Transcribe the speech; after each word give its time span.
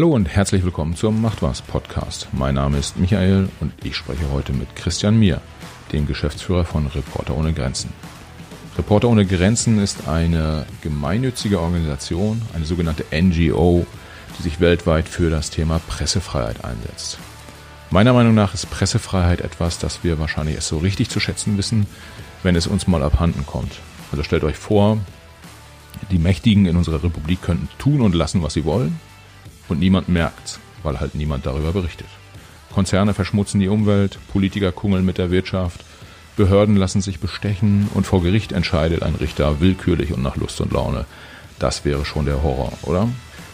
Hallo 0.00 0.14
und 0.14 0.30
herzlich 0.30 0.64
willkommen 0.64 0.96
zum 0.96 1.20
Macht 1.20 1.42
was 1.42 1.60
Podcast. 1.60 2.28
Mein 2.32 2.54
Name 2.54 2.78
ist 2.78 2.96
Michael 2.96 3.50
und 3.60 3.74
ich 3.84 3.96
spreche 3.96 4.30
heute 4.32 4.54
mit 4.54 4.74
Christian 4.74 5.18
Mier, 5.18 5.42
dem 5.92 6.06
Geschäftsführer 6.06 6.64
von 6.64 6.86
Reporter 6.86 7.36
ohne 7.36 7.52
Grenzen. 7.52 7.92
Reporter 8.78 9.10
ohne 9.10 9.26
Grenzen 9.26 9.78
ist 9.78 10.08
eine 10.08 10.64
gemeinnützige 10.80 11.60
Organisation, 11.60 12.40
eine 12.54 12.64
sogenannte 12.64 13.04
NGO, 13.12 13.84
die 14.38 14.42
sich 14.42 14.58
weltweit 14.58 15.06
für 15.06 15.28
das 15.28 15.50
Thema 15.50 15.78
Pressefreiheit 15.86 16.64
einsetzt. 16.64 17.18
Meiner 17.90 18.14
Meinung 18.14 18.34
nach 18.34 18.54
ist 18.54 18.70
Pressefreiheit 18.70 19.42
etwas, 19.42 19.78
das 19.78 20.02
wir 20.02 20.18
wahrscheinlich 20.18 20.54
erst 20.54 20.68
so 20.68 20.78
richtig 20.78 21.10
zu 21.10 21.20
schätzen 21.20 21.58
wissen, 21.58 21.86
wenn 22.42 22.56
es 22.56 22.66
uns 22.66 22.86
mal 22.86 23.02
abhanden 23.02 23.44
kommt. 23.44 23.72
Also 24.12 24.22
stellt 24.22 24.44
euch 24.44 24.56
vor, 24.56 24.96
die 26.10 26.18
Mächtigen 26.18 26.64
in 26.64 26.78
unserer 26.78 27.04
Republik 27.04 27.42
könnten 27.42 27.68
tun 27.76 28.00
und 28.00 28.14
lassen, 28.14 28.42
was 28.42 28.54
sie 28.54 28.64
wollen 28.64 28.98
und 29.70 29.80
niemand 29.80 30.08
merkt's, 30.08 30.58
weil 30.82 31.00
halt 31.00 31.14
niemand 31.14 31.46
darüber 31.46 31.72
berichtet. 31.72 32.08
Konzerne 32.72 33.14
verschmutzen 33.14 33.60
die 33.60 33.68
Umwelt, 33.68 34.18
Politiker 34.32 34.72
kungeln 34.72 35.04
mit 35.04 35.18
der 35.18 35.30
Wirtschaft, 35.30 35.84
Behörden 36.36 36.76
lassen 36.76 37.00
sich 37.00 37.20
bestechen 37.20 37.88
und 37.92 38.06
vor 38.06 38.22
Gericht 38.22 38.52
entscheidet 38.52 39.02
ein 39.02 39.14
Richter 39.14 39.60
willkürlich 39.60 40.12
und 40.12 40.22
nach 40.22 40.36
Lust 40.36 40.60
und 40.60 40.72
Laune. 40.72 41.04
Das 41.58 41.84
wäre 41.84 42.04
schon 42.04 42.24
der 42.24 42.42
Horror, 42.42 42.72
oder? 42.82 43.08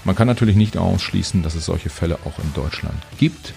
Man 0.05 0.15
kann 0.15 0.29
natürlich 0.29 0.55
nicht 0.55 0.77
ausschließen, 0.77 1.43
dass 1.43 1.57
es 1.57 1.65
solche 1.65 1.91
Fälle 1.91 2.19
auch 2.25 2.39
in 2.39 2.53
Deutschland 2.55 3.03
gibt, 3.19 3.55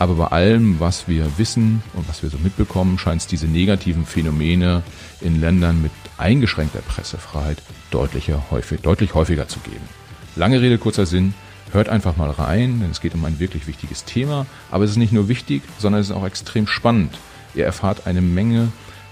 aber 0.00 0.14
bei 0.14 0.26
allem, 0.26 0.80
was 0.80 1.06
wir 1.06 1.38
wissen 1.38 1.80
und 1.92 2.08
was 2.08 2.24
wir 2.24 2.30
so 2.30 2.38
mitbekommen, 2.38 2.98
scheint 2.98 3.20
es 3.20 3.28
diese 3.28 3.46
negativen 3.46 4.04
Phänomene 4.04 4.82
in 5.20 5.40
Ländern 5.40 5.80
mit 5.80 5.92
eingeschränkter 6.18 6.80
Pressefreiheit 6.80 7.58
deutlich 7.92 8.32
häufiger 8.50 9.46
zu 9.46 9.60
geben. 9.60 9.88
Lange 10.34 10.60
Rede, 10.60 10.78
kurzer 10.78 11.06
Sinn. 11.06 11.34
Hört 11.72 11.88
einfach 11.88 12.16
mal 12.18 12.30
rein, 12.30 12.80
denn 12.80 12.90
es 12.90 13.00
geht 13.00 13.14
um 13.14 13.24
ein 13.24 13.40
wirklich 13.40 13.66
wichtiges 13.66 14.04
Thema. 14.04 14.46
Aber 14.70 14.84
es 14.84 14.90
ist 14.90 14.98
nicht 14.98 15.12
nur 15.12 15.28
wichtig, 15.28 15.62
sondern 15.78 16.02
es 16.02 16.10
ist 16.10 16.16
auch 16.16 16.26
extrem 16.26 16.66
spannend. 16.66 17.18
Ihr 17.54 17.64
erfahrt 17.64 18.06
eine 18.06 18.20
Menge 18.20 18.68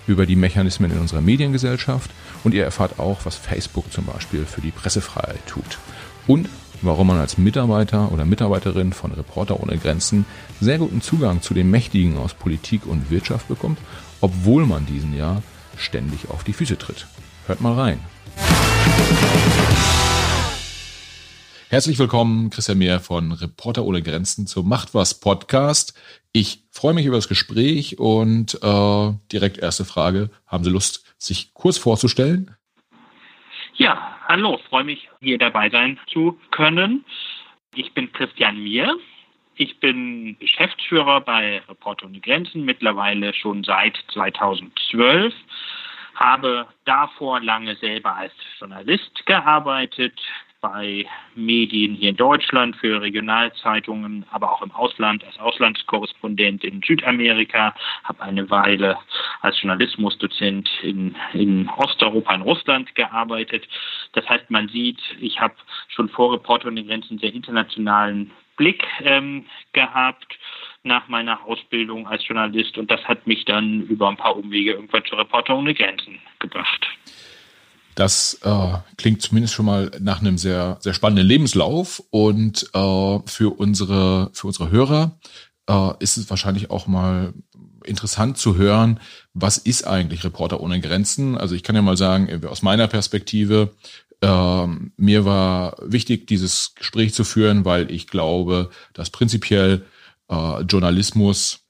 über 0.06 0.26
die 0.26 0.36
Mechanismen 0.36 0.90
in 0.90 0.98
unserer 0.98 1.22
Mediengesellschaft 1.22 2.10
und 2.44 2.52
ihr 2.52 2.64
erfahrt 2.64 2.98
auch, 2.98 3.20
was 3.24 3.36
Facebook 3.36 3.90
zum 3.92 4.04
Beispiel 4.04 4.44
für 4.44 4.60
die 4.60 4.72
Pressefreiheit 4.72 5.46
tut. 5.46 5.78
Und 6.26 6.48
warum 6.82 7.06
man 7.06 7.18
als 7.18 7.38
Mitarbeiter 7.38 8.12
oder 8.12 8.24
Mitarbeiterin 8.24 8.92
von 8.92 9.12
Reporter 9.12 9.60
ohne 9.60 9.78
Grenzen 9.78 10.26
sehr 10.60 10.78
guten 10.78 11.00
Zugang 11.00 11.42
zu 11.42 11.54
den 11.54 11.70
Mächtigen 11.70 12.18
aus 12.18 12.34
Politik 12.34 12.86
und 12.86 13.10
Wirtschaft 13.10 13.48
bekommt, 13.48 13.78
obwohl 14.20 14.66
man 14.66 14.86
diesen 14.86 15.16
ja 15.16 15.42
ständig 15.76 16.30
auf 16.30 16.44
die 16.44 16.52
Füße 16.52 16.76
tritt. 16.76 17.06
Hört 17.46 17.60
mal 17.60 17.74
rein. 17.74 18.00
Herzlich 21.70 22.00
willkommen, 22.00 22.50
Christian 22.50 22.78
Mehr 22.78 22.98
von 22.98 23.30
Reporter 23.30 23.84
ohne 23.84 24.02
Grenzen 24.02 24.48
zum 24.48 24.68
Macht 24.68 24.92
was 24.92 25.20
Podcast. 25.20 25.96
Ich 26.32 26.64
freue 26.72 26.94
mich 26.94 27.06
über 27.06 27.14
das 27.14 27.28
Gespräch 27.28 27.96
und 27.96 28.58
äh, 28.60 29.12
direkt 29.30 29.56
erste 29.58 29.84
Frage. 29.84 30.30
Haben 30.48 30.64
Sie 30.64 30.70
Lust, 30.70 31.14
sich 31.16 31.54
kurz 31.54 31.78
vorzustellen? 31.78 32.56
Ja, 33.74 34.16
hallo, 34.26 34.58
freue 34.68 34.82
mich, 34.82 35.08
hier 35.20 35.38
dabei 35.38 35.70
sein 35.70 35.96
zu 36.12 36.36
können. 36.50 37.04
Ich 37.76 37.94
bin 37.94 38.10
Christian 38.10 38.60
Mier. 38.64 38.96
Ich 39.54 39.78
bin 39.78 40.36
Geschäftsführer 40.40 41.20
bei 41.20 41.62
Reporter 41.68 42.06
ohne 42.06 42.18
Grenzen, 42.18 42.64
mittlerweile 42.64 43.32
schon 43.32 43.62
seit 43.62 43.96
2012 44.12 45.32
habe 46.16 46.66
davor 46.84 47.40
lange 47.40 47.76
selber 47.76 48.14
als 48.14 48.34
Journalist 48.58 49.24
gearbeitet, 49.24 50.20
bei 50.60 51.06
Medien 51.34 51.94
hier 51.94 52.10
in 52.10 52.16
Deutschland 52.16 52.76
für 52.76 53.00
Regionalzeitungen, 53.00 54.26
aber 54.30 54.52
auch 54.52 54.62
im 54.62 54.70
Ausland 54.72 55.24
als 55.24 55.38
Auslandskorrespondent 55.38 56.64
in 56.64 56.82
Südamerika, 56.82 57.74
habe 58.04 58.22
eine 58.22 58.50
Weile 58.50 58.98
als 59.40 59.60
Journalismusdozent 59.60 60.68
in, 60.82 61.16
in 61.32 61.68
Osteuropa, 61.68 62.34
in 62.34 62.42
Russland 62.42 62.94
gearbeitet. 62.94 63.66
Das 64.12 64.28
heißt, 64.28 64.50
man 64.50 64.68
sieht, 64.68 65.00
ich 65.20 65.40
habe 65.40 65.54
schon 65.88 66.08
vor 66.08 66.32
Reporter 66.32 66.70
den 66.70 66.86
Grenzen 66.86 67.18
sehr 67.18 67.32
internationalen 67.32 68.30
Blick 68.56 68.84
ähm, 69.02 69.46
gehabt 69.72 70.38
nach 70.82 71.08
meiner 71.08 71.42
Ausbildung 71.46 72.06
als 72.06 72.26
Journalist 72.26 72.76
und 72.76 72.90
das 72.90 73.02
hat 73.04 73.26
mich 73.26 73.44
dann 73.46 73.82
über 73.82 74.08
ein 74.08 74.16
paar 74.16 74.36
Umwege 74.36 74.72
irgendwann 74.72 75.04
zur 75.06 75.18
Reporter 75.18 75.56
ohne 75.56 75.74
Grenzen 75.74 76.20
gebracht. 76.38 76.86
Das 78.00 78.38
äh, 78.44 78.78
klingt 78.96 79.20
zumindest 79.20 79.52
schon 79.52 79.66
mal 79.66 79.90
nach 80.00 80.20
einem 80.22 80.38
sehr, 80.38 80.78
sehr 80.80 80.94
spannenden 80.94 81.26
Lebenslauf. 81.26 82.02
Und 82.08 82.62
äh, 82.72 83.18
für, 83.26 83.58
unsere, 83.58 84.30
für 84.32 84.46
unsere 84.46 84.70
Hörer 84.70 85.18
äh, 85.68 85.90
ist 85.98 86.16
es 86.16 86.30
wahrscheinlich 86.30 86.70
auch 86.70 86.86
mal 86.86 87.34
interessant 87.84 88.38
zu 88.38 88.56
hören, 88.56 89.00
was 89.34 89.58
ist 89.58 89.86
eigentlich 89.86 90.24
Reporter 90.24 90.62
ohne 90.62 90.80
Grenzen? 90.80 91.36
Also 91.36 91.54
ich 91.54 91.62
kann 91.62 91.76
ja 91.76 91.82
mal 91.82 91.98
sagen, 91.98 92.42
aus 92.46 92.62
meiner 92.62 92.86
Perspektive, 92.88 93.74
äh, 94.22 94.66
mir 94.96 95.26
war 95.26 95.76
wichtig, 95.82 96.26
dieses 96.26 96.74
Gespräch 96.76 97.12
zu 97.12 97.22
führen, 97.22 97.66
weil 97.66 97.90
ich 97.90 98.06
glaube, 98.06 98.70
dass 98.94 99.10
prinzipiell 99.10 99.84
äh, 100.30 100.62
Journalismus 100.62 101.66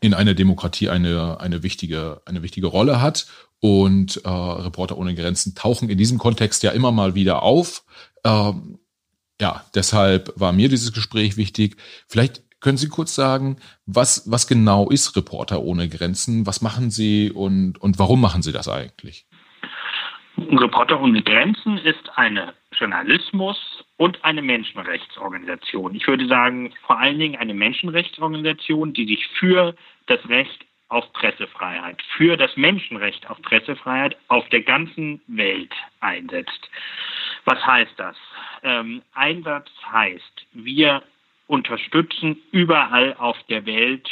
in 0.00 0.14
einer 0.14 0.34
Demokratie 0.34 0.88
eine, 0.88 1.38
eine, 1.38 1.62
wichtige, 1.62 2.22
eine 2.26 2.42
wichtige 2.42 2.66
Rolle 2.66 3.00
hat 3.00 3.28
und 3.64 4.20
äh, 4.26 4.28
Reporter 4.28 4.98
ohne 4.98 5.14
Grenzen 5.14 5.54
tauchen 5.54 5.88
in 5.88 5.96
diesem 5.96 6.18
Kontext 6.18 6.62
ja 6.62 6.72
immer 6.72 6.92
mal 6.92 7.14
wieder 7.14 7.42
auf. 7.42 7.82
Ähm, 8.22 8.78
ja, 9.40 9.64
deshalb 9.74 10.34
war 10.36 10.52
mir 10.52 10.68
dieses 10.68 10.92
Gespräch 10.92 11.38
wichtig. 11.38 11.76
Vielleicht 12.06 12.42
können 12.60 12.76
Sie 12.76 12.90
kurz 12.90 13.14
sagen, 13.14 13.56
was, 13.86 14.30
was 14.30 14.46
genau 14.46 14.90
ist 14.90 15.16
Reporter 15.16 15.62
ohne 15.62 15.88
Grenzen? 15.88 16.46
Was 16.46 16.60
machen 16.60 16.90
Sie 16.90 17.30
und, 17.30 17.80
und 17.80 17.98
warum 17.98 18.20
machen 18.20 18.42
Sie 18.42 18.52
das 18.52 18.68
eigentlich? 18.68 19.24
Reporter 20.36 21.00
ohne 21.00 21.22
Grenzen 21.22 21.78
ist 21.78 22.10
eine 22.16 22.52
Journalismus- 22.78 23.82
und 23.96 24.22
eine 24.26 24.42
Menschenrechtsorganisation. 24.42 25.94
Ich 25.94 26.06
würde 26.06 26.28
sagen, 26.28 26.74
vor 26.86 26.98
allen 26.98 27.18
Dingen 27.18 27.36
eine 27.36 27.54
Menschenrechtsorganisation, 27.54 28.92
die 28.92 29.06
sich 29.06 29.26
für 29.38 29.74
das 30.06 30.20
Recht 30.28 30.66
auf 30.94 31.12
Pressefreiheit, 31.12 32.00
für 32.16 32.36
das 32.36 32.56
Menschenrecht 32.56 33.28
auf 33.28 33.42
Pressefreiheit 33.42 34.16
auf 34.28 34.48
der 34.50 34.62
ganzen 34.62 35.20
Welt 35.26 35.72
einsetzt. 36.00 36.70
Was 37.44 37.64
heißt 37.66 37.94
das? 37.96 38.16
Ähm, 38.62 39.02
Einsatz 39.12 39.68
heißt, 39.90 40.46
wir 40.52 41.02
unterstützen 41.48 42.36
überall 42.52 43.14
auf 43.18 43.36
der 43.48 43.66
Welt 43.66 44.08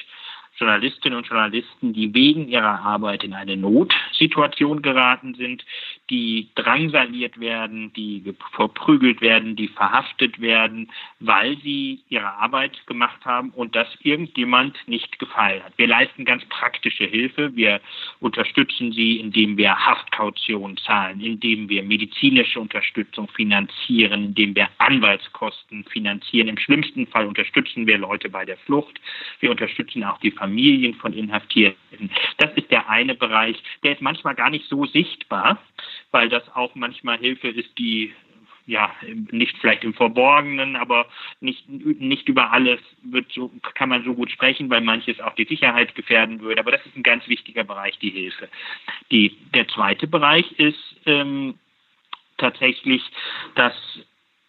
Journalistinnen 0.57 1.19
und 1.19 1.27
Journalisten, 1.27 1.93
die 1.93 2.13
wegen 2.13 2.49
ihrer 2.49 2.81
Arbeit 2.81 3.25
in 3.25 3.33
eine 3.33 3.57
Notsituation 3.57 4.83
geraten 4.83 5.35
sind, 5.35 5.65
die 6.13 6.51
drangsaliert 6.57 7.41
werden, 7.41 7.91
die 7.95 8.23
verprügelt 8.53 9.23
werden, 9.23 9.57
die 9.57 9.69
verhaftet 9.69 10.43
werden, 10.43 10.91
weil 11.21 11.57
sie 11.63 12.03
ihre 12.11 12.35
Arbeit 12.35 12.87
gemacht 12.87 13.25
haben 13.25 13.49
und 13.51 13.75
das 13.75 13.89
irgendjemand 14.03 14.77
nicht 14.87 15.19
gefallen 15.19 15.63
hat. 15.65 15.73
Wir 15.79 15.87
leisten 15.87 16.27
ganz 16.27 16.45
praktische 16.51 17.05
Hilfe. 17.05 17.57
Wir 17.57 17.81
unterstützen 18.21 18.93
sie, 18.93 19.17
indem 19.17 19.57
wir 19.57 19.75
Haftkaution 19.75 20.77
zahlen, 20.77 21.23
indem 21.23 21.71
wir 21.71 21.83
medizinische 21.83 22.61
Unterstützung 22.61 23.29
finanzieren, 23.29 24.27
indem 24.27 24.55
wir 24.55 24.69
Anwaltskosten 24.77 25.85
finanzieren. 25.85 26.49
Im 26.49 26.59
schlimmsten 26.59 27.07
Fall 27.07 27.27
unterstützen 27.27 27.87
wir 27.87 27.97
Leute 27.97 28.29
bei 28.29 28.45
der 28.45 28.59
Flucht. 28.59 29.01
Wir 29.41 29.51
unterstützen 29.51 30.05
auch 30.05 30.19
die 30.19 30.31
Familien 30.31 30.93
von 30.93 31.15
Inhaftierten. 31.15 32.11
Das 32.37 32.53
ist 32.57 32.71
der 32.71 32.91
eine 32.91 33.15
Bereich. 33.15 33.57
Der 33.83 33.93
ist 33.93 34.03
manchmal 34.03 34.35
gar 34.35 34.51
nicht 34.51 34.69
so 34.69 34.85
sichtbar, 34.85 35.59
weil 36.13 36.29
das 36.29 36.45
auch 36.55 36.75
manchmal 36.75 37.19
Hilfe 37.19 37.49
ist, 37.49 37.77
die 37.79 38.13
ja, 38.67 38.95
nicht 39.33 39.59
vielleicht 39.59 39.83
im 39.83 39.95
Verborgenen, 39.95 40.77
aber 40.77 41.07
nicht, 41.41 41.69
nicht 41.69 42.29
über 42.29 42.53
alles 42.53 42.79
wird 43.03 43.31
so, 43.33 43.51
kann 43.75 43.89
man 43.89 44.05
so 44.05 44.15
gut 44.15 44.31
sprechen, 44.31 44.71
weil 44.71 44.81
manches 44.81 45.21
auch 45.21 45.35
die 45.35 45.47
Sicherheit 45.47 45.95
gefährden 45.95 46.41
würde. 46.41 46.61
Aber 46.61 46.71
das 46.71 46.85
ist 46.87 46.97
ein 46.97 47.03
ganz 47.03 47.27
wichtiger 47.27 47.65
Bereich, 47.65 47.99
die 47.99 48.11
Hilfe. 48.11 48.49
Die, 49.11 49.37
der 49.53 49.67
zweite 49.69 50.07
Bereich 50.07 50.51
ist 50.53 50.79
ähm, 51.07 51.59
tatsächlich 52.39 53.03
das 53.57 53.75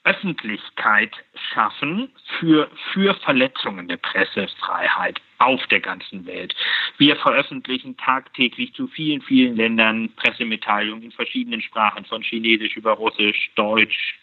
Öffentlichkeit 0.06 1.16
schaffen 1.54 2.12
für, 2.40 2.70
für 2.92 3.14
Verletzungen 3.16 3.88
der 3.88 3.98
Pressefreiheit 3.98 5.22
auf 5.38 5.66
der 5.68 5.80
ganzen 5.80 6.26
Welt. 6.26 6.54
Wir 6.98 7.16
veröffentlichen 7.16 7.96
tagtäglich 7.98 8.74
zu 8.74 8.88
vielen, 8.88 9.22
vielen 9.22 9.56
Ländern 9.56 10.10
Pressemitteilungen 10.16 11.04
in 11.04 11.12
verschiedenen 11.12 11.62
Sprachen, 11.62 12.06
von 12.06 12.22
Chinesisch 12.22 12.76
über 12.76 12.94
Russisch, 12.94 13.52
Deutsch, 13.56 14.20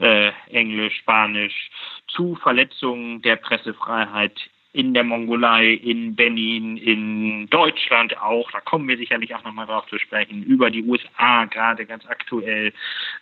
äh, 0.00 0.32
Englisch, 0.50 0.96
Spanisch, 0.98 1.70
zu 2.08 2.34
Verletzungen 2.36 3.22
der 3.22 3.36
Pressefreiheit 3.36 4.50
in 4.74 4.94
der 4.94 5.04
Mongolei, 5.04 5.74
in 5.74 6.16
Benin, 6.16 6.78
in 6.78 7.48
Deutschland 7.50 8.16
auch, 8.18 8.50
da 8.52 8.60
kommen 8.60 8.88
wir 8.88 8.96
sicherlich 8.96 9.34
auch 9.34 9.44
nochmal 9.44 9.66
drauf 9.66 9.86
zu 9.88 9.98
sprechen, 9.98 10.42
über 10.42 10.70
die 10.70 10.82
USA 10.82 11.44
gerade 11.44 11.84
ganz 11.84 12.06
aktuell. 12.06 12.72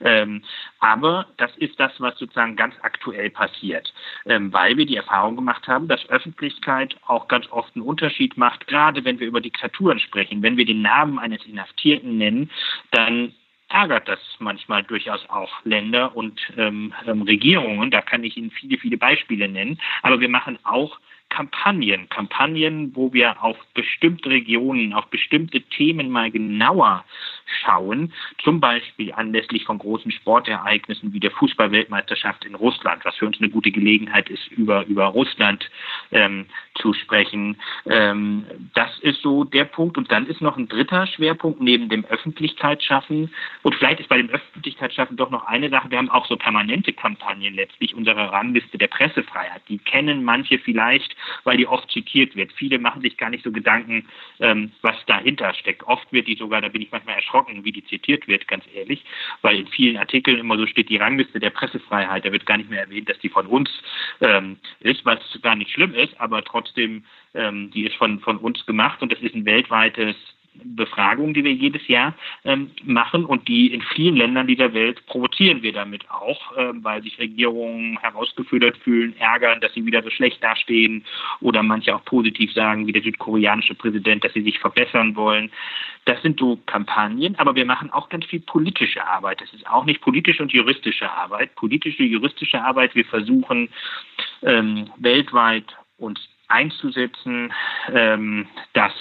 Ähm, 0.00 0.42
aber 0.78 1.26
das 1.38 1.50
ist 1.56 1.78
das, 1.80 1.92
was 1.98 2.16
sozusagen 2.18 2.54
ganz 2.54 2.76
aktuell 2.82 3.30
passiert, 3.30 3.92
ähm, 4.26 4.52
weil 4.52 4.76
wir 4.76 4.86
die 4.86 4.96
Erfahrung 4.96 5.34
gemacht 5.34 5.66
haben, 5.66 5.88
dass 5.88 6.08
Öffentlichkeit 6.08 6.96
auch 7.06 7.26
ganz 7.26 7.50
oft 7.50 7.74
einen 7.74 7.84
Unterschied 7.84 8.36
macht, 8.36 8.68
gerade 8.68 9.04
wenn 9.04 9.18
wir 9.18 9.26
über 9.26 9.40
Diktaturen 9.40 9.98
sprechen. 9.98 10.42
Wenn 10.42 10.56
wir 10.56 10.66
den 10.66 10.82
Namen 10.82 11.18
eines 11.18 11.44
Inhaftierten 11.46 12.16
nennen, 12.16 12.50
dann 12.92 13.34
ärgert 13.70 14.08
das 14.08 14.18
manchmal 14.38 14.82
durchaus 14.82 15.28
auch 15.30 15.50
Länder 15.64 16.14
und 16.16 16.40
ähm, 16.56 16.92
ähm, 17.06 17.22
Regierungen. 17.22 17.90
Da 17.90 18.02
kann 18.02 18.24
ich 18.24 18.36
Ihnen 18.36 18.50
viele, 18.50 18.78
viele 18.78 18.98
Beispiele 18.98 19.48
nennen. 19.48 19.80
Aber 20.02 20.20
wir 20.20 20.28
machen 20.28 20.58
auch 20.64 20.98
Kampagnen, 21.30 22.08
Kampagnen, 22.10 22.94
wo 22.94 23.12
wir 23.12 23.42
auf 23.42 23.56
bestimmte 23.74 24.28
Regionen, 24.28 24.92
auf 24.92 25.06
bestimmte 25.06 25.62
Themen 25.62 26.10
mal 26.10 26.30
genauer 26.30 27.04
schauen, 27.62 28.12
zum 28.42 28.60
Beispiel 28.60 29.12
anlässlich 29.12 29.64
von 29.64 29.78
großen 29.78 30.10
Sportereignissen 30.10 31.12
wie 31.12 31.20
der 31.20 31.30
Fußballweltmeisterschaft 31.30 32.44
in 32.44 32.54
Russland, 32.54 33.04
was 33.04 33.16
für 33.16 33.26
uns 33.26 33.38
eine 33.38 33.50
gute 33.50 33.70
Gelegenheit 33.70 34.28
ist, 34.28 34.46
über, 34.48 34.86
über 34.86 35.06
Russland 35.06 35.70
ähm, 36.12 36.46
zu 36.74 36.92
sprechen. 36.92 37.56
Ähm, 37.86 38.44
das 38.74 38.98
ist 39.00 39.22
so 39.22 39.44
der 39.44 39.64
Punkt. 39.64 39.98
Und 39.98 40.10
dann 40.10 40.26
ist 40.26 40.40
noch 40.40 40.56
ein 40.56 40.68
dritter 40.68 41.06
Schwerpunkt 41.06 41.60
neben 41.60 41.88
dem 41.88 42.04
Öffentlichkeitsschaffen. 42.04 43.32
Und 43.62 43.74
vielleicht 43.74 44.00
ist 44.00 44.08
bei 44.08 44.18
dem 44.18 44.30
Öffentlichkeitsschaffen 44.30 45.16
doch 45.16 45.30
noch 45.30 45.46
eine 45.46 45.70
Sache. 45.70 45.90
Wir 45.90 45.98
haben 45.98 46.10
auch 46.10 46.26
so 46.26 46.36
permanente 46.36 46.92
Kampagnen 46.92 47.54
letztlich, 47.54 47.94
unsere 47.94 48.32
Rangliste 48.32 48.78
der 48.78 48.88
Pressefreiheit. 48.88 49.62
Die 49.68 49.78
kennen 49.78 50.24
manche 50.24 50.58
vielleicht 50.58 51.14
weil 51.44 51.56
die 51.56 51.66
oft 51.66 51.90
zitiert 51.90 52.36
wird. 52.36 52.52
Viele 52.52 52.78
machen 52.78 53.02
sich 53.02 53.16
gar 53.16 53.30
nicht 53.30 53.44
so 53.44 53.52
Gedanken, 53.52 54.08
ähm, 54.40 54.72
was 54.82 54.96
dahinter 55.06 55.54
steckt. 55.54 55.82
Oft 55.84 56.12
wird 56.12 56.26
die 56.26 56.36
sogar, 56.36 56.60
da 56.60 56.68
bin 56.68 56.82
ich 56.82 56.90
manchmal 56.90 57.16
erschrocken, 57.16 57.39
wie 57.48 57.72
die 57.72 57.84
zitiert 57.84 58.28
wird, 58.28 58.48
ganz 58.48 58.64
ehrlich, 58.74 59.04
weil 59.42 59.58
in 59.60 59.66
vielen 59.68 59.96
Artikeln 59.96 60.38
immer 60.38 60.56
so 60.56 60.66
steht 60.66 60.88
die 60.88 60.96
Rangliste 60.96 61.40
der 61.40 61.50
Pressefreiheit. 61.50 62.24
Da 62.24 62.32
wird 62.32 62.46
gar 62.46 62.56
nicht 62.56 62.70
mehr 62.70 62.80
erwähnt, 62.80 63.08
dass 63.08 63.18
die 63.18 63.28
von 63.28 63.46
uns 63.46 63.70
ähm, 64.20 64.58
ist, 64.80 65.04
was 65.04 65.20
gar 65.42 65.56
nicht 65.56 65.70
schlimm 65.70 65.94
ist, 65.94 66.18
aber 66.20 66.42
trotzdem, 66.42 67.04
ähm, 67.34 67.70
die 67.70 67.86
ist 67.86 67.96
von, 67.96 68.20
von 68.20 68.38
uns 68.38 68.64
gemacht 68.66 69.02
und 69.02 69.12
das 69.12 69.20
ist 69.20 69.34
ein 69.34 69.44
weltweites 69.44 70.16
Befragungen, 70.54 71.34
die 71.34 71.44
wir 71.44 71.52
jedes 71.52 71.86
Jahr 71.88 72.14
ähm, 72.44 72.70
machen 72.84 73.24
und 73.24 73.48
die 73.48 73.72
in 73.72 73.82
vielen 73.82 74.16
Ländern 74.16 74.46
dieser 74.46 74.74
Welt 74.74 75.04
provozieren 75.06 75.62
wir 75.62 75.72
damit 75.72 76.10
auch, 76.10 76.40
ähm, 76.56 76.82
weil 76.82 77.02
sich 77.02 77.18
Regierungen 77.18 77.98
herausgefordert 77.98 78.76
fühlen, 78.78 79.16
ärgern, 79.18 79.60
dass 79.60 79.72
sie 79.74 79.86
wieder 79.86 80.02
so 80.02 80.10
schlecht 80.10 80.42
dastehen 80.42 81.04
oder 81.40 81.62
manche 81.62 81.94
auch 81.94 82.04
positiv 82.04 82.52
sagen, 82.52 82.86
wie 82.86 82.92
der 82.92 83.02
südkoreanische 83.02 83.74
Präsident, 83.74 84.24
dass 84.24 84.32
sie 84.32 84.42
sich 84.42 84.58
verbessern 84.58 85.16
wollen. 85.16 85.50
Das 86.04 86.20
sind 86.22 86.40
so 86.40 86.58
Kampagnen, 86.66 87.36
aber 87.38 87.54
wir 87.54 87.64
machen 87.64 87.90
auch 87.90 88.08
ganz 88.08 88.26
viel 88.26 88.40
politische 88.40 89.06
Arbeit. 89.06 89.40
Das 89.40 89.52
ist 89.52 89.66
auch 89.68 89.84
nicht 89.84 90.00
politische 90.00 90.42
und 90.42 90.52
juristische 90.52 91.10
Arbeit. 91.10 91.54
Politische, 91.54 92.02
juristische 92.02 92.62
Arbeit, 92.62 92.94
wir 92.94 93.04
versuchen 93.04 93.68
ähm, 94.42 94.90
weltweit 94.96 95.76
uns 95.98 96.20
einzusetzen, 96.48 97.52
ähm, 97.92 98.46
dass 98.72 98.92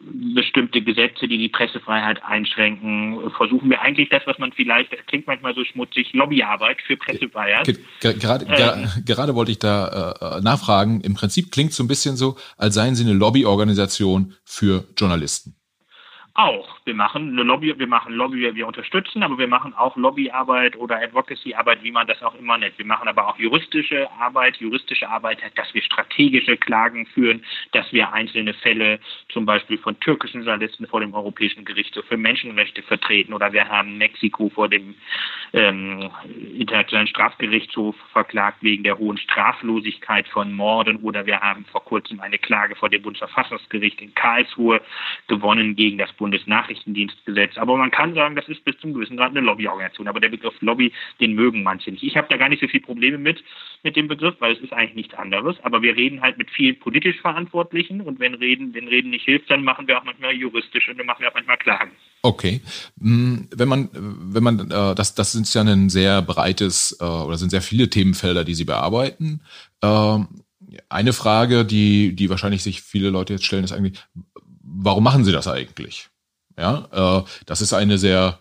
bestimmte 0.00 0.82
Gesetze, 0.82 1.26
die 1.26 1.38
die 1.38 1.48
Pressefreiheit 1.48 2.22
einschränken, 2.22 3.30
versuchen 3.36 3.70
wir 3.70 3.80
eigentlich 3.80 4.08
das, 4.08 4.22
was 4.26 4.38
man 4.38 4.52
vielleicht, 4.52 4.92
das 4.92 5.00
klingt 5.06 5.26
manchmal 5.26 5.54
so 5.54 5.64
schmutzig, 5.64 6.12
Lobbyarbeit 6.12 6.80
für 6.82 6.96
Pressefreiheit. 6.96 7.78
Gerade, 8.00 8.46
ähm, 8.46 8.88
gerade 9.04 9.34
wollte 9.34 9.52
ich 9.52 9.58
da 9.58 10.38
äh, 10.38 10.40
nachfragen. 10.42 11.00
Im 11.00 11.14
Prinzip 11.14 11.50
klingt 11.50 11.70
es 11.70 11.76
so 11.76 11.84
ein 11.84 11.88
bisschen 11.88 12.16
so, 12.16 12.36
als 12.56 12.74
seien 12.74 12.94
Sie 12.94 13.04
eine 13.04 13.14
Lobbyorganisation 13.14 14.34
für 14.44 14.84
Journalisten. 14.96 15.56
Auch. 16.38 16.76
Wir 16.84 16.92
machen 16.92 17.30
eine 17.30 17.44
Lobby, 17.44 17.78
wir 17.78 17.86
machen 17.86 18.12
Lobby, 18.12 18.54
wir 18.54 18.66
unterstützen, 18.66 19.22
aber 19.22 19.38
wir 19.38 19.48
machen 19.48 19.72
auch 19.72 19.96
Lobbyarbeit 19.96 20.76
oder 20.76 21.00
Advocacy-Arbeit, 21.00 21.82
wie 21.82 21.92
man 21.92 22.06
das 22.06 22.22
auch 22.22 22.34
immer 22.34 22.58
nennt. 22.58 22.76
Wir 22.76 22.84
machen 22.84 23.08
aber 23.08 23.26
auch 23.26 23.38
juristische 23.38 24.06
Arbeit. 24.20 24.58
Juristische 24.58 25.08
Arbeit 25.08 25.42
heißt, 25.42 25.56
dass 25.56 25.72
wir 25.72 25.80
strategische 25.80 26.58
Klagen 26.58 27.06
führen, 27.06 27.42
dass 27.72 27.90
wir 27.90 28.12
einzelne 28.12 28.52
Fälle 28.52 29.00
zum 29.30 29.46
Beispiel 29.46 29.78
von 29.78 29.98
türkischen 30.00 30.44
Journalisten 30.44 30.86
vor 30.86 31.00
dem 31.00 31.14
Europäischen 31.14 31.64
Gerichtshof 31.64 32.04
für 32.04 32.18
Menschenrechte 32.18 32.82
vertreten 32.82 33.32
oder 33.32 33.54
wir 33.54 33.66
haben 33.66 33.96
Mexiko 33.96 34.50
vor 34.50 34.68
dem 34.68 34.94
ähm, 35.54 36.10
Internationalen 36.54 37.08
Strafgerichtshof 37.08 37.96
verklagt 38.12 38.58
wegen 38.60 38.84
der 38.84 38.98
hohen 38.98 39.16
Straflosigkeit 39.16 40.28
von 40.28 40.52
Morden 40.52 40.98
oder 40.98 41.24
wir 41.24 41.40
haben 41.40 41.64
vor 41.64 41.82
kurzem 41.82 42.20
eine 42.20 42.36
Klage 42.36 42.76
vor 42.76 42.90
dem 42.90 43.00
Bundesverfassungsgericht 43.00 44.02
in 44.02 44.14
Karlsruhe 44.14 44.82
gewonnen 45.28 45.74
gegen 45.76 45.96
das 45.96 46.12
Bund 46.12 46.25
Bundesnachrichtendienstgesetz. 46.26 47.56
Aber 47.56 47.76
man 47.76 47.92
kann 47.92 48.14
sagen, 48.14 48.34
das 48.34 48.48
ist 48.48 48.64
bis 48.64 48.76
zum 48.78 48.92
gewissen 48.94 49.16
Grad 49.16 49.30
eine 49.30 49.40
Lobbyorganisation. 49.40 50.08
Aber 50.08 50.18
der 50.18 50.28
Begriff 50.28 50.54
Lobby, 50.60 50.92
den 51.20 51.34
mögen 51.34 51.62
manche 51.62 51.92
nicht. 51.92 52.02
Ich 52.02 52.16
habe 52.16 52.26
da 52.28 52.36
gar 52.36 52.48
nicht 52.48 52.60
so 52.60 52.66
viele 52.66 52.82
Probleme 52.82 53.16
mit, 53.16 53.44
mit 53.84 53.94
dem 53.94 54.08
Begriff, 54.08 54.34
weil 54.40 54.54
es 54.54 54.60
ist 54.60 54.72
eigentlich 54.72 54.96
nichts 54.96 55.14
anderes. 55.14 55.56
Aber 55.62 55.82
wir 55.82 55.94
reden 55.94 56.20
halt 56.20 56.36
mit 56.36 56.50
vielen 56.50 56.80
politisch 56.80 57.20
Verantwortlichen 57.20 58.00
und 58.00 58.18
wenn 58.18 58.34
Reden, 58.34 58.74
wenn 58.74 58.88
Reden 58.88 59.10
nicht 59.10 59.24
hilft, 59.24 59.48
dann 59.50 59.62
machen 59.62 59.86
wir 59.86 59.98
auch 59.98 60.04
manchmal 60.04 60.32
juristisch 60.32 60.88
und 60.88 60.98
dann 60.98 61.06
machen 61.06 61.20
wir 61.20 61.28
auch 61.28 61.34
manchmal 61.34 61.58
Klagen. 61.58 61.92
Okay. 62.22 62.60
Hm, 63.00 63.48
wenn 63.54 63.68
man, 63.68 63.88
wenn 63.92 64.42
man, 64.42 64.58
äh, 64.68 64.94
das, 64.96 65.14
das 65.14 65.30
sind 65.30 65.52
ja 65.54 65.62
ein 65.62 65.88
sehr 65.90 66.22
breites 66.22 66.96
äh, 67.00 67.04
oder 67.04 67.38
sind 67.38 67.50
sehr 67.50 67.62
viele 67.62 67.88
Themenfelder, 67.88 68.42
die 68.42 68.54
Sie 68.54 68.64
bearbeiten. 68.64 69.42
Ähm, 69.80 70.26
eine 70.88 71.12
Frage, 71.12 71.64
die, 71.64 72.16
die 72.16 72.28
wahrscheinlich 72.30 72.64
sich 72.64 72.82
viele 72.82 73.10
Leute 73.10 73.34
jetzt 73.34 73.44
stellen, 73.44 73.64
ist 73.64 73.72
eigentlich, 73.72 74.00
warum 74.62 75.04
machen 75.04 75.24
Sie 75.24 75.32
das 75.32 75.48
eigentlich? 75.48 76.08
Ja, 76.56 77.20
äh, 77.20 77.24
das 77.46 77.60
ist 77.60 77.72
eine 77.72 77.98
sehr, 77.98 78.40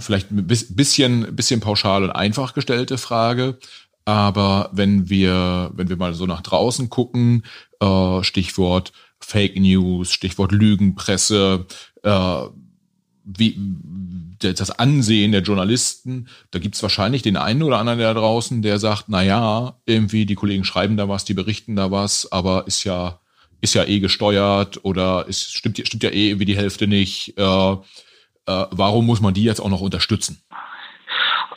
vielleicht 0.00 0.30
ein 0.32 0.46
bisschen, 0.46 1.36
bisschen 1.36 1.60
pauschal 1.60 2.02
und 2.04 2.10
einfach 2.10 2.54
gestellte 2.54 2.98
Frage. 2.98 3.58
Aber 4.04 4.70
wenn 4.72 5.08
wir, 5.10 5.72
wenn 5.74 5.88
wir 5.88 5.96
mal 5.96 6.14
so 6.14 6.26
nach 6.26 6.40
draußen 6.40 6.88
gucken, 6.88 7.44
äh, 7.80 8.22
Stichwort 8.22 8.92
Fake 9.18 9.56
News, 9.56 10.12
Stichwort 10.12 10.52
Lügenpresse, 10.52 11.66
äh, 12.02 12.40
wie 13.24 13.58
das 14.38 14.70
Ansehen 14.70 15.32
der 15.32 15.42
Journalisten, 15.42 16.28
da 16.52 16.60
gibt's 16.60 16.82
wahrscheinlich 16.82 17.22
den 17.22 17.36
einen 17.36 17.64
oder 17.64 17.78
anderen 17.78 17.98
da 17.98 18.14
draußen, 18.14 18.62
der 18.62 18.78
sagt, 18.78 19.06
na 19.08 19.22
ja, 19.22 19.80
irgendwie 19.86 20.26
die 20.26 20.36
Kollegen 20.36 20.64
schreiben 20.64 20.96
da 20.96 21.08
was, 21.08 21.24
die 21.24 21.34
berichten 21.34 21.74
da 21.74 21.90
was, 21.90 22.30
aber 22.30 22.68
ist 22.68 22.84
ja 22.84 23.18
ist 23.60 23.74
ja 23.74 23.84
eh 23.84 24.00
gesteuert 24.00 24.80
oder 24.84 25.26
es 25.28 25.50
stimmt, 25.52 25.78
stimmt 25.86 26.02
ja 26.02 26.10
eh 26.10 26.38
wie 26.38 26.44
die 26.44 26.56
Hälfte 26.56 26.86
nicht. 26.86 27.34
Äh, 27.36 27.42
äh, 27.42 27.76
warum 28.70 29.06
muss 29.06 29.20
man 29.20 29.34
die 29.34 29.44
jetzt 29.44 29.60
auch 29.60 29.70
noch 29.70 29.80
unterstützen? 29.80 30.42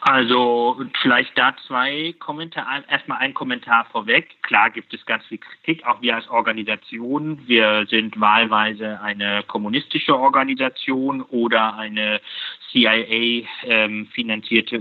Also 0.02 0.82
vielleicht 1.02 1.38
da 1.38 1.56
zwei 1.68 2.16
Kommentare. 2.18 2.84
Erstmal 2.88 3.20
ein 3.20 3.34
Kommentar 3.36 3.86
vorweg. 3.92 4.42
Klar 4.42 4.72
gibt 4.72 4.92
es 4.94 5.06
ganz 5.06 5.24
viel 5.26 5.38
Kritik, 5.38 5.86
auch 5.86 6.02
wir 6.02 6.16
als 6.16 6.28
Organisation. 6.30 7.48
Wir 7.48 7.86
sind 7.88 8.20
wahlweise 8.20 9.00
eine 9.02 9.44
kommunistische 9.44 10.18
Organisation 10.18 11.22
oder 11.22 11.76
eine 11.76 12.22
CIA 12.72 13.48
ähm, 13.64 14.08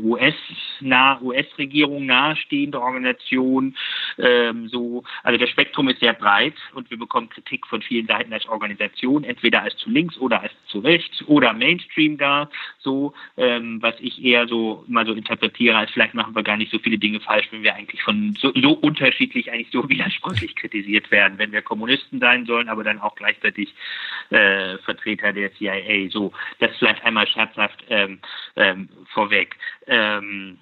US 0.02 0.34
nah 0.80 1.20
US-Regierung 1.20 2.06
nahestehende 2.06 2.80
Organisation. 2.80 3.76
Ähm, 4.18 4.68
so, 4.68 5.04
also 5.22 5.38
das 5.38 5.50
Spektrum 5.50 5.88
ist 5.88 6.00
sehr 6.00 6.12
breit 6.12 6.54
und 6.74 6.90
wir 6.90 6.98
bekommen 6.98 7.28
Kritik 7.28 7.66
von 7.66 7.82
vielen 7.82 8.06
Seiten 8.06 8.32
als 8.32 8.46
Organisation, 8.46 9.24
entweder 9.24 9.62
als 9.62 9.76
zu 9.76 9.90
links 9.90 10.18
oder 10.18 10.42
als 10.42 10.52
zu 10.66 10.80
rechts 10.80 11.22
oder 11.26 11.52
Mainstream 11.52 12.18
da. 12.18 12.50
So, 12.78 13.14
ähm, 13.36 13.80
was 13.80 13.94
ich 14.00 14.22
eher 14.22 14.46
so 14.46 14.84
mal 14.86 15.06
so 15.06 15.12
interpretiere, 15.12 15.76
als 15.76 15.90
vielleicht 15.90 16.14
machen 16.14 16.34
wir 16.34 16.42
gar 16.42 16.56
nicht 16.56 16.72
so 16.72 16.78
viele 16.78 16.98
Dinge 16.98 17.20
falsch, 17.20 17.48
wenn 17.50 17.62
wir 17.62 17.74
eigentlich 17.74 18.02
von 18.02 18.36
so, 18.38 18.52
so 18.54 18.72
unterschiedlich, 18.72 19.50
eigentlich 19.50 19.70
so 19.72 19.88
widersprüchlich 19.88 20.54
kritisiert 20.56 21.10
werden, 21.10 21.38
wenn 21.38 21.52
wir 21.52 21.62
Kommunisten 21.62 22.20
sein 22.20 22.46
sollen, 22.46 22.68
aber 22.68 22.84
dann 22.84 23.00
auch 23.00 23.14
gleichzeitig 23.14 23.74
äh, 24.30 24.78
Vertreter 24.78 25.32
der 25.32 25.52
CIA. 25.54 26.10
So, 26.10 26.32
das 26.58 26.76
vielleicht 26.76 27.04
einmal 27.04 27.26
scherzhaft 27.26 27.77
scherzhaft 27.78 27.84
ähm, 27.90 28.20
ähm, 28.56 28.88
vorweg. 29.12 29.56
Ähm, 29.86 30.58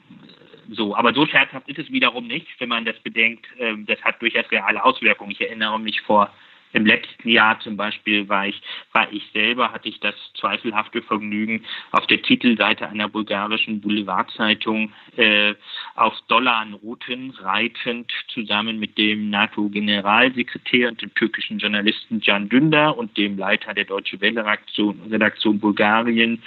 so, 0.71 0.97
aber 0.97 1.15
so 1.15 1.27
scherzhaft 1.27 1.69
ist 1.69 1.79
es 1.79 1.91
wiederum 1.93 2.27
nicht, 2.27 2.49
wenn 2.59 2.69
man 2.69 2.85
das 2.85 2.99
bedenkt. 3.01 3.47
Ähm, 3.59 3.87
das 3.87 4.01
hat 4.03 4.21
durchaus 4.21 4.51
reale 4.51 4.85
Auswirkungen. 4.85 5.31
Ich 5.31 5.41
erinnere 5.41 5.79
mich 5.79 6.01
vor 6.03 6.33
im 6.73 6.87
letzten 6.87 7.29
Jahr 7.29 7.59
zum 7.61 7.77
Beispiel 7.77 8.29
war 8.29 8.47
ich, 8.47 8.61
war 8.93 9.11
ich 9.13 9.25
selber, 9.33 9.73
hatte 9.73 9.89
ich 9.89 10.01
das 10.01 10.15
zweifelhafte 10.39 11.03
Vergnügen, 11.03 11.65
auf 11.93 12.07
der 12.07 12.23
Titelseite 12.23 12.89
einer 12.89 13.09
bulgarischen 13.09 13.81
Boulevardzeitung 13.81 14.93
äh, 15.17 15.55
auf 15.95 16.15
Dollarnoten 16.29 17.31
reitend 17.31 18.13
zusammen 18.29 18.79
mit 18.79 18.99
dem 18.99 19.31
NATO-Generalsekretär 19.31 20.89
und 20.89 21.03
dem 21.03 21.15
türkischen 21.15 21.59
Journalisten 21.59 22.21
Can 22.21 22.49
Dündar 22.49 22.97
und 22.97 23.17
dem 23.17 23.39
Leiter 23.39 23.75
der 23.75 23.85
Deutsche 23.85 24.21
Welle-Redaktion 24.21 25.01
Redaktion 25.11 25.59
Bulgarien 25.59 26.43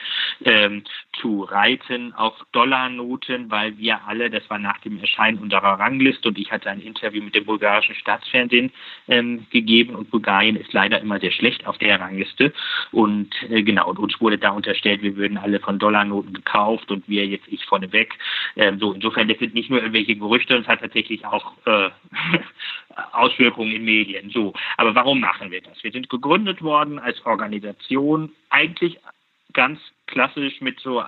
ähm, 0.46 0.84
zu 1.20 1.44
reiten 1.44 2.14
auf 2.14 2.34
Dollarnoten, 2.52 3.52
weil 3.52 3.78
wir 3.78 4.00
alle, 4.08 4.30
das 4.30 4.50
war 4.50 4.60
nach 4.60 4.80
dem 4.80 5.00
Erscheinen 5.00 5.40
unserer 5.40 5.80
Rangliste 5.80 6.30
und 6.30 6.38
ich 6.38 6.52
hatte 6.52 6.70
ein 6.70 6.82
Interview 6.82 7.22
mit 7.24 7.36
dem 7.36 7.46
bulgarischen 7.46 7.96
Staatsfernsehen 7.96 8.72
ähm, 9.08 9.46
gegeben 9.50 9.96
und 9.96 10.10
Bulgarien 10.12 10.56
ist 10.56 10.74
leider 10.74 11.00
immer 11.02 11.20
sehr 11.20 11.32
schlecht 11.32 11.66
auf 11.68 11.78
der 11.78 12.00
Rangliste 12.00 12.54
und 12.92 13.30
äh, 13.50 13.64
genau, 13.64 13.90
und 13.90 14.00
uns 14.00 14.20
wurde 14.22 14.38
da 14.38 14.52
unterstellt, 14.52 15.02
wir 15.02 15.16
würden 15.16 15.38
alle 15.38 15.60
von 15.60 15.80
Dollarnoten 15.80 16.34
gekauft 16.34 16.92
und 16.92 17.08
wir 17.08 17.26
jetzt 17.26 17.48
ich 17.48 17.66
vorneweg. 17.66 18.14
Ähm, 18.56 18.80
so, 18.80 18.94
insofern, 18.94 19.28
das 19.28 19.40
sind 19.40 19.54
nicht 19.54 19.70
nur 19.70 19.80
irgendwelche 19.80 20.16
Gerüchte, 20.16 20.56
es 20.56 20.68
hat 20.68 20.82
tatsächlich 20.82 21.26
auch 21.26 21.54
äh, 21.66 21.90
Auswirkungen 23.12 23.72
in 23.72 23.86
Medien. 23.86 24.30
So, 24.30 24.54
aber 24.78 24.96
warum 24.96 25.20
machen 25.20 25.52
wir 25.52 25.62
das? 25.62 25.84
Wir 25.84 25.92
sind 25.92 26.10
gegründet 26.10 26.62
worden 26.62 27.00
als 27.00 27.26
Organisation, 27.26 28.32
eigentlich 28.50 28.98
ganz 29.54 29.80
klassisch 30.08 30.62
mit 30.62 30.80
so 30.80 31.04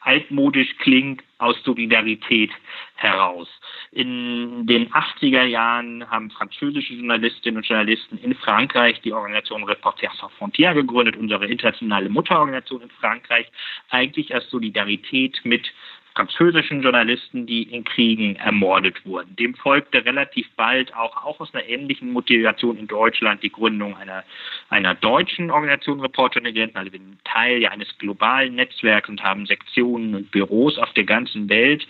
altmodisch 0.00 0.76
klingt 0.78 1.22
aus 1.38 1.56
Solidarität 1.64 2.50
heraus. 2.96 3.48
In 3.92 4.66
den 4.66 4.90
80er 4.90 5.44
Jahren 5.44 6.08
haben 6.10 6.30
französische 6.30 6.94
Journalistinnen 6.94 7.58
und 7.58 7.66
Journalisten 7.66 8.18
in 8.18 8.34
Frankreich 8.34 9.00
die 9.02 9.12
Organisation 9.12 9.64
Reporters 9.64 10.16
sans 10.18 10.32
Frontières 10.34 10.74
gegründet, 10.74 11.16
unsere 11.16 11.46
internationale 11.46 12.08
Mutterorganisation 12.08 12.82
in 12.82 12.90
Frankreich, 12.90 13.46
eigentlich 13.90 14.34
als 14.34 14.48
Solidarität 14.50 15.40
mit 15.44 15.72
französischen 16.16 16.82
Journalisten, 16.82 17.46
die 17.46 17.62
in 17.62 17.84
Kriegen 17.84 18.36
ermordet 18.36 19.04
wurden. 19.04 19.36
Dem 19.36 19.54
folgte 19.54 20.04
relativ 20.04 20.48
bald 20.56 20.94
auch, 20.96 21.14
auch 21.24 21.40
aus 21.40 21.54
einer 21.54 21.68
ähnlichen 21.68 22.10
Motivation 22.10 22.78
in 22.78 22.86
Deutschland 22.86 23.42
die 23.42 23.52
Gründung 23.52 23.94
einer, 23.96 24.24
einer 24.70 24.94
deutschen 24.94 25.50
Organisation 25.50 26.00
Reporter 26.00 26.44
in 26.44 26.54
Grenzen. 26.54 26.78
Also 26.78 26.92
wir 26.92 26.98
sind 26.98 27.18
Teil 27.24 27.60
ja 27.60 27.70
eines 27.70 27.96
globalen 27.98 28.54
Netzwerks 28.54 29.10
und 29.10 29.22
haben 29.22 29.44
Sektionen 29.44 30.14
und 30.14 30.30
Büros 30.30 30.78
auf 30.78 30.92
der 30.94 31.04
ganzen 31.04 31.48
Welt. 31.50 31.86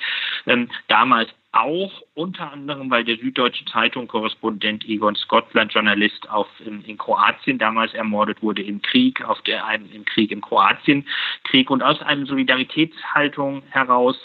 Ähm, 0.47 0.69
damals 0.89 1.31
auch 1.61 2.03
unter 2.15 2.53
anderem, 2.53 2.91
weil 2.91 3.05
der 3.05 3.17
Süddeutsche 3.17 3.65
Zeitung 3.67 4.09
Korrespondent 4.09 4.89
Egon 4.89 5.15
Scotland, 5.17 5.73
Journalist 5.73 6.29
auf, 6.31 6.49
in, 6.65 6.83
in, 6.85 6.99
Kroatien 6.99 7.59
damals 7.59 7.95
ermordet 7.95 8.43
wurde 8.43 8.63
im 8.63 8.83
Krieg, 8.83 9.25
auf 9.25 9.41
der 9.43 9.67
einem 9.67 9.91
im 9.93 10.05
Krieg 10.05 10.31
im 10.31 10.41
Kroatien 10.41 11.07
Krieg 11.45 11.71
und 11.71 11.83
aus 11.83 12.01
einer 12.03 12.27
Solidaritätshaltung 12.27 13.63
heraus, 13.71 14.17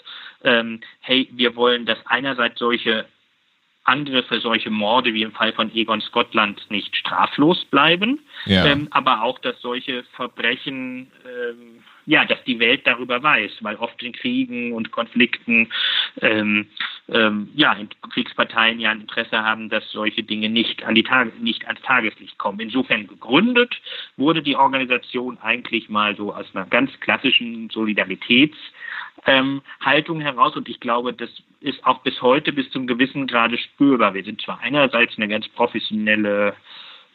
ähm, 0.43 0.81
hey, 1.01 1.29
wir 1.31 1.55
wollen, 1.55 1.85
dass 1.85 1.99
einerseits 2.05 2.59
solche 2.59 3.05
Angriffe, 3.83 4.39
solche 4.39 4.69
Morde 4.69 5.13
wie 5.13 5.23
im 5.23 5.31
Fall 5.31 5.53
von 5.53 5.73
Egon 5.73 6.01
Scotland 6.01 6.61
nicht 6.69 6.95
straflos 6.95 7.65
bleiben, 7.65 8.19
ja. 8.45 8.65
ähm, 8.65 8.87
aber 8.91 9.23
auch, 9.23 9.39
dass 9.39 9.59
solche 9.61 10.03
Verbrechen 10.15 11.11
ähm, 11.25 11.83
ja, 12.05 12.25
dass 12.25 12.43
die 12.43 12.59
Welt 12.59 12.85
darüber 12.85 13.21
weiß, 13.21 13.51
weil 13.61 13.75
oft 13.75 14.01
in 14.03 14.13
Kriegen 14.13 14.73
und 14.73 14.91
Konflikten 14.91 15.71
ähm, 16.21 16.67
ähm, 17.11 17.49
ja, 17.55 17.75
Kriegsparteien 18.13 18.79
ja 18.79 18.91
ein 18.91 19.01
Interesse 19.01 19.43
haben, 19.43 19.69
dass 19.69 19.89
solche 19.91 20.23
Dinge 20.23 20.49
nicht 20.49 20.83
an 20.83 20.95
die 20.95 21.03
Tage, 21.03 21.31
nicht 21.39 21.67
ans 21.67 21.81
Tageslicht 21.81 22.37
kommen. 22.37 22.59
Insofern 22.59 23.07
gegründet 23.07 23.75
wurde 24.17 24.41
die 24.41 24.55
Organisation 24.55 25.37
eigentlich 25.39 25.89
mal 25.89 26.15
so 26.15 26.33
aus 26.33 26.45
einer 26.53 26.65
ganz 26.65 26.91
klassischen 27.01 27.69
Solidaritätshaltung 27.69 28.61
ähm, 29.25 30.21
heraus 30.21 30.55
und 30.55 30.69
ich 30.69 30.79
glaube, 30.79 31.13
das 31.13 31.29
ist 31.59 31.85
auch 31.85 31.99
bis 31.99 32.21
heute 32.21 32.53
bis 32.53 32.69
zum 32.71 32.87
gewissen 32.87 33.27
Grade 33.27 33.57
spürbar. 33.57 34.13
Wir 34.13 34.23
sind 34.23 34.41
zwar 34.41 34.59
einerseits 34.61 35.17
eine 35.17 35.27
ganz 35.27 35.47
professionelle 35.49 36.55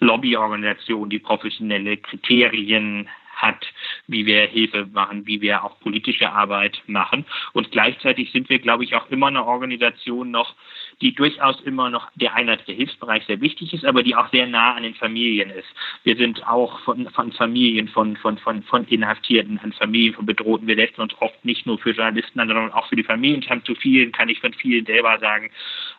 Lobbyorganisation, 0.01 1.09
die 1.09 1.19
professionelle 1.19 1.97
Kriterien 1.97 3.09
hat, 3.37 3.67
wie 4.07 4.27
wir 4.27 4.47
Hilfe 4.47 4.87
machen, 4.93 5.27
wie 5.27 5.41
wir 5.41 5.63
auch 5.63 5.79
politische 5.81 6.33
Arbeit 6.33 6.83
machen. 6.87 7.25
Und 7.53 7.71
gleichzeitig 7.71 8.33
sind 8.33 8.49
wir, 8.49 8.59
glaube 8.59 8.85
ich, 8.85 8.95
auch 8.95 9.11
immer 9.11 9.29
eine 9.29 9.45
Organisation 9.45 10.31
noch, 10.31 10.55
die 11.01 11.15
durchaus 11.15 11.61
immer 11.63 11.91
noch 11.91 12.11
der 12.15 12.35
der 12.37 12.75
Hilfsbereich 12.75 13.25
sehr 13.27 13.41
wichtig 13.41 13.73
ist, 13.75 13.85
aber 13.85 14.03
die 14.03 14.15
auch 14.15 14.31
sehr 14.31 14.47
nah 14.47 14.75
an 14.75 14.83
den 14.83 14.95
Familien 14.95 15.51
ist. 15.51 15.69
Wir 16.05 16.17
sind 16.17 16.47
auch 16.47 16.79
von, 16.81 17.09
von 17.11 17.33
Familien, 17.33 17.89
von, 17.89 18.17
von, 18.17 18.39
von, 18.39 18.63
von 18.63 18.85
Inhaftierten, 18.87 19.59
an 19.59 19.73
Familien, 19.73 20.15
von 20.15 20.27
Bedrohten. 20.27 20.67
Wir 20.67 20.77
setzen 20.77 21.01
uns 21.01 21.15
oft 21.21 21.45
nicht 21.45 21.67
nur 21.67 21.79
für 21.79 21.91
Journalisten 21.91 22.41
an, 22.41 22.49
sondern 22.49 22.73
auch 22.73 22.87
für 22.89 22.97
die 22.97 23.03
Familien. 23.03 23.43
Wir 23.43 23.51
haben 23.51 23.65
zu 23.65 23.75
vielen, 23.75 24.13
kann 24.13 24.29
ich 24.29 24.41
von 24.41 24.53
vielen 24.55 24.87
selber 24.87 25.19
sagen, 25.19 25.51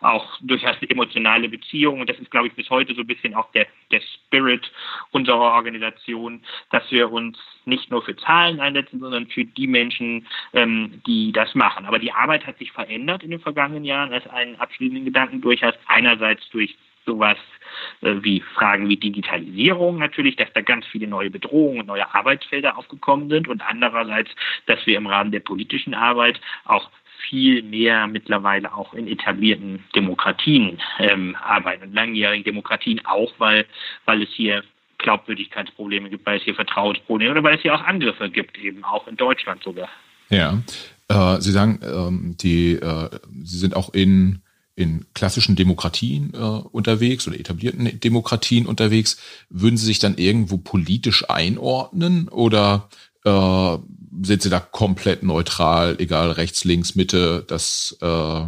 auch 0.02 0.38
durchaus 0.42 0.78
eine 0.80 0.90
emotionale 0.90 1.50
Beziehung. 1.50 2.02
Und 2.02 2.10
das 2.10 2.20
ist, 2.20 2.32
glaube 2.32 2.48
ich, 2.48 2.54
bis 2.54 2.70
heute 2.70 2.96
so 2.96 3.02
ein 3.02 3.08
bisschen 3.08 3.36
auch 3.36 3.52
der, 3.52 3.68
der 3.92 4.02
Spirit 4.02 4.72
unserer 5.12 5.40
Organisation, 5.40 6.42
dass 6.72 6.90
wir 6.92 7.12
uns 7.12 7.38
nicht 7.66 7.92
nur 7.92 8.02
für 8.02 8.16
Zahlen 8.16 8.60
einsetzen, 8.60 9.00
sondern 9.00 9.28
für 9.28 9.44
die 9.44 9.68
Menschen, 9.68 10.26
ähm, 10.54 11.02
die 11.06 11.32
das 11.32 11.54
machen. 11.54 11.86
Aber 11.86 12.00
die 12.00 12.12
Arbeit 12.12 12.48
hat 12.48 12.58
sich 12.58 12.72
verändert 12.72 13.24
in 13.24 13.32
den 13.32 13.40
vergangenen 13.40 13.84
Jahren 13.84 14.14
als 14.14 14.28
einen 14.28 14.56
abschließenden 14.88 15.06
Gedanken 15.06 15.42
durchaus 15.42 15.74
einerseits 15.88 16.48
durch 16.50 16.76
sowas 17.06 17.38
äh, 18.02 18.16
wie 18.22 18.42
Fragen 18.56 18.90
wie 18.90 18.98
Digitalisierung 18.98 19.98
natürlich, 19.98 20.36
dass 20.36 20.52
da 20.54 20.62
ganz 20.62 20.86
viele 20.86 21.08
neue 21.08 21.30
Bedrohungen 21.30 21.82
und 21.82 21.88
neue 21.88 22.14
Arbeitsfelder 22.14 22.78
aufgekommen 22.78 23.30
sind 23.30 23.48
und 23.48 23.62
andererseits, 23.62 24.30
dass 24.66 24.86
wir 24.86 24.98
im 24.98 25.08
Rahmen 25.08 25.32
der 25.32 25.40
politischen 25.40 25.94
Arbeit 25.94 26.40
auch 26.66 26.90
viel 27.30 27.64
mehr 27.64 28.08
mittlerweile 28.08 28.74
auch 28.74 28.94
in 28.94 29.08
etablierten 29.08 29.84
Demokratien 29.96 30.80
ähm, 31.00 31.36
arbeiten 31.42 31.84
und 31.84 31.94
langjährigen 31.94 32.44
Demokratien 32.44 33.06
auch, 33.06 33.34
weil, 33.38 33.66
weil 34.06 34.22
es 34.22 34.30
hier 34.30 34.64
Glaubwürdigkeitsprobleme 35.00 36.10
gibt, 36.10 36.26
weil 36.26 36.38
es 36.38 36.44
hier 36.44 36.56
Vertrauensprobleme 36.56 37.32
oder 37.32 37.44
weil 37.44 37.56
es 37.56 37.62
hier 37.62 37.74
auch 37.74 37.84
Angriffe 37.84 38.30
gibt, 38.30 38.58
eben 38.58 38.84
auch 38.84 39.08
in 39.08 39.18
Deutschland 39.18 39.64
sogar. 39.64 39.90
Ja, 40.30 40.62
äh, 41.10 41.40
Sie 41.40 41.52
sagen, 41.52 41.80
ähm, 41.84 42.36
die, 42.40 42.74
äh, 42.74 43.10
Sie 43.44 43.58
sind 43.58 43.76
auch 43.76 43.94
in 43.94 44.42
in 44.78 45.08
klassischen 45.16 45.56
Demokratien 45.56 46.32
äh, 46.34 46.38
unterwegs 46.38 47.28
oder 47.28 47.40
etablierten 47.40 48.00
Demokratien 48.00 48.68
unterwegs, 48.68 49.20
würden 49.50 49.76
Sie 49.76 49.88
sich 49.88 49.98
dann 49.98 50.18
irgendwo 50.18 50.58
politisch 50.58 51.28
einordnen 51.30 52.30
oder 52.30 52.88
äh, 53.26 53.78
sind 54.22 54.42
Sie 54.44 54.52
da 54.52 54.60
komplett 54.60 55.24
neutral, 55.24 55.96
egal 56.00 56.32
rechts, 56.32 56.64
links, 56.64 56.96
Mitte, 56.96 57.44
das 57.48 57.98
äh, 58.02 58.42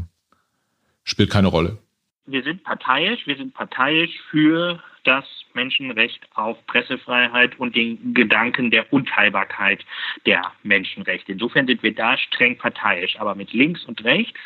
spielt 1.03 1.31
keine 1.31 1.48
Rolle? 1.48 1.79
Wir 2.27 2.43
sind 2.43 2.63
parteiisch, 2.63 3.25
wir 3.25 3.36
sind 3.36 3.55
parteiisch 3.55 4.12
für 4.29 4.79
das 5.03 5.25
Menschenrecht 5.53 6.27
auf 6.36 6.63
Pressefreiheit 6.67 7.59
und 7.59 7.75
den 7.75 8.13
Gedanken 8.13 8.69
der 8.69 8.93
Unteilbarkeit 8.93 9.83
der 10.27 10.43
Menschenrechte. 10.62 11.31
Insofern 11.31 11.65
sind 11.65 11.81
wir 11.81 11.95
da 11.95 12.17
streng 12.17 12.57
parteiisch. 12.57 13.19
Aber 13.19 13.33
mit 13.33 13.51
links 13.53 13.83
und 13.86 14.03
rechts, 14.03 14.39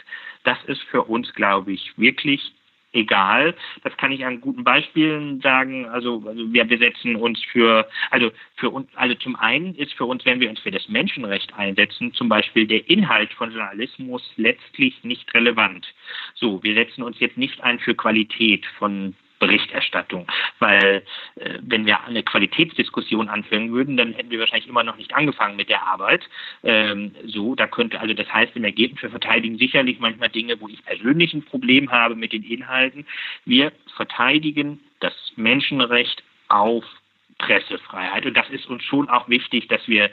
das 0.43 0.57
ist 0.65 0.81
für 0.83 1.03
uns, 1.03 1.33
glaube 1.33 1.73
ich, 1.73 1.97
wirklich 1.97 2.53
egal. 2.93 3.55
Das 3.83 3.95
kann 3.97 4.11
ich 4.11 4.25
an 4.25 4.39
guten 4.39 4.63
Beispielen 4.63 5.41
sagen. 5.41 5.85
Also, 5.85 6.23
also 6.25 6.53
wir 6.53 6.63
besetzen 6.63 7.15
uns 7.15 7.41
für, 7.43 7.87
also 8.11 8.31
für 8.55 8.69
uns, 8.69 8.87
also 8.95 9.15
zum 9.15 9.35
einen 9.35 9.75
ist 9.75 9.93
für 9.93 10.05
uns, 10.05 10.25
wenn 10.25 10.39
wir 10.39 10.49
uns 10.49 10.59
für 10.59 10.71
das 10.71 10.87
Menschenrecht 10.87 11.53
einsetzen, 11.55 12.13
zum 12.13 12.29
Beispiel 12.29 12.67
der 12.67 12.87
Inhalt 12.89 13.33
von 13.33 13.51
Journalismus 13.51 14.23
letztlich 14.37 15.03
nicht 15.03 15.33
relevant. 15.33 15.87
So, 16.35 16.63
wir 16.63 16.75
setzen 16.75 17.03
uns 17.03 17.19
jetzt 17.19 17.37
nicht 17.37 17.61
ein 17.61 17.79
für 17.79 17.95
Qualität 17.95 18.65
von 18.77 19.15
Berichterstattung. 19.43 20.25
Weil 20.59 21.03
äh, 21.35 21.59
wenn 21.61 21.85
wir 21.85 22.01
eine 22.05 22.23
Qualitätsdiskussion 22.23 23.27
anfangen 23.27 23.73
würden, 23.73 23.97
dann 23.97 24.13
hätten 24.13 24.29
wir 24.29 24.39
wahrscheinlich 24.39 24.69
immer 24.69 24.83
noch 24.83 24.95
nicht 24.95 25.13
angefangen 25.13 25.57
mit 25.57 25.69
der 25.69 25.85
Arbeit. 25.85 26.21
Ähm, 26.63 27.13
so, 27.25 27.55
da 27.55 27.67
könnte, 27.67 27.99
also 27.99 28.13
das 28.13 28.31
heißt 28.31 28.55
im 28.55 28.63
Ergebnis, 28.63 29.03
wir 29.03 29.09
verteidigen 29.09 29.57
sicherlich 29.57 29.99
manchmal 29.99 30.29
Dinge, 30.29 30.59
wo 30.61 30.69
ich 30.69 30.83
persönlich 30.85 31.33
ein 31.33 31.43
Problem 31.43 31.91
habe 31.91 32.15
mit 32.15 32.31
den 32.31 32.43
Inhalten. 32.43 33.05
Wir 33.43 33.73
verteidigen 33.97 34.79
das 35.01 35.13
Menschenrecht 35.35 36.23
auf 36.47 36.85
Pressefreiheit. 37.45 38.25
Und 38.25 38.35
das 38.35 38.49
ist 38.49 38.67
uns 38.67 38.83
schon 38.83 39.09
auch 39.09 39.27
wichtig, 39.27 39.67
dass 39.67 39.87
wir, 39.87 40.09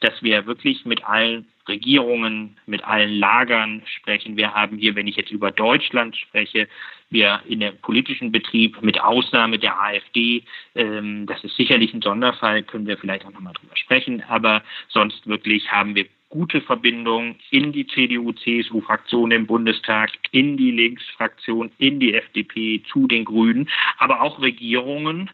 dass 0.00 0.22
wir 0.22 0.46
wirklich 0.46 0.84
mit 0.84 1.04
allen 1.04 1.46
Regierungen, 1.66 2.56
mit 2.66 2.84
allen 2.84 3.14
Lagern 3.14 3.82
sprechen. 3.86 4.36
Wir 4.36 4.52
haben 4.52 4.76
hier, 4.76 4.94
wenn 4.94 5.06
ich 5.06 5.16
jetzt 5.16 5.30
über 5.30 5.50
Deutschland 5.50 6.14
spreche, 6.16 6.68
wir 7.08 7.40
in 7.48 7.60
der 7.60 7.72
politischen 7.72 8.32
Betrieb 8.32 8.82
mit 8.82 9.00
Ausnahme 9.00 9.58
der 9.58 9.80
AfD, 9.80 10.44
ähm, 10.74 11.26
das 11.26 11.42
ist 11.42 11.56
sicherlich 11.56 11.94
ein 11.94 12.02
Sonderfall, 12.02 12.62
können 12.64 12.86
wir 12.86 12.98
vielleicht 12.98 13.24
auch 13.24 13.32
nochmal 13.32 13.54
drüber 13.54 13.76
sprechen, 13.76 14.22
aber 14.28 14.62
sonst 14.88 15.26
wirklich 15.26 15.70
haben 15.70 15.94
wir 15.94 16.06
gute 16.34 16.60
Verbindung 16.60 17.36
in 17.50 17.70
die 17.70 17.86
CDU-CSU-Fraktion 17.86 19.30
im 19.30 19.46
Bundestag, 19.46 20.10
in 20.32 20.56
die 20.56 20.72
Linksfraktion, 20.72 21.70
in 21.78 22.00
die 22.00 22.14
FDP, 22.14 22.82
zu 22.90 23.06
den 23.06 23.24
Grünen, 23.24 23.70
aber 23.98 24.20
auch 24.20 24.42
Regierungen 24.42 25.30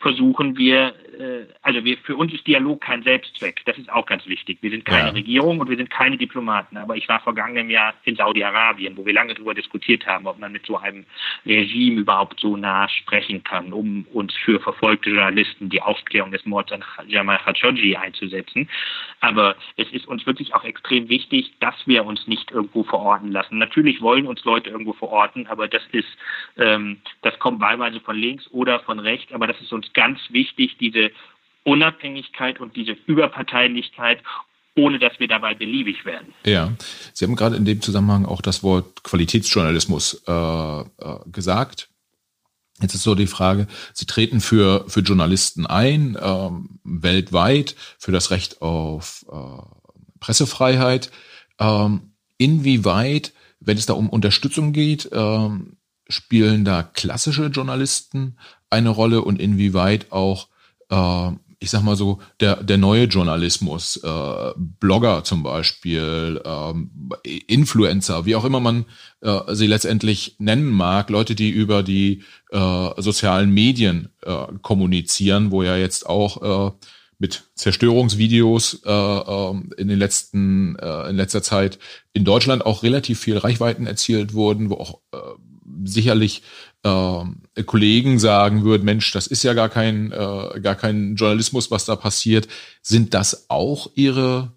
versuchen 0.00 0.56
wir, 0.56 0.94
äh, 1.18 1.46
also 1.62 1.84
wir, 1.84 1.98
für 1.98 2.14
uns 2.14 2.32
ist 2.32 2.46
Dialog 2.46 2.80
kein 2.80 3.02
Selbstzweck. 3.02 3.62
Das 3.66 3.76
ist 3.78 3.90
auch 3.90 4.06
ganz 4.06 4.24
wichtig. 4.26 4.58
Wir 4.60 4.70
sind 4.70 4.84
keine 4.84 5.08
ja. 5.08 5.12
Regierung 5.12 5.58
und 5.58 5.68
wir 5.68 5.76
sind 5.76 5.90
keine 5.90 6.16
Diplomaten. 6.16 6.76
Aber 6.76 6.96
ich 6.96 7.08
war 7.08 7.18
vergangenem 7.18 7.68
Jahr 7.68 7.94
in 8.04 8.14
Saudi-Arabien, 8.14 8.96
wo 8.96 9.04
wir 9.04 9.12
lange 9.12 9.34
darüber 9.34 9.52
diskutiert 9.52 10.06
haben, 10.06 10.28
ob 10.28 10.38
man 10.38 10.52
mit 10.52 10.66
so 10.66 10.76
einem 10.76 11.04
Regime 11.44 12.00
überhaupt 12.00 12.38
so 12.38 12.56
nah 12.56 12.88
sprechen 12.88 13.42
kann, 13.42 13.72
um 13.72 14.06
uns 14.12 14.32
für 14.36 14.60
verfolgte 14.60 15.10
Journalisten 15.10 15.68
die 15.68 15.82
Aufklärung 15.82 16.30
des 16.30 16.46
Mords 16.46 16.70
an 16.70 16.84
Jamal 17.08 17.38
Khashoggi 17.38 17.96
einzusetzen. 17.96 18.68
Aber 19.18 19.56
es 19.76 19.90
ist 19.90 20.06
uns 20.06 20.24
wirklich 20.26 20.54
auch 20.54 20.62
extrem 20.62 21.08
wichtig, 21.08 21.52
dass 21.58 21.74
wir 21.86 22.04
uns 22.04 22.28
nicht 22.28 22.52
irgendwo 22.52 22.84
verorten 22.84 23.32
lassen. 23.32 23.58
Natürlich 23.58 24.00
wollen 24.00 24.28
uns 24.28 24.44
Leute 24.44 24.70
irgendwo 24.70 24.92
verorten, 24.92 25.48
aber 25.48 25.66
das 25.66 25.82
ist, 25.90 26.08
ähm, 26.56 26.98
das 27.22 27.36
kommt 27.40 27.60
wahlweise 27.60 27.98
von 27.98 28.16
links 28.16 28.48
oder 28.52 28.78
von 28.80 29.00
rechts 29.00 29.32
aber 29.40 29.52
das 29.52 29.62
ist 29.62 29.72
uns 29.72 29.92
ganz 29.94 30.18
wichtig, 30.30 30.76
diese 30.78 31.10
Unabhängigkeit 31.64 32.60
und 32.60 32.76
diese 32.76 32.96
Überparteilichkeit 33.06 34.22
ohne 34.76 34.98
dass 34.98 35.18
wir 35.18 35.28
dabei 35.28 35.54
beliebig 35.54 36.04
werden. 36.04 36.32
Ja, 36.44 36.72
Sie 37.12 37.24
haben 37.24 37.34
gerade 37.34 37.56
in 37.56 37.64
dem 37.64 37.82
Zusammenhang 37.82 38.24
auch 38.24 38.40
das 38.40 38.62
Wort 38.62 39.02
Qualitätsjournalismus 39.02 40.22
äh, 40.26 40.32
äh, 40.32 40.84
gesagt. 41.26 41.88
Jetzt 42.80 42.94
ist 42.94 43.02
so 43.02 43.14
die 43.14 43.26
Frage, 43.26 43.66
Sie 43.92 44.06
treten 44.06 44.40
für, 44.40 44.84
für 44.88 45.00
Journalisten 45.00 45.66
ein, 45.66 46.16
ähm, 46.20 46.80
weltweit, 46.84 47.74
für 47.98 48.12
das 48.12 48.30
Recht 48.30 48.62
auf 48.62 49.26
äh, 49.30 50.18
Pressefreiheit. 50.20 51.10
Ähm, 51.58 52.12
inwieweit, 52.38 53.32
wenn 53.58 53.76
es 53.76 53.86
da 53.86 53.94
um 53.94 54.08
Unterstützung 54.08 54.72
geht, 54.72 55.10
ähm, 55.12 55.76
spielen 56.08 56.64
da 56.64 56.82
klassische 56.82 57.46
Journalisten 57.46 58.38
eine 58.70 58.90
Rolle 58.90 59.22
und 59.22 59.40
inwieweit 59.40 60.10
auch, 60.10 60.48
äh, 60.90 61.30
ich 61.58 61.70
sag 61.70 61.82
mal 61.82 61.96
so, 61.96 62.20
der, 62.40 62.62
der 62.62 62.78
neue 62.78 63.04
Journalismus, 63.04 63.96
äh, 64.02 64.52
Blogger 64.56 65.24
zum 65.24 65.42
Beispiel, 65.42 66.40
äh, 66.44 67.28
Influencer, 67.46 68.24
wie 68.24 68.36
auch 68.36 68.44
immer 68.44 68.60
man 68.60 68.86
äh, 69.20 69.54
sie 69.54 69.66
letztendlich 69.66 70.36
nennen 70.38 70.70
mag, 70.70 71.10
Leute, 71.10 71.34
die 71.34 71.50
über 71.50 71.82
die 71.82 72.22
äh, 72.50 72.90
sozialen 72.96 73.50
Medien 73.50 74.08
äh, 74.22 74.46
kommunizieren, 74.62 75.50
wo 75.50 75.62
ja 75.62 75.76
jetzt 75.76 76.08
auch 76.08 76.70
äh, 76.70 76.72
mit 77.20 77.44
Zerstörungsvideos 77.54 78.82
äh, 78.84 78.90
äh, 78.90 79.54
in 79.76 79.88
den 79.88 79.98
letzten 79.98 80.76
äh, 80.76 81.10
in 81.10 81.16
letzter 81.16 81.42
Zeit 81.42 81.78
in 82.14 82.24
Deutschland 82.24 82.64
auch 82.64 82.82
relativ 82.82 83.20
viel 83.20 83.36
Reichweiten 83.36 83.86
erzielt 83.86 84.32
wurden, 84.32 84.70
wo 84.70 84.76
auch 84.76 85.00
äh, 85.12 85.18
sicherlich 85.84 86.42
äh, 86.82 87.62
Kollegen 87.64 88.18
sagen 88.18 88.64
würden, 88.64 88.84
Mensch, 88.84 89.12
das 89.12 89.26
ist 89.26 89.42
ja 89.42 89.54
gar 89.54 89.68
kein, 89.68 90.12
äh, 90.12 90.60
gar 90.60 90.74
kein 90.74 91.16
Journalismus, 91.16 91.70
was 91.70 91.84
da 91.84 91.96
passiert. 91.96 92.48
Sind 92.82 93.14
das 93.14 93.48
auch 93.50 93.90
Ihre, 93.94 94.52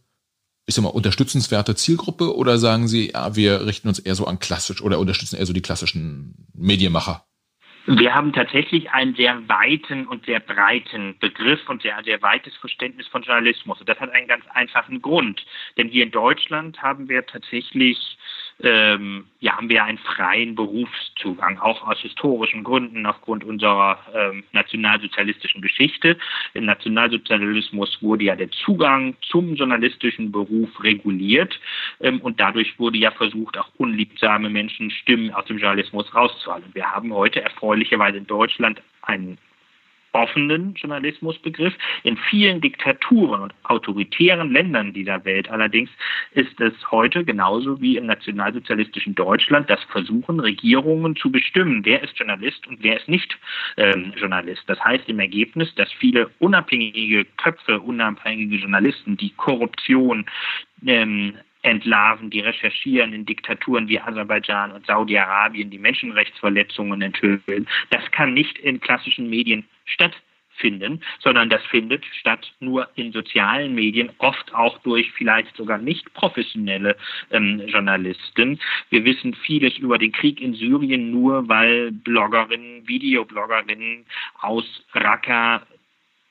ich 0.66 0.76
sag 0.76 0.84
mal, 0.84 0.90
unterstützenswerte 0.90 1.76
Zielgruppe 1.76 2.36
oder 2.36 2.58
sagen 2.58 2.88
Sie, 2.88 3.12
ja, 3.12 3.36
wir 3.36 3.66
richten 3.66 3.88
uns 3.88 4.00
eher 4.00 4.16
so 4.16 4.26
an 4.26 4.40
klassisch 4.40 4.82
oder 4.82 5.00
unterstützen 5.00 5.38
eher 5.38 5.46
so 5.46 5.54
die 5.54 5.62
klassischen 5.62 6.48
Medienmacher? 6.54 7.26
Wir 7.86 8.16
haben 8.16 8.32
tatsächlich 8.32 8.92
einen 8.92 9.14
sehr 9.14 9.38
weiten 9.50 10.08
und 10.08 10.26
sehr 10.26 10.40
breiten 10.40 11.18
Begriff 11.20 11.68
und 11.68 11.82
sehr, 11.82 12.02
sehr 12.06 12.22
weites 12.22 12.56
Verständnis 12.56 13.08
von 13.08 13.24
Journalismus. 13.24 13.78
Und 13.82 13.90
das 13.90 14.00
hat 14.00 14.10
einen 14.12 14.30
ganz 14.30 14.46
einfachen 14.54 15.02
Grund. 15.02 15.46
Denn 15.76 15.90
hier 15.90 16.06
in 16.06 16.12
Deutschland 16.12 16.82
haben 16.82 17.10
wir 17.10 17.26
tatsächlich 17.26 18.18
ähm, 18.62 19.26
ja, 19.40 19.58
haben 19.58 19.70
wir 19.70 19.84
einen 19.84 19.98
freien 19.98 20.56
Berufszugang, 20.56 21.60
auch 21.60 21.88
aus 21.88 22.00
historischen 22.00 22.64
Gründen, 22.64 23.06
aufgrund 23.06 23.44
unserer 23.44 24.00
ähm, 24.14 24.44
nationalsozialistischen 24.52 25.62
Geschichte. 25.62 26.18
Im 26.54 26.66
Nationalsozialismus 26.66 28.02
wurde 28.02 28.26
ja 28.26 28.36
der 28.36 28.52
Zugang 28.52 29.16
zum 29.22 29.56
journalistischen 29.56 30.32
Beruf 30.32 30.84
reguliert 30.84 31.60
ähm, 32.00 32.22
und 32.22 32.40
dadurch 32.40 32.78
wurde 32.80 32.98
ja 32.98 33.12
versucht, 33.12 33.58
auch 33.58 33.70
unliebsame 33.78 34.50
Menschen 34.50 34.92
Stimmen 34.92 35.34
aus 35.34 35.46
dem 35.46 35.58
Journalismus 35.58 36.14
rauszuhalten. 36.14 36.74
Wir 36.74 36.90
haben 36.90 37.14
heute 37.14 37.42
erfreulicherweise 37.42 38.18
in 38.18 38.28
Deutschland 38.28 38.82
einen 39.02 39.38
offenen 40.14 40.74
Journalismusbegriff. 40.76 41.74
In 42.04 42.18
vielen 42.18 42.62
Diktaturen 42.62 43.42
und 43.42 43.54
autoritären 43.64 44.52
Ländern 44.52 44.94
dieser 44.94 45.24
Welt 45.26 45.50
allerdings 45.50 45.90
ist 46.32 46.60
es 46.62 46.74
heute 46.92 47.26
genauso 47.26 47.82
wie 47.82 47.98
im 47.98 48.06
nationalsozialistischen 48.06 49.16
Deutschland 49.16 49.70
das 49.70 49.84
Versuchen, 49.86 50.40
Regierungen 50.40 51.16
zu 51.16 51.32
bestimmen, 51.32 51.84
wer 51.84 52.02
ist 52.04 52.18
Journalist 52.18 52.66
und 52.68 52.82
wer 52.82 52.98
ist 52.98 53.10
nicht 53.10 53.38
ähm, 53.78 54.14
Journalist. 54.18 54.64
Das 54.68 54.84
heißt 54.84 55.10
im 55.10 55.20
Ergebnis, 55.20 55.74
dass 55.76 55.92
viele 55.92 56.30
unabhängige 56.40 57.26
Köpfe, 57.38 57.80
unabhängige 57.80 58.58
Journalisten, 58.58 59.18
die 59.18 59.32
Korruption 59.32 60.26
ähm, 60.86 61.34
entlarven, 61.64 62.30
die 62.30 62.42
recherchieren 62.42 63.14
in 63.14 63.26
Diktaturen 63.26 63.88
wie 63.88 64.00
Aserbaidschan 64.00 64.72
und 64.72 64.86
Saudi-Arabien, 64.86 65.70
die 65.70 65.80
Menschenrechtsverletzungen 65.80 67.02
enthüllen. 67.02 67.68
Das 67.90 68.04
kann 68.12 68.34
nicht 68.34 68.58
in 68.60 68.80
klassischen 68.80 69.30
Medien 69.30 69.66
stattfinden, 69.86 71.02
sondern 71.20 71.50
das 71.50 71.64
findet 71.66 72.06
statt 72.20 72.54
nur 72.60 72.90
in 72.96 73.12
sozialen 73.14 73.74
Medien, 73.74 74.12
oft 74.18 74.54
auch 74.54 74.78
durch 74.80 75.12
vielleicht 75.14 75.56
sogar 75.56 75.78
nicht 75.78 76.14
professionelle 76.14 76.98
ähm, 77.32 77.62
Journalisten. 77.68 78.60
Wir 78.90 79.06
wissen 79.06 79.34
vieles 79.34 79.78
über 79.78 79.98
den 79.98 80.12
Krieg 80.12 80.42
in 80.42 80.54
Syrien 80.54 81.12
nur, 81.12 81.48
weil 81.48 81.92
Bloggerinnen, 81.92 82.88
Videobloggerinnen 82.88 84.06
aus 84.42 84.66
Raqqa 84.94 85.62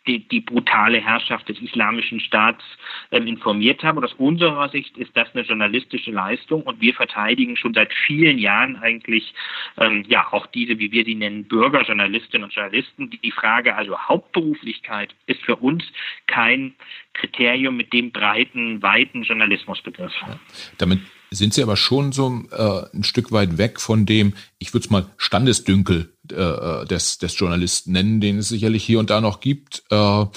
die, 0.07 0.27
die 0.29 0.41
brutale 0.41 1.01
Herrschaft 1.01 1.49
des 1.49 1.61
islamischen 1.61 2.21
Staats 2.21 2.63
ähm, 3.11 3.27
informiert 3.27 3.83
haben. 3.83 3.99
Und 3.99 4.05
aus 4.05 4.15
unserer 4.15 4.69
Sicht 4.69 4.97
ist 4.99 5.11
das 5.15 5.29
eine 5.35 5.45
journalistische 5.45 6.11
Leistung 6.11 6.63
und 6.63 6.81
wir 6.81 6.95
verteidigen 6.95 7.57
schon 7.57 7.75
seit 7.75 7.93
vielen 8.07 8.39
Jahren 8.39 8.77
eigentlich 8.77 9.35
ähm, 9.79 10.05
ja 10.09 10.27
auch 10.33 10.47
diese, 10.47 10.79
wie 10.79 10.91
wir 10.91 11.05
sie 11.05 11.15
nennen, 11.15 11.45
Bürgerjournalistinnen 11.45 12.45
und 12.45 12.55
Journalisten. 12.55 13.11
Die, 13.11 13.33
Frage 13.33 13.75
also 13.75 13.99
Hauptberuflichkeit 13.99 15.15
ist 15.27 15.41
für 15.43 15.57
uns 15.57 15.85
kein 16.27 16.75
Kriterium 17.15 17.77
mit 17.77 17.93
dem 17.93 18.13
breiten, 18.13 18.83
weiten 18.83 19.23
Journalismusbegriff. 19.23 20.13
Ja. 20.21 20.39
Damit 20.79 21.01
sind 21.31 21.55
Sie 21.55 21.63
aber 21.63 21.77
schon 21.77 22.13
so 22.13 22.43
äh, 22.51 22.97
ein 22.97 23.05
Stück 23.05 23.33
weit 23.33 23.57
weg 23.57 23.81
von 23.81 24.05
dem, 24.05 24.35
ich 24.59 24.75
würde 24.75 24.85
es 24.85 24.91
mal 24.91 25.07
Standesdünkel 25.17 26.12
äh, 26.31 26.85
des, 26.87 27.19
des 27.19 27.39
Journalisten 27.39 27.93
nennen, 27.93 28.21
den 28.21 28.39
es 28.39 28.49
sicherlich 28.49 28.85
hier 28.85 28.99
und 28.99 29.11
da 29.11 29.21
noch 29.21 29.41
gibt, 29.41 29.83
äh, 29.91 29.97
wo, 29.97 30.31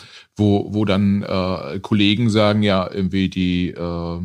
wo 0.73 0.85
dann 0.85 1.23
äh, 1.23 1.79
Kollegen 1.79 2.29
sagen, 2.29 2.63
ja, 2.63 2.89
irgendwie 2.91 3.29
die, 3.29 3.69
äh, 3.69 4.19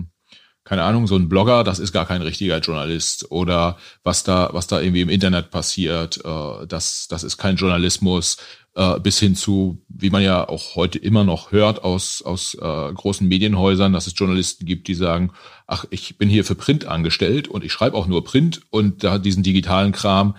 keine 0.65 0.83
Ahnung, 0.85 1.07
so 1.07 1.17
ein 1.17 1.29
Blogger, 1.29 1.65
das 1.65 1.79
ist 1.79 1.93
gar 1.93 2.07
kein 2.07 2.23
richtiger 2.23 2.59
Journalist. 2.59 3.31
Oder 3.31 3.77
was 4.05 4.23
da, 4.23 4.51
was 4.53 4.67
da 4.69 4.81
irgendwie 4.81 5.01
im 5.01 5.09
Internet 5.09 5.51
passiert, 5.51 6.25
äh, 6.25 6.67
das, 6.67 7.09
das 7.09 7.25
ist 7.25 7.39
kein 7.39 7.57
Journalismus 7.57 8.37
äh, 8.77 9.01
bis 9.01 9.19
hin 9.19 9.35
zu, 9.35 9.83
wie 9.89 10.11
man 10.11 10.23
ja 10.23 10.49
auch 10.49 10.77
heute 10.77 10.99
immer 10.99 11.25
noch 11.25 11.53
hört 11.53 11.83
aus, 11.83 12.23
aus 12.23 12.55
äh, 12.55 12.93
großen 12.93 13.27
Medienhäusern, 13.27 13.93
dass 13.93 14.07
es 14.07 14.15
Journalisten 14.17 14.65
gibt, 14.65 14.89
die 14.89 14.95
sagen, 14.95 15.33
ach, 15.67 15.85
ich 15.91 16.19
bin 16.19 16.29
hier 16.29 16.45
für 16.45 16.55
Print 16.55 16.85
angestellt 16.87 17.49
und 17.49 17.65
ich 17.65 17.73
schreibe 17.73 17.97
auch 17.97 18.07
nur 18.07 18.25
Print 18.25 18.63
und 18.71 19.03
da 19.03 19.19
diesen 19.19 19.43
digitalen 19.43 19.93
Kram, 19.93 20.37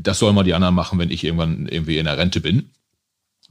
das 0.00 0.18
sollen 0.18 0.34
mal 0.34 0.44
die 0.44 0.54
anderen 0.54 0.74
machen, 0.74 0.98
wenn 0.98 1.10
ich 1.10 1.24
irgendwann 1.24 1.66
irgendwie 1.68 1.98
in 1.98 2.04
der 2.04 2.18
Rente 2.18 2.40
bin. 2.40 2.70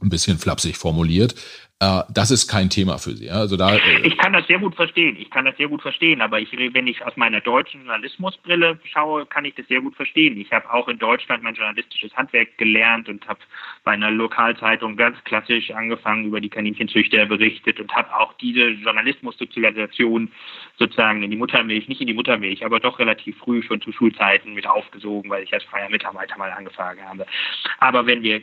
Ein 0.00 0.10
bisschen 0.10 0.38
flapsig 0.38 0.76
formuliert. 0.76 1.34
Äh, 1.80 2.02
das 2.12 2.32
ist 2.32 2.48
kein 2.48 2.70
Thema 2.70 2.98
für 2.98 3.12
Sie. 3.12 3.30
Also 3.30 3.56
da, 3.56 3.76
äh 3.76 4.00
ich 4.02 4.18
kann 4.18 4.32
das 4.32 4.46
sehr 4.48 4.58
gut 4.58 4.74
verstehen. 4.74 5.16
Ich 5.16 5.30
kann 5.30 5.44
das 5.44 5.56
sehr 5.56 5.68
gut 5.68 5.80
verstehen. 5.80 6.20
Aber 6.20 6.40
ich, 6.40 6.50
wenn 6.52 6.88
ich 6.88 7.04
aus 7.04 7.16
meiner 7.16 7.40
deutschen 7.40 7.82
Journalismusbrille 7.82 8.80
schaue, 8.84 9.26
kann 9.26 9.44
ich 9.44 9.54
das 9.54 9.68
sehr 9.68 9.80
gut 9.80 9.94
verstehen. 9.94 10.40
Ich 10.40 10.52
habe 10.52 10.72
auch 10.72 10.88
in 10.88 10.98
Deutschland 10.98 11.44
mein 11.44 11.54
journalistisches 11.54 12.12
Handwerk 12.16 12.58
gelernt 12.58 13.08
und 13.08 13.26
habe 13.28 13.38
bei 13.84 13.92
einer 13.92 14.10
Lokalzeitung 14.10 14.96
ganz 14.96 15.22
klassisch 15.22 15.70
angefangen, 15.70 16.24
über 16.24 16.40
die 16.40 16.48
Kaninchenzüchter 16.48 17.26
berichtet 17.26 17.78
und 17.78 17.94
habe 17.94 18.12
auch 18.12 18.32
diese 18.34 18.70
Journalismussozialisation 18.70 20.32
sozusagen 20.78 21.22
in 21.22 21.30
die 21.30 21.36
Muttermilch, 21.36 21.86
nicht 21.86 22.00
in 22.00 22.08
die 22.08 22.14
Muttermilch, 22.14 22.64
aber 22.64 22.80
doch 22.80 22.98
relativ 22.98 23.38
früh 23.38 23.62
schon 23.62 23.80
zu 23.80 23.92
Schulzeiten 23.92 24.54
mit 24.54 24.66
aufgesogen, 24.66 25.30
weil 25.30 25.44
ich 25.44 25.54
als 25.54 25.62
freier 25.64 25.88
Mitarbeiter 25.88 26.36
mal 26.38 26.50
angefangen 26.50 27.04
habe. 27.08 27.26
Aber 27.78 28.06
wenn 28.06 28.22
wir 28.22 28.42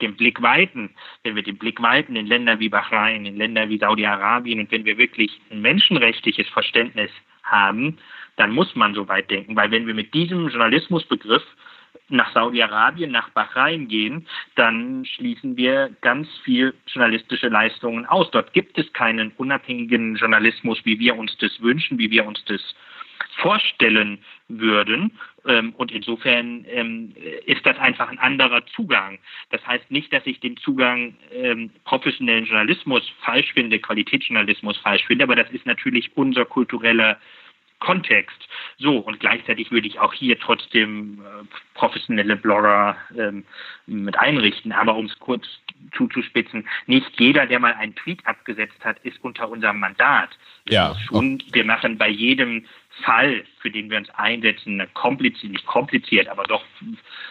den 0.00 0.16
Blick 0.16 0.42
weiten, 0.42 0.90
wenn 1.22 1.36
wir 1.36 1.42
den 1.42 1.56
Blick 1.56 1.80
weiten 1.80 2.16
in 2.16 2.26
Länder 2.26 2.58
wie 2.60 2.65
Bahrain, 2.68 3.26
in 3.26 3.36
Länder 3.36 3.68
wie 3.68 3.78
Saudi-Arabien 3.78 4.60
und 4.60 4.70
wenn 4.70 4.84
wir 4.84 4.98
wirklich 4.98 5.40
ein 5.50 5.60
menschenrechtliches 5.60 6.48
Verständnis 6.48 7.10
haben, 7.42 7.98
dann 8.36 8.50
muss 8.50 8.74
man 8.74 8.94
so 8.94 9.08
weit 9.08 9.30
denken, 9.30 9.56
weil 9.56 9.70
wenn 9.70 9.86
wir 9.86 9.94
mit 9.94 10.12
diesem 10.14 10.48
Journalismusbegriff 10.48 11.42
nach 12.08 12.32
Saudi-Arabien, 12.32 13.10
nach 13.10 13.30
Bahrain 13.30 13.88
gehen, 13.88 14.26
dann 14.54 15.04
schließen 15.04 15.56
wir 15.56 15.90
ganz 16.02 16.28
viel 16.44 16.74
journalistische 16.86 17.48
Leistungen 17.48 18.06
aus. 18.06 18.30
Dort 18.30 18.52
gibt 18.52 18.78
es 18.78 18.92
keinen 18.92 19.32
unabhängigen 19.32 20.16
Journalismus, 20.16 20.78
wie 20.84 20.98
wir 20.98 21.16
uns 21.16 21.36
das 21.38 21.60
wünschen, 21.60 21.98
wie 21.98 22.10
wir 22.10 22.26
uns 22.26 22.44
das 22.44 22.60
vorstellen 23.38 24.18
würden. 24.48 25.12
Ähm, 25.46 25.74
und 25.76 25.92
insofern 25.92 26.64
ähm, 26.68 27.14
ist 27.46 27.64
das 27.64 27.78
einfach 27.78 28.08
ein 28.08 28.18
anderer 28.18 28.64
Zugang. 28.66 29.18
Das 29.50 29.64
heißt 29.66 29.90
nicht, 29.90 30.12
dass 30.12 30.26
ich 30.26 30.40
den 30.40 30.56
Zugang 30.56 31.16
ähm, 31.32 31.70
professionellen 31.84 32.44
Journalismus 32.44 33.02
falsch 33.20 33.52
finde, 33.52 33.78
Qualitätsjournalismus 33.78 34.76
falsch 34.78 35.04
finde, 35.06 35.24
aber 35.24 35.36
das 35.36 35.50
ist 35.50 35.66
natürlich 35.66 36.16
unser 36.16 36.44
kultureller 36.44 37.18
Kontext. 37.78 38.48
So, 38.78 38.98
und 38.98 39.20
gleichzeitig 39.20 39.70
würde 39.70 39.86
ich 39.86 39.98
auch 39.98 40.12
hier 40.12 40.38
trotzdem 40.38 41.20
äh, 41.20 41.44
professionelle 41.74 42.36
Blogger 42.36 42.96
ähm, 43.16 43.44
mit 43.86 44.18
einrichten. 44.18 44.72
Aber 44.72 44.96
um 44.96 45.06
es 45.06 45.18
kurz 45.18 45.46
zuzuspitzen, 45.96 46.66
nicht 46.86 47.10
jeder, 47.18 47.46
der 47.46 47.60
mal 47.60 47.74
einen 47.74 47.94
Tweet 47.94 48.26
abgesetzt 48.26 48.84
hat, 48.84 48.98
ist 49.00 49.22
unter 49.22 49.48
unserem 49.48 49.80
Mandat. 49.80 50.30
Ja. 50.68 50.96
Schon, 51.06 51.42
wir 51.52 51.64
machen 51.64 51.96
bei 51.96 52.08
jedem 52.08 52.64
Fall, 53.02 53.44
für 53.60 53.70
den 53.70 53.90
wir 53.90 53.98
uns 53.98 54.08
einsetzen, 54.10 54.80
eine 54.80 54.88
kompliziert, 54.88 55.52
nicht 55.52 55.66
kompliziert, 55.66 56.28
aber 56.28 56.44
doch 56.44 56.64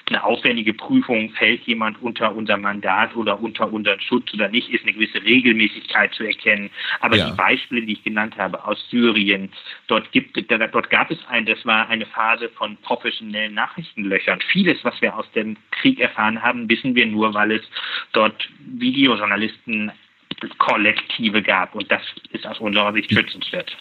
eine 0.08 0.24
aufwendige 0.24 0.74
Prüfung, 0.74 1.32
fällt 1.32 1.64
jemand 1.64 2.02
unter 2.02 2.36
unser 2.36 2.58
Mandat 2.58 3.16
oder 3.16 3.40
unter 3.42 3.72
unseren 3.72 4.00
Schutz 4.00 4.34
oder 4.34 4.50
nicht, 4.50 4.70
ist 4.70 4.84
eine 4.84 4.94
gewisse 4.94 5.24
Regelmäßigkeit 5.24 6.14
zu 6.14 6.24
erkennen. 6.24 6.70
Aber 7.00 7.18
ja. 7.18 7.30
die 7.30 7.36
Beispiele, 7.36 7.82
die 7.82 7.94
ich 7.94 8.04
genannt 8.04 8.38
habe 8.38 8.64
aus 8.64 8.88
Syrien, 8.90 9.52
dort 9.88 10.12
gibt, 10.12 10.38
dort 10.50 10.90
gab 10.90 11.10
es 11.10 11.18
ein, 11.30 11.46
das 11.46 11.66
war 11.66 11.90
eine 11.90 12.06
Phase 12.06 12.50
von 12.50 12.78
professionellen 12.78 13.56
Nachrichtenlöchern. 13.56 14.40
Vieles, 14.52 14.78
was 14.84 15.02
wir 15.02 15.18
aus 15.18 15.30
dem 15.32 15.58
Krieg 15.72 16.00
erfahren 16.00 16.42
haben, 16.42 16.45
wissen 16.54 16.96
wir 16.96 17.06
nur, 17.06 17.34
weil 17.34 17.52
es 17.52 17.62
dort 18.14 18.48
Videojournalisten 18.60 19.92
Kollektive 20.58 21.42
gab. 21.42 21.76
Und 21.76 21.90
das 21.92 22.02
ist 22.32 22.46
aus 22.46 22.60
unserer 22.60 22.94
Sicht 22.94 23.12
schützenswert. 23.12 23.72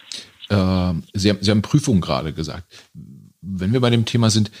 Äh, 0.49 0.93
Sie, 1.13 1.29
haben, 1.29 1.39
Sie 1.41 1.51
haben 1.51 1.61
Prüfung 1.61 2.01
gerade 2.01 2.33
gesagt. 2.33 2.65
Wenn 3.41 3.73
wir 3.73 3.81
bei 3.81 3.89
dem 3.89 4.05
Thema 4.05 4.29
sind, 4.29 4.51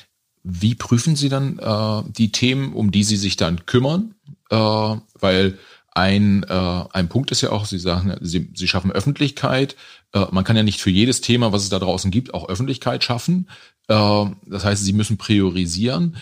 wie 0.43 0.75
prüfen 0.75 1.15
Sie 1.15 1.29
dann 1.29 1.57
äh, 1.59 2.11
die 2.11 2.31
Themen, 2.31 2.73
um 2.73 2.91
die 2.91 3.03
Sie 3.03 3.17
sich 3.17 3.35
dann 3.35 3.65
kümmern? 3.65 4.13
Äh, 4.49 4.55
weil 4.55 5.57
ein, 5.91 6.43
äh, 6.43 6.83
ein 6.91 7.09
Punkt 7.09 7.31
ist 7.31 7.41
ja 7.41 7.51
auch, 7.51 7.65
Sie 7.65 7.79
sagen, 7.79 8.15
Sie, 8.21 8.49
Sie 8.53 8.67
schaffen 8.67 8.91
Öffentlichkeit. 8.91 9.75
Äh, 10.13 10.25
man 10.31 10.43
kann 10.43 10.55
ja 10.55 10.63
nicht 10.63 10.81
für 10.81 10.91
jedes 10.91 11.21
Thema, 11.21 11.51
was 11.51 11.63
es 11.63 11.69
da 11.69 11.79
draußen 11.79 12.11
gibt, 12.11 12.33
auch 12.33 12.49
Öffentlichkeit 12.49 13.03
schaffen. 13.03 13.49
Äh, 13.87 14.25
das 14.45 14.65
heißt, 14.65 14.83
Sie 14.83 14.93
müssen 14.93 15.17
priorisieren. 15.17 16.17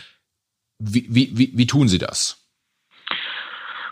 Wie, 0.86 1.06
wie, 1.10 1.38
wie, 1.38 1.68
tun 1.68 1.88
Sie 1.88 1.98
das? 1.98 2.43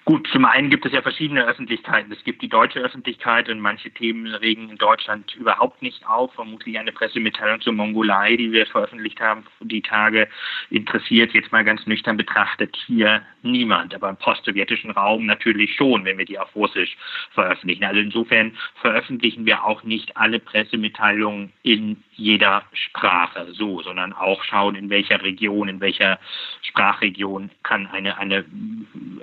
Gut, 0.03 0.27
zum 0.31 0.45
einen 0.45 0.71
gibt 0.71 0.83
es 0.87 0.93
ja 0.93 1.03
verschiedene 1.03 1.45
Öffentlichkeiten. 1.45 2.11
Es 2.11 2.23
gibt 2.23 2.41
die 2.41 2.49
deutsche 2.49 2.79
Öffentlichkeit 2.79 3.49
und 3.49 3.59
manche 3.59 3.91
Themen 3.91 4.33
regen 4.33 4.69
in 4.69 4.77
Deutschland 4.77 5.35
überhaupt 5.35 5.83
nicht 5.83 6.07
auf. 6.07 6.33
Vermutlich 6.33 6.79
eine 6.79 6.91
Pressemitteilung 6.91 7.61
zur 7.61 7.73
Mongolei, 7.73 8.35
die 8.35 8.51
wir 8.51 8.65
veröffentlicht 8.65 9.21
haben, 9.21 9.45
die 9.59 9.83
Tage 9.83 10.27
interessiert 10.71 11.33
jetzt 11.33 11.51
mal 11.51 11.63
ganz 11.63 11.85
nüchtern 11.85 12.17
betrachtet 12.17 12.75
hier 12.87 13.21
niemand. 13.43 13.93
Aber 13.93 14.09
im 14.09 14.17
postsowjetischen 14.17 14.89
Raum 14.89 15.27
natürlich 15.27 15.75
schon, 15.75 16.03
wenn 16.03 16.17
wir 16.17 16.25
die 16.25 16.39
auf 16.39 16.55
Russisch 16.55 16.97
veröffentlichen. 17.33 17.83
Also 17.83 17.99
insofern 17.99 18.57
veröffentlichen 18.81 19.45
wir 19.45 19.63
auch 19.63 19.83
nicht 19.83 20.17
alle 20.17 20.39
Pressemitteilungen 20.39 21.53
in 21.61 22.03
jeder 22.13 22.63
Sprache 22.73 23.47
so, 23.51 23.81
sondern 23.81 24.13
auch 24.13 24.43
schauen, 24.43 24.75
in 24.75 24.89
welcher 24.89 25.23
Region, 25.23 25.67
in 25.67 25.79
welcher 25.79 26.19
Sprachregion 26.61 27.49
kann 27.63 27.87
eine, 27.87 28.17
eine 28.17 28.45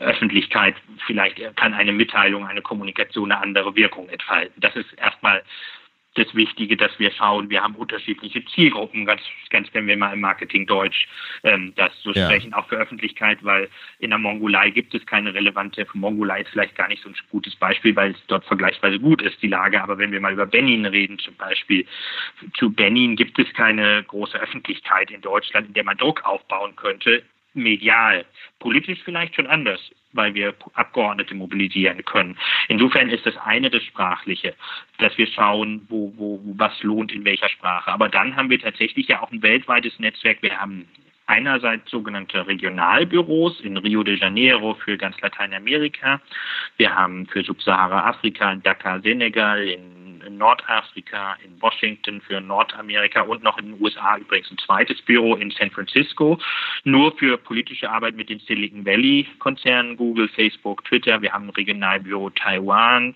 Öffentlichkeit 0.01 0.68
Zeit 0.73 0.83
vielleicht 1.07 1.57
kann 1.57 1.75
eine 1.75 1.93
Mitteilung, 1.93 2.47
eine 2.47 2.63
Kommunikation 2.63 3.33
eine 3.33 3.41
andere 3.41 3.75
Wirkung 3.77 4.09
entfalten. 4.09 4.61
Das 4.61 4.75
ist 4.77 4.93
erstmal 4.97 5.43
das 6.15 6.35
Wichtige, 6.35 6.77
dass 6.77 6.99
wir 6.99 7.13
schauen, 7.13 7.49
wir 7.49 7.63
haben 7.63 7.77
unterschiedliche 7.77 8.45
Zielgruppen, 8.47 9.07
ganz, 9.07 9.23
ganz 9.51 9.69
wenn 9.73 9.87
wir 9.87 9.97
mal 9.97 10.15
im 10.15 10.21
Marketing 10.21 10.67
Deutsch 10.67 11.07
ähm, 11.45 11.73
das 11.77 11.93
so 12.03 12.13
ja. 12.13 12.25
sprechen, 12.25 12.53
auch 12.55 12.67
für 12.67 12.77
Öffentlichkeit, 12.77 13.39
weil 13.43 13.69
in 14.01 14.11
der 14.11 14.19
Mongolei 14.19 14.71
gibt 14.71 14.95
es 14.95 15.07
keine 15.07 15.33
relevante, 15.33 15.87
Mongolei 15.93 16.41
ist 16.41 16.51
vielleicht 16.51 16.75
gar 16.75 16.89
nicht 16.89 17.03
so 17.03 17.09
ein 17.09 17.15
gutes 17.31 17.55
Beispiel, 17.55 17.95
weil 17.95 18.13
es 18.13 18.27
dort 18.27 18.45
vergleichsweise 18.47 18.99
gut 18.99 19.23
ist, 19.23 19.41
die 19.43 19.49
Lage, 19.49 19.81
aber 19.81 19.99
wenn 19.99 20.11
wir 20.11 20.21
mal 20.21 20.33
über 20.33 20.47
Benin 20.47 20.87
reden 20.87 21.19
zum 21.21 21.37
Beispiel, 21.37 21.87
zu 22.55 22.73
Benin 22.73 23.15
gibt 23.15 23.39
es 23.39 23.53
keine 23.55 24.03
große 24.03 24.41
Öffentlichkeit 24.41 25.13
in 25.13 25.21
Deutschland, 25.21 25.69
in 25.69 25.75
der 25.75 25.85
man 25.85 25.99
Druck 25.99 26.25
aufbauen 26.25 26.75
könnte, 26.75 27.23
medial. 27.63 28.25
Politisch 28.59 29.01
vielleicht 29.05 29.35
schon 29.35 29.47
anders 29.47 29.81
weil 30.13 30.35
wir 30.35 30.55
Abgeordnete 30.75 31.35
mobilisieren 31.35 32.05
können. 32.05 32.37
Insofern 32.69 33.11
ist 33.11 33.27
das 33.27 33.37
eine 33.39 33.71
das 33.71 33.83
Sprachliche, 33.83 34.55
dass 34.99 35.17
wir 35.19 35.27
schauen, 35.27 35.87
wo, 35.89 36.13
wo, 36.17 36.41
was 36.57 36.83
lohnt 36.83 37.13
in 37.13 37.25
welcher 37.25 37.49
Sprache. 37.49 37.91
Aber 37.91 38.09
dann 38.09 38.37
haben 38.37 38.51
wir 38.51 38.61
tatsächlich 38.61 39.09
ja 39.09 39.23
auch 39.23 39.31
ein 39.31 39.43
weltweites 39.43 39.99
Netzwerk. 39.99 40.39
Wir 40.43 40.59
haben 40.59 40.89
einerseits 41.27 41.91
sogenannte 41.91 42.47
Regionalbüros 42.47 43.61
in 43.61 43.77
Rio 43.77 44.03
de 44.03 44.17
Janeiro 44.17 44.75
für 44.75 44.97
ganz 44.97 45.21
Lateinamerika. 45.21 46.21
Wir 46.79 46.95
haben 46.95 47.27
für 47.27 47.43
Subsahara-Afrika 47.43 48.51
in 48.53 48.63
Dakar, 48.63 49.01
Senegal, 49.01 49.63
in 49.69 50.08
in 50.23 50.39
Nordafrika, 50.39 51.37
in 51.45 51.61
Washington 51.61 52.21
für 52.21 52.41
Nordamerika 52.41 53.23
und 53.23 53.43
noch 53.43 53.59
in 53.59 53.73
den 53.73 53.83
USA 53.83 54.17
übrigens 54.19 54.51
ein 54.51 54.59
zweites 54.59 55.01
Büro 55.03 55.37
in 55.37 55.51
San 55.51 55.71
Francisco, 55.71 56.39
nur 56.85 57.17
für 57.17 57.39
politische 57.39 57.91
Arbeit 57.91 58.17
mit 58.17 58.29
den 58.29 58.41
Silicon 58.41 58.85
Valley-Konzernen, 58.85 59.97
Google, 59.97 60.29
Facebook, 60.29 60.85
Twitter. 60.85 61.21
Wir 61.23 61.33
haben 61.33 61.45
ein 61.47 61.51
Regionalbüro 61.51 62.31
Taiwan, 62.31 63.15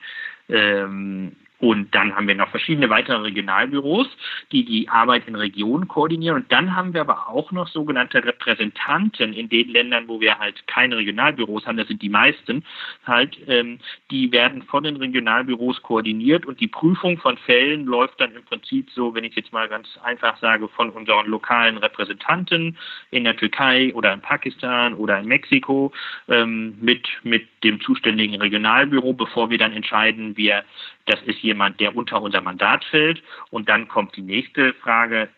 ähm, 0.48 1.36
und 1.62 1.94
dann 1.94 2.16
haben 2.16 2.26
wir 2.26 2.34
noch 2.34 2.48
verschiedene 2.48 2.90
weitere 2.90 3.18
Regionalbüros, 3.18 4.08
die 4.50 4.64
die 4.64 4.88
Arbeit 4.88 5.28
in 5.28 5.36
Regionen 5.36 5.86
koordinieren. 5.86 6.38
Und 6.38 6.50
dann 6.50 6.74
haben 6.74 6.92
wir 6.92 7.02
aber 7.02 7.28
auch 7.28 7.52
noch 7.52 7.68
sogenannte 7.68 8.24
Repräsentanten 8.24 9.32
in 9.32 9.48
den 9.48 9.68
Ländern, 9.68 10.08
wo 10.08 10.20
wir 10.20 10.40
halt 10.40 10.66
keine 10.66 10.96
Regionalbüros 10.96 11.64
haben, 11.64 11.76
das 11.76 11.86
sind 11.86 12.02
die 12.02 12.08
meisten, 12.08 12.64
halt, 13.06 13.38
ähm, 13.46 13.78
die 14.10 14.32
werden 14.32 14.62
von 14.62 14.82
den 14.82 14.96
Regionalbüros 14.96 15.80
koordiniert 15.82 16.46
und 16.46 16.58
die 16.58 16.66
Prüfung 16.66 17.16
von 17.18 17.38
Fällen 17.38 17.84
läuft 17.84 18.20
dann 18.20 18.34
im 18.34 18.42
Prinzip 18.42 18.90
so, 18.90 19.14
wenn 19.14 19.22
ich 19.22 19.36
jetzt 19.36 19.52
mal 19.52 19.68
ganz 19.68 19.86
einfach 20.02 20.38
sage, 20.38 20.66
von 20.66 20.90
unseren 20.90 21.28
lokalen 21.28 21.78
Repräsentanten 21.78 22.76
in 23.12 23.22
der 23.22 23.36
Türkei 23.36 23.94
oder 23.94 24.12
in 24.12 24.20
Pakistan 24.20 24.94
oder 24.94 25.20
in 25.20 25.26
Mexiko 25.26 25.92
ähm, 26.26 26.76
mit, 26.80 27.06
mit 27.22 27.46
dem 27.62 27.80
zuständigen 27.80 28.40
Regionalbüro, 28.40 29.12
bevor 29.12 29.48
wir 29.48 29.58
dann 29.58 29.72
entscheiden, 29.72 30.36
wir 30.36 30.64
das 31.06 31.20
ist 31.22 31.42
jemand, 31.52 31.80
der 31.80 31.94
unter 31.94 32.20
unser 32.20 32.40
Mandat 32.40 32.84
fällt. 32.84 33.22
Und 33.50 33.68
dann 33.68 33.88
kommt 33.88 34.16
die 34.16 34.22
nächste 34.22 34.74
Frage, 34.74 35.28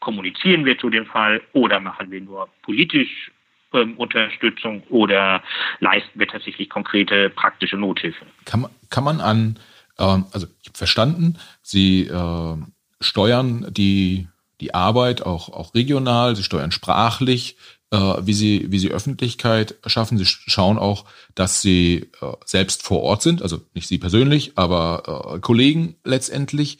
kommunizieren 0.00 0.64
wir 0.64 0.78
zu 0.78 0.90
dem 0.90 1.06
Fall 1.06 1.40
oder 1.52 1.78
machen 1.80 2.10
wir 2.10 2.20
nur 2.20 2.48
politisch 2.62 3.30
ähm, 3.72 3.96
Unterstützung 3.96 4.82
oder 4.88 5.42
leisten 5.78 6.18
wir 6.18 6.26
tatsächlich 6.26 6.68
konkrete 6.68 7.30
praktische 7.30 7.76
Nothilfe? 7.76 8.24
Kann 8.44 8.62
man, 8.62 8.70
kann 8.88 9.04
man 9.04 9.20
an, 9.20 9.58
ähm, 9.98 10.26
also 10.32 10.46
ich 10.62 10.68
habe 10.68 10.78
verstanden, 10.78 11.38
Sie 11.62 12.06
äh, 12.06 12.56
steuern 13.00 13.66
die, 13.70 14.26
die 14.60 14.74
Arbeit 14.74 15.22
auch, 15.22 15.48
auch 15.50 15.74
regional, 15.74 16.34
Sie 16.34 16.42
steuern 16.42 16.72
sprachlich, 16.72 17.56
äh, 17.90 17.96
wie 17.96 18.34
sie, 18.34 18.66
wie 18.70 18.78
sie 18.78 18.90
Öffentlichkeit 18.90 19.76
schaffen. 19.86 20.18
Sie 20.18 20.24
schauen 20.26 20.78
auch, 20.78 21.04
dass 21.34 21.60
sie 21.60 22.10
äh, 22.20 22.32
selbst 22.44 22.82
vor 22.82 23.02
Ort 23.02 23.22
sind, 23.22 23.42
also 23.42 23.60
nicht 23.74 23.88
sie 23.88 23.98
persönlich, 23.98 24.52
aber 24.56 25.34
äh, 25.34 25.40
Kollegen 25.40 25.96
letztendlich. 26.04 26.78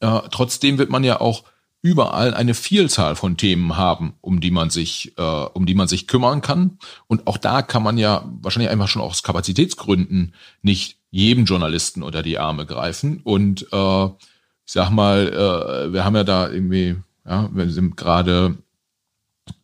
Äh, 0.00 0.20
trotzdem 0.30 0.78
wird 0.78 0.90
man 0.90 1.04
ja 1.04 1.20
auch 1.20 1.44
überall 1.84 2.32
eine 2.32 2.54
Vielzahl 2.54 3.14
von 3.14 3.36
Themen 3.36 3.76
haben, 3.76 4.14
um 4.22 4.40
die 4.40 4.50
man 4.50 4.70
sich, 4.70 5.12
äh, 5.18 5.22
um 5.22 5.66
die 5.66 5.74
man 5.74 5.86
sich 5.86 6.06
kümmern 6.06 6.40
kann. 6.40 6.78
Und 7.08 7.26
auch 7.26 7.36
da 7.36 7.60
kann 7.60 7.82
man 7.82 7.98
ja 7.98 8.24
wahrscheinlich 8.40 8.70
einfach 8.70 8.88
schon 8.88 9.02
aus 9.02 9.22
Kapazitätsgründen 9.22 10.34
nicht 10.62 10.98
jedem 11.10 11.44
Journalisten 11.44 12.02
unter 12.02 12.22
die 12.22 12.38
Arme 12.38 12.64
greifen. 12.64 13.20
Und 13.22 13.66
äh, 13.70 14.04
ich 14.06 14.72
sag 14.72 14.90
mal, 14.90 15.28
äh, 15.28 15.92
wir 15.92 16.04
haben 16.06 16.16
ja 16.16 16.24
da 16.24 16.48
irgendwie, 16.48 16.96
ja, 17.26 17.50
wir 17.52 17.68
sind 17.68 17.98
gerade 17.98 18.56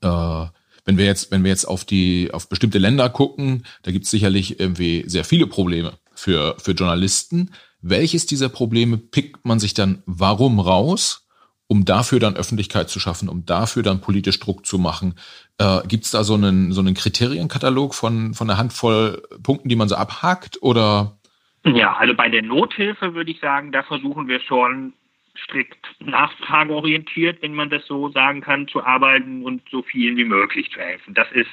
äh, 0.02 0.46
wenn 0.84 0.98
wir 0.98 1.04
jetzt, 1.04 1.30
wenn 1.30 1.44
wir 1.44 1.50
jetzt 1.50 1.64
auf 1.64 1.84
die, 1.84 2.30
auf 2.32 2.48
bestimmte 2.48 2.78
Länder 2.78 3.08
gucken, 3.08 3.64
da 3.82 3.90
gibt 3.90 4.04
es 4.04 4.10
sicherlich 4.10 4.60
irgendwie 4.60 5.04
sehr 5.06 5.24
viele 5.24 5.46
Probleme 5.46 5.98
für, 6.14 6.56
für 6.58 6.72
Journalisten. 6.72 7.50
Welches 7.82 8.26
dieser 8.26 8.48
Probleme 8.48 8.98
pickt 8.98 9.44
man 9.44 9.58
sich 9.58 9.74
dann 9.74 10.02
warum 10.06 10.60
raus, 10.60 11.26
um 11.66 11.84
dafür 11.84 12.18
dann 12.18 12.36
Öffentlichkeit 12.36 12.90
zu 12.90 13.00
schaffen, 13.00 13.28
um 13.28 13.46
dafür 13.46 13.82
dann 13.82 14.00
politisch 14.00 14.40
Druck 14.40 14.66
zu 14.66 14.78
machen? 14.78 15.14
Äh, 15.58 15.86
gibt 15.86 16.04
es 16.04 16.10
da 16.10 16.24
so 16.24 16.34
einen, 16.34 16.72
so 16.72 16.80
einen 16.80 16.94
Kriterienkatalog 16.94 17.94
von, 17.94 18.34
von 18.34 18.50
einer 18.50 18.58
Handvoll 18.58 19.22
Punkten, 19.42 19.68
die 19.68 19.76
man 19.76 19.88
so 19.88 19.94
abhakt 19.94 20.62
oder? 20.62 21.18
Ja, 21.64 21.94
also 21.94 22.14
bei 22.14 22.28
der 22.28 22.42
Nothilfe 22.42 23.14
würde 23.14 23.30
ich 23.30 23.40
sagen, 23.40 23.70
da 23.70 23.82
versuchen 23.82 24.28
wir 24.28 24.40
schon 24.40 24.94
strikt 25.36 25.86
nachfrageorientiert, 26.00 27.42
wenn 27.42 27.54
man 27.54 27.70
das 27.70 27.86
so 27.86 28.08
sagen 28.10 28.40
kann, 28.40 28.68
zu 28.68 28.84
arbeiten 28.84 29.42
und 29.44 29.62
so 29.70 29.82
vielen 29.82 30.16
wie 30.16 30.24
möglich 30.24 30.70
zu 30.70 30.80
helfen. 30.80 31.14
Das 31.14 31.30
ist 31.32 31.50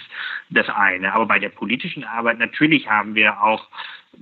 das 0.49 0.67
eine. 0.69 1.13
Aber 1.13 1.25
bei 1.25 1.39
der 1.39 1.49
politischen 1.49 2.03
Arbeit 2.03 2.39
natürlich 2.39 2.89
haben 2.89 3.15
wir 3.15 3.41
auch 3.41 3.67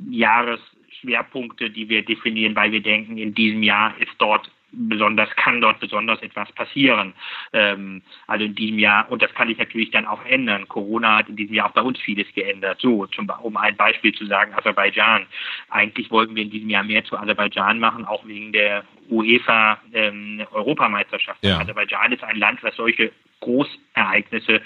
Jahresschwerpunkte, 0.09 1.69
die 1.69 1.89
wir 1.89 2.03
definieren, 2.03 2.55
weil 2.55 2.71
wir 2.71 2.81
denken, 2.81 3.17
in 3.17 3.33
diesem 3.33 3.63
Jahr 3.63 3.93
ist 3.99 4.13
dort 4.17 4.49
besonders, 4.75 5.29
kann 5.35 5.61
dort 5.61 5.79
besonders 5.79 6.21
etwas 6.21 6.51
passieren. 6.53 7.13
Ähm, 7.53 8.01
also 8.27 8.45
in 8.45 8.55
diesem 8.55 8.79
Jahr, 8.79 9.09
und 9.09 9.21
das 9.21 9.33
kann 9.33 9.47
sich 9.47 9.57
natürlich 9.57 9.91
dann 9.91 10.05
auch 10.05 10.23
ändern. 10.25 10.67
Corona 10.67 11.17
hat 11.17 11.29
in 11.29 11.35
diesem 11.35 11.55
Jahr 11.55 11.69
auch 11.69 11.73
bei 11.73 11.81
uns 11.81 11.99
vieles 11.99 12.27
geändert. 12.33 12.79
So, 12.81 13.05
zum, 13.07 13.31
um 13.41 13.57
ein 13.57 13.75
Beispiel 13.75 14.13
zu 14.13 14.25
sagen, 14.25 14.53
Aserbaidschan. 14.53 15.25
Eigentlich 15.69 16.11
wollten 16.11 16.35
wir 16.35 16.43
in 16.43 16.49
diesem 16.49 16.69
Jahr 16.69 16.83
mehr 16.83 17.03
zu 17.03 17.17
Aserbaidschan 17.17 17.79
machen, 17.79 18.05
auch 18.05 18.25
wegen 18.25 18.51
der 18.51 18.83
UEFA-Europameisterschaft. 19.09 21.39
Ähm, 21.43 21.49
ja. 21.49 21.59
Aserbaidschan 21.59 22.11
ist 22.11 22.23
ein 22.23 22.37
Land, 22.37 22.63
was 22.63 22.75
solche 22.75 23.11
Großereignisse 23.45 24.61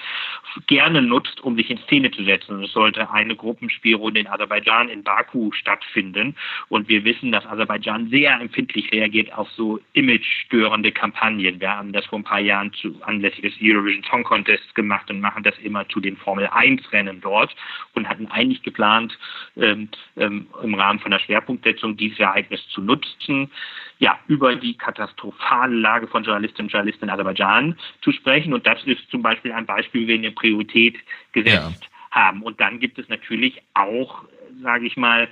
gerne 0.67 1.01
nutzt, 1.01 1.41
um 1.41 1.55
sich 1.55 1.69
in 1.69 1.77
Szene 1.79 2.11
zu 2.11 2.23
setzen. 2.23 2.63
Es 2.63 2.71
sollte 2.71 3.11
eine 3.11 3.35
Gruppenspielrunde 3.35 4.21
in 4.21 4.27
Aserbaidschan 4.27 4.89
in 4.89 5.03
Baku 5.03 5.51
stattfinden. 5.51 6.35
Und 6.69 6.87
wir 6.87 7.03
wissen, 7.03 7.31
dass 7.31 7.45
Aserbaidschan 7.45 8.09
sehr 8.09 8.39
empfindlich 8.39 8.91
reagiert 8.91 9.33
auf 9.33 9.49
so 9.51 9.79
image-störende 9.93 10.91
Kampagnen. 10.91 11.59
Wir 11.59 11.75
haben 11.75 11.91
das 11.91 12.05
vor 12.05 12.19
ein 12.19 12.23
paar 12.23 12.39
Jahren 12.39 12.73
zu, 12.73 12.95
anlässlich 13.01 13.53
des 13.53 13.61
Eurovision 13.61 14.03
Song 14.09 14.23
Contests 14.23 14.73
gemacht 14.73 15.09
und 15.09 15.19
machen 15.19 15.43
das 15.43 15.57
immer 15.59 15.87
zu 15.89 15.99
den 15.99 16.17
Formel-1-Rennen 16.17 17.21
dort 17.21 17.55
und 17.93 18.07
hatten 18.07 18.27
eigentlich 18.27 18.63
geplant, 18.63 19.17
ähm, 19.57 19.89
ähm, 20.15 20.47
im 20.63 20.73
Rahmen 20.73 20.99
von 20.99 21.11
der 21.11 21.19
Schwerpunktsetzung 21.19 21.97
dieses 21.97 22.19
Ereignis 22.19 22.65
zu 22.69 22.81
nutzen 22.81 23.51
ja, 23.99 24.17
über 24.27 24.55
die 24.55 24.77
katastrophale 24.77 25.75
Lage 25.75 26.07
von 26.07 26.23
Journalistinnen 26.23 26.67
und 26.67 26.71
Journalisten 26.71 27.05
in 27.05 27.09
Aserbaidschan 27.11 27.77
zu 28.01 28.11
sprechen. 28.11 28.53
Und 28.53 28.65
das 28.65 28.81
ist 28.85 29.09
zum 29.11 29.21
Beispiel 29.21 29.51
ein 29.51 29.65
Beispiel, 29.65 30.03
wie 30.03 30.07
wir 30.07 30.15
eine 30.15 30.31
Priorität 30.31 30.95
gesetzt 31.33 31.83
ja. 31.83 32.11
haben. 32.11 32.41
Und 32.41 32.59
dann 32.61 32.79
gibt 32.79 32.97
es 32.97 33.09
natürlich 33.09 33.61
auch 33.73 34.23
sage 34.61 34.87
ich 34.87 34.97
mal, 34.97 35.27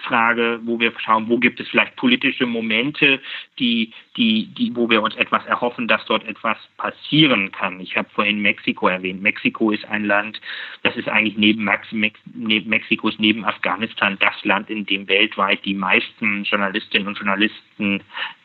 Frage, 0.00 0.60
wo 0.64 0.78
wir 0.78 0.92
schauen, 0.98 1.28
wo 1.28 1.38
gibt 1.38 1.60
es 1.60 1.68
vielleicht 1.68 1.96
politische 1.96 2.46
Momente, 2.46 3.20
die, 3.58 3.92
die, 4.16 4.46
die, 4.46 4.74
wo 4.74 4.88
wir 4.88 5.02
uns 5.02 5.14
etwas 5.16 5.44
erhoffen, 5.46 5.88
dass 5.88 6.04
dort 6.06 6.26
etwas 6.26 6.56
passieren 6.76 7.52
kann. 7.52 7.80
Ich 7.80 7.96
habe 7.96 8.08
vorhin 8.14 8.40
Mexiko 8.40 8.88
erwähnt. 8.88 9.22
Mexiko 9.22 9.70
ist 9.70 9.84
ein 9.86 10.04
Land, 10.04 10.40
das 10.82 10.96
ist 10.96 11.08
eigentlich 11.08 11.36
neben, 11.36 11.64
Mex 11.64 11.88
neben 12.34 12.68
Mexikos, 12.68 13.18
neben 13.18 13.44
Afghanistan 13.44 14.16
das 14.20 14.44
Land, 14.44 14.70
in 14.70 14.86
dem 14.86 15.08
weltweit 15.08 15.64
die 15.64 15.74
meisten 15.74 16.44
Journalistinnen 16.44 17.08
und 17.08 17.18
Journalisten 17.18 17.58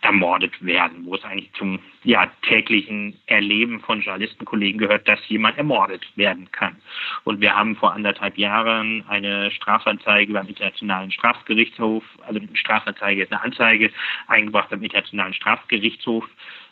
ermordet 0.02 0.54
werden, 0.64 1.06
wo 1.06 1.16
es 1.16 1.24
eigentlich 1.24 1.52
zum 1.54 1.80
ja, 2.04 2.32
täglichen 2.44 3.18
Erleben 3.26 3.80
von 3.82 4.02
Journalistenkollegen 4.02 4.80
gehört, 4.80 5.08
dass 5.08 5.20
jemand 5.28 5.58
ermordet 5.58 6.06
werden 6.16 6.50
kann. 6.52 6.76
Und 7.24 7.42
wir 7.42 7.56
haben 7.56 7.76
vor 7.76 7.94
anderthalb 7.94 8.38
Jahren 8.38 9.04
eine 9.08 9.52
Strafanzeige 9.52 10.34
beim 10.34 10.48
Internationalen 10.48 11.12
Strafgerichtshof, 11.12 12.04
also 12.26 12.40
eine 12.40 12.56
Strafanzeige 12.56 13.24
ist 13.24 13.32
eine 13.32 13.42
Anzeige 13.44 13.92
eingebracht 14.28 14.70
beim 14.70 14.84
Internationalen 14.84 15.34
Strafgerichtshof 15.34 16.26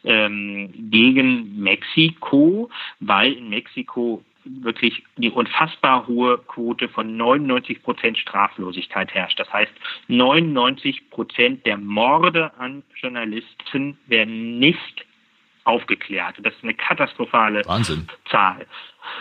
ähm, 0.04 0.72
gegen 0.92 1.62
Mexiko, 1.62 2.70
weil 3.00 3.34
in 3.34 3.50
Mexiko 3.50 4.24
wirklich 4.46 5.04
die 5.18 5.30
unfassbar 5.30 6.08
hohe 6.08 6.38
Quote 6.38 6.88
von 6.90 7.18
99 7.18 7.84
Prozent 7.84 8.18
Straflosigkeit 8.18 9.14
herrscht. 9.14 9.40
Das 9.40 9.52
heißt, 9.52 9.72
99 10.08 11.10
Prozent 11.10 11.66
der 11.66 11.78
Morde 11.78 12.52
an 12.58 12.84
Journalisten 12.96 13.98
werden 14.08 14.60
nicht 14.60 15.06
aufgeklärt. 15.66 16.36
Das 16.42 16.54
ist 16.54 16.64
eine 16.64 16.74
katastrophale 16.74 17.64
Wahnsinn. 17.66 18.08
Zahl. 18.30 18.66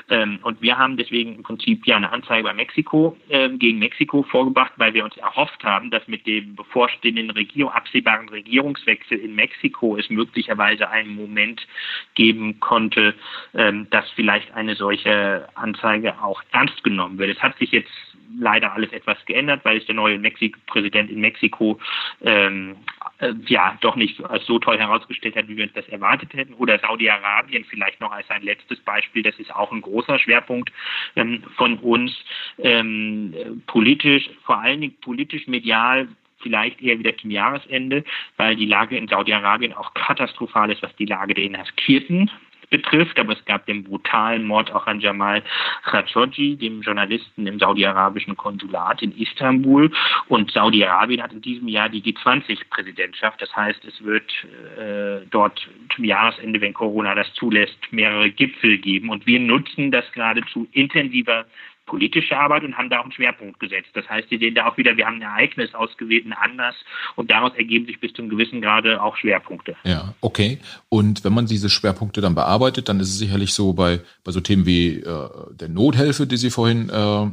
Ähm, 0.08 0.38
und 0.42 0.60
wir 0.62 0.78
haben 0.78 0.96
deswegen 0.96 1.36
im 1.36 1.42
Prinzip 1.42 1.86
ja 1.86 1.96
eine 1.96 2.10
Anzeige 2.10 2.44
bei 2.44 2.54
Mexiko 2.54 3.16
äh, 3.28 3.50
gegen 3.50 3.78
Mexiko 3.78 4.22
vorgebracht, 4.22 4.72
weil 4.76 4.94
wir 4.94 5.04
uns 5.04 5.16
erhofft 5.16 5.62
haben, 5.64 5.90
dass 5.90 6.06
mit 6.08 6.26
dem 6.26 6.56
bevorstehenden 6.56 7.30
Regierung, 7.30 7.72
absehbaren 7.72 8.28
Regierungswechsel 8.28 9.18
in 9.18 9.34
Mexiko 9.34 9.96
es 9.96 10.08
möglicherweise 10.10 10.88
einen 10.88 11.14
Moment 11.14 11.66
geben 12.14 12.60
konnte, 12.60 13.14
ähm, 13.54 13.88
dass 13.90 14.08
vielleicht 14.10 14.52
eine 14.54 14.74
solche 14.74 15.48
Anzeige 15.54 16.22
auch 16.22 16.42
ernst 16.52 16.82
genommen 16.84 17.18
wird. 17.18 17.36
Es 17.36 17.42
hat 17.42 17.56
sich 17.58 17.72
jetzt 17.72 17.90
leider 18.38 18.72
alles 18.72 18.92
etwas 18.92 19.16
geändert, 19.26 19.64
weil 19.64 19.78
es 19.78 19.86
der 19.86 19.94
neue 19.94 20.18
Mexik 20.18 20.56
Präsident 20.66 21.10
in 21.10 21.20
Mexiko 21.20 21.78
ähm, 22.22 22.76
äh, 23.18 23.32
ja 23.46 23.76
doch 23.80 23.96
nicht 23.96 24.22
als 24.24 24.44
so 24.46 24.58
toll 24.58 24.78
herausgestellt 24.78 25.36
hat, 25.36 25.48
wie 25.48 25.56
wir 25.56 25.64
uns 25.64 25.72
das 25.74 25.88
erwartet 25.88 26.32
hätten. 26.34 26.54
Oder 26.54 26.78
Saudi-Arabien 26.78 27.64
vielleicht 27.64 28.00
noch 28.00 28.12
als 28.12 28.28
ein 28.30 28.42
letztes 28.42 28.80
Beispiel. 28.80 29.22
Das 29.22 29.38
ist 29.38 29.54
auch 29.54 29.72
ein 29.72 29.82
großer 29.82 30.18
Schwerpunkt 30.18 30.72
ähm, 31.16 31.42
von 31.56 31.78
uns. 31.78 32.12
Ähm, 32.58 33.62
politisch, 33.66 34.30
vor 34.44 34.58
allen 34.58 34.80
Dingen 34.80 34.96
politisch 35.00 35.46
medial 35.46 36.08
vielleicht 36.40 36.82
eher 36.82 36.98
wieder 36.98 37.16
zum 37.16 37.30
Jahresende, 37.30 38.04
weil 38.36 38.54
die 38.56 38.66
Lage 38.66 38.96
in 38.96 39.08
Saudi-Arabien 39.08 39.72
auch 39.72 39.94
katastrophal 39.94 40.70
ist, 40.70 40.82
was 40.82 40.94
die 40.96 41.06
Lage 41.06 41.34
der 41.34 41.44
Inhaftierten 41.44 42.30
betrifft, 42.70 43.18
aber 43.18 43.32
es 43.32 43.44
gab 43.44 43.66
den 43.66 43.84
brutalen 43.84 44.44
Mord 44.44 44.72
auch 44.72 44.86
an 44.86 45.00
Jamal 45.00 45.42
Khashoggi, 45.84 46.56
dem 46.56 46.82
Journalisten 46.82 47.46
im 47.46 47.58
saudi-arabischen 47.58 48.36
Konsulat 48.36 49.02
in 49.02 49.16
Istanbul. 49.16 49.90
Und 50.28 50.50
Saudi-Arabien 50.50 51.22
hat 51.22 51.32
in 51.32 51.40
diesem 51.40 51.68
Jahr 51.68 51.88
die 51.88 52.02
G20-Präsidentschaft. 52.02 53.40
Das 53.40 53.54
heißt, 53.54 53.84
es 53.84 54.02
wird 54.04 54.30
äh, 54.78 55.26
dort 55.30 55.68
zum 55.94 56.04
Jahresende, 56.04 56.60
wenn 56.60 56.74
Corona 56.74 57.14
das 57.14 57.32
zulässt, 57.34 57.78
mehrere 57.90 58.30
Gipfel 58.30 58.78
geben. 58.78 59.10
Und 59.10 59.26
wir 59.26 59.40
nutzen 59.40 59.90
das 59.90 60.10
geradezu 60.12 60.66
intensiver 60.72 61.46
politische 61.86 62.36
Arbeit 62.36 62.64
und 62.64 62.76
haben 62.76 62.90
da 62.90 63.00
auch 63.00 63.04
einen 63.04 63.12
Schwerpunkt 63.12 63.60
gesetzt. 63.60 63.90
Das 63.94 64.08
heißt, 64.08 64.28
Sie 64.30 64.38
sehen 64.38 64.54
da 64.54 64.66
auch 64.66 64.76
wieder, 64.76 64.96
wir 64.96 65.06
haben 65.06 65.16
ein 65.16 65.22
Ereignis 65.22 65.74
ausgewählt, 65.74 66.26
ein 66.26 66.32
Anlass 66.32 66.74
und 67.16 67.30
daraus 67.30 67.52
ergeben 67.54 67.86
sich 67.86 68.00
bis 68.00 68.12
zum 68.14 68.28
gewissen 68.28 68.62
Grade 68.62 69.02
auch 69.02 69.16
Schwerpunkte. 69.16 69.76
Ja, 69.84 70.14
okay. 70.20 70.58
Und 70.88 71.24
wenn 71.24 71.34
man 71.34 71.46
diese 71.46 71.68
Schwerpunkte 71.68 72.20
dann 72.20 72.34
bearbeitet, 72.34 72.88
dann 72.88 73.00
ist 73.00 73.08
es 73.08 73.18
sicherlich 73.18 73.52
so 73.52 73.74
bei, 73.74 74.00
bei 74.24 74.32
so 74.32 74.40
Themen 74.40 74.66
wie 74.66 75.00
äh, 75.00 75.28
der 75.52 75.68
Nothilfe, 75.68 76.26
die 76.26 76.36
Sie 76.36 76.50
vorhin 76.50 76.88
äh, 76.88 77.24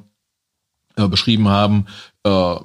äh, 1.02 1.08
beschrieben 1.08 1.48
haben, 1.48 1.88
äh, 2.24 2.56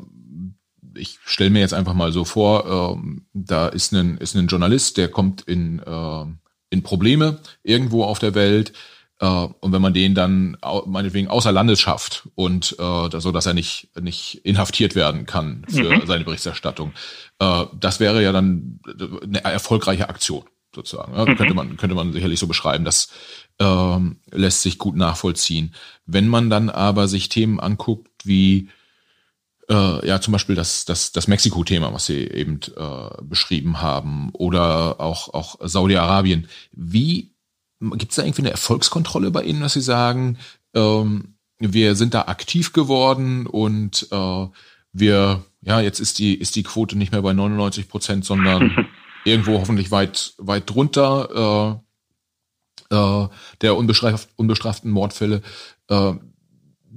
ich 0.99 1.19
stelle 1.25 1.51
mir 1.51 1.61
jetzt 1.61 1.75
einfach 1.75 1.95
mal 1.95 2.13
so 2.13 2.25
vor, 2.25 2.99
äh, 2.99 3.21
da 3.35 3.69
ist 3.69 3.93
ein, 3.93 4.17
ist 4.19 4.35
ein 4.35 4.47
Journalist, 4.47 4.97
der 4.97 5.09
kommt 5.09 5.43
in, 5.43 5.79
äh, 5.81 6.25
in 6.71 6.83
Probleme 6.83 7.41
irgendwo 7.63 8.05
auf 8.05 8.19
der 8.19 8.35
Welt, 8.35 8.73
und 9.19 9.73
wenn 9.73 9.81
man 9.81 9.95
den 9.95 10.15
dann 10.15 10.59
meinetwegen 10.87 11.29
außer 11.29 11.51
Landes 11.51 11.81
schafft 11.81 12.29
und 12.35 12.77
äh, 12.79 13.21
so, 13.21 13.33
dass 13.33 13.47
er 13.47 13.55
nicht 13.55 13.89
nicht 13.99 14.43
inhaftiert 14.45 14.95
werden 14.95 15.25
kann 15.25 15.65
für 15.69 15.97
mhm. 15.97 16.07
seine 16.07 16.25
Berichterstattung, 16.25 16.93
äh, 17.39 17.65
das 17.79 17.99
wäre 17.99 18.23
ja 18.23 18.33
dann 18.33 18.81
eine 19.23 19.43
erfolgreiche 19.43 20.11
Aktion 20.11 20.45
sozusagen. 20.75 21.15
Ja, 21.15 21.25
mhm. 21.25 21.37
Könnte 21.37 21.55
man 21.55 21.77
könnte 21.79 21.97
man 21.97 22.13
sicherlich 22.13 22.39
so 22.39 22.47
beschreiben. 22.47 22.85
Das 22.85 23.09
äh, 23.59 23.99
lässt 24.31 24.61
sich 24.61 24.77
gut 24.77 24.97
nachvollziehen. 24.97 25.75
Wenn 26.05 26.29
man 26.29 26.51
dann 26.51 26.69
aber 26.69 27.09
sich 27.09 27.31
Themen 27.31 27.59
anguckt 27.59 28.11
wie 28.25 28.69
äh, 29.71 30.07
ja 30.07 30.21
zum 30.21 30.33
Beispiel 30.33 30.55
das 30.55 30.85
das 30.85 31.13
das 31.13 31.27
Mexiko-Thema, 31.27 31.93
was 31.95 32.05
Sie 32.05 32.19
eben 32.19 32.61
äh, 32.77 33.23
beschrieben 33.23 33.81
haben, 33.81 34.29
oder 34.35 35.01
auch 35.01 35.33
auch 35.33 35.57
Saudi-Arabien, 35.61 36.49
wie 36.73 37.33
Gibt 37.81 38.13
es 38.13 38.17
da 38.17 38.23
irgendwie 38.23 38.43
eine 38.43 38.51
Erfolgskontrolle 38.51 39.31
bei 39.31 39.43
Ihnen, 39.43 39.61
dass 39.61 39.75
Sie 39.75 39.81
sagen, 39.81 40.39
ähm, 40.75 41.37
wir 41.59 41.95
sind 41.95 42.15
da 42.15 42.23
aktiv 42.23 42.73
geworden 42.73 43.47
und 43.47 44.09
äh, 44.11 44.47
wir, 44.93 45.45
ja, 45.63 45.81
jetzt 45.81 46.01
ist 46.01 46.19
die, 46.19 46.35
ist 46.35 46.57
die 46.57 46.63
Quote 46.63 46.97
nicht 46.97 47.13
mehr 47.13 47.23
bei 47.23 47.33
99 47.33 47.89
Prozent, 47.89 48.25
sondern 48.25 48.89
irgendwo 49.25 49.59
hoffentlich 49.59 49.91
weit, 49.91 50.35
weit 50.39 50.69
drunter 50.69 51.81
äh, 52.91 52.95
äh, 52.95 53.29
der 53.61 53.77
unbestraft, 53.77 54.29
unbestraften 54.37 54.91
Mordfälle. 54.91 55.43
Äh, 55.89 56.13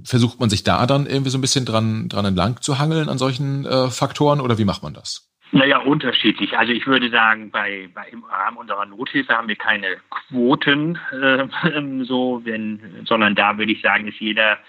versucht 0.04 0.39
man 0.39 0.50
sich 0.50 0.63
da 0.63 0.86
dann 0.86 1.08
irgendwie 1.08 1.30
so 1.30 1.38
ein 1.38 1.42
bisschen 1.42 1.65
dran, 1.65 2.08
dran 2.10 2.26
entlang 2.26 2.62
zu 2.62 2.80
hangeln 2.80 3.10
an 3.10 3.18
solchen 3.18 3.65
äh, 3.65 3.89
Faktoren 3.89 4.39
oder 4.39 4.58
wie 4.58 4.65
macht 4.65 4.84
man 4.84 4.94
das? 4.94 5.29
Naja, 5.51 5.79
unterschiedlich. 5.79 6.55
Also 6.57 6.71
ich 6.73 6.85
würde 6.85 7.09
sagen, 7.09 7.49
bei, 7.49 7.89
bei 7.93 8.07
im 8.09 8.23
Rahmen 8.23 8.57
unserer 8.57 8.85
Nothilfe 8.85 9.35
haben 9.35 9.47
wir 9.47 9.55
keine 9.55 9.97
Quoten, 10.09 10.99
äh, 11.12 12.03
so, 12.03 12.41
wenn, 12.43 13.03
sondern 13.05 13.33
da 13.33 13.57
würde 13.57 13.71
ich 13.71 13.81
sagen, 13.81 14.07
ist 14.07 14.19
jeder 14.19 14.59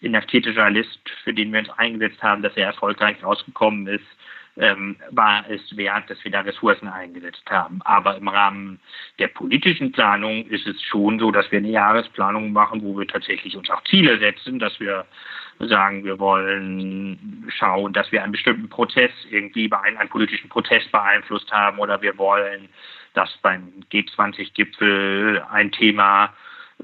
inhaftierte 0.00 0.50
Journalist, 0.50 0.98
für 1.24 1.34
den 1.34 1.52
wir 1.52 1.60
uns 1.60 1.70
eingesetzt 1.70 2.22
haben, 2.22 2.42
dass 2.42 2.56
er 2.56 2.68
erfolgreich 2.68 3.22
rausgekommen 3.22 3.86
ist, 3.86 4.06
ähm, 4.56 4.96
war 5.10 5.44
es 5.48 5.76
wert, 5.76 6.08
dass 6.08 6.22
wir 6.24 6.30
da 6.30 6.40
Ressourcen 6.40 6.88
eingesetzt 6.88 7.44
haben. 7.50 7.80
Aber 7.84 8.16
im 8.16 8.28
Rahmen 8.28 8.80
der 9.18 9.28
politischen 9.28 9.92
Planung 9.92 10.46
ist 10.46 10.66
es 10.66 10.80
schon 10.82 11.18
so, 11.18 11.30
dass 11.30 11.50
wir 11.52 11.58
eine 11.58 11.70
Jahresplanung 11.70 12.52
machen, 12.52 12.82
wo 12.82 12.98
wir 12.98 13.06
tatsächlich 13.06 13.56
uns 13.56 13.70
auch 13.70 13.84
Ziele 13.84 14.18
setzen, 14.18 14.58
dass 14.58 14.80
wir 14.80 15.04
sagen, 15.68 16.04
wir 16.04 16.18
wollen 16.18 17.46
schauen, 17.56 17.92
dass 17.92 18.10
wir 18.12 18.22
einen 18.22 18.32
bestimmten 18.32 18.68
Prozess 18.68 19.10
irgendwie 19.30 19.68
bei 19.68 19.80
einem, 19.80 19.98
einen 19.98 20.08
politischen 20.08 20.48
Prozess 20.48 20.82
beeinflusst 20.90 21.50
haben 21.52 21.78
oder 21.78 22.00
wir 22.00 22.16
wollen, 22.16 22.68
dass 23.14 23.30
beim 23.42 23.72
G20-Gipfel 23.92 25.42
ein 25.50 25.70
Thema, 25.72 26.32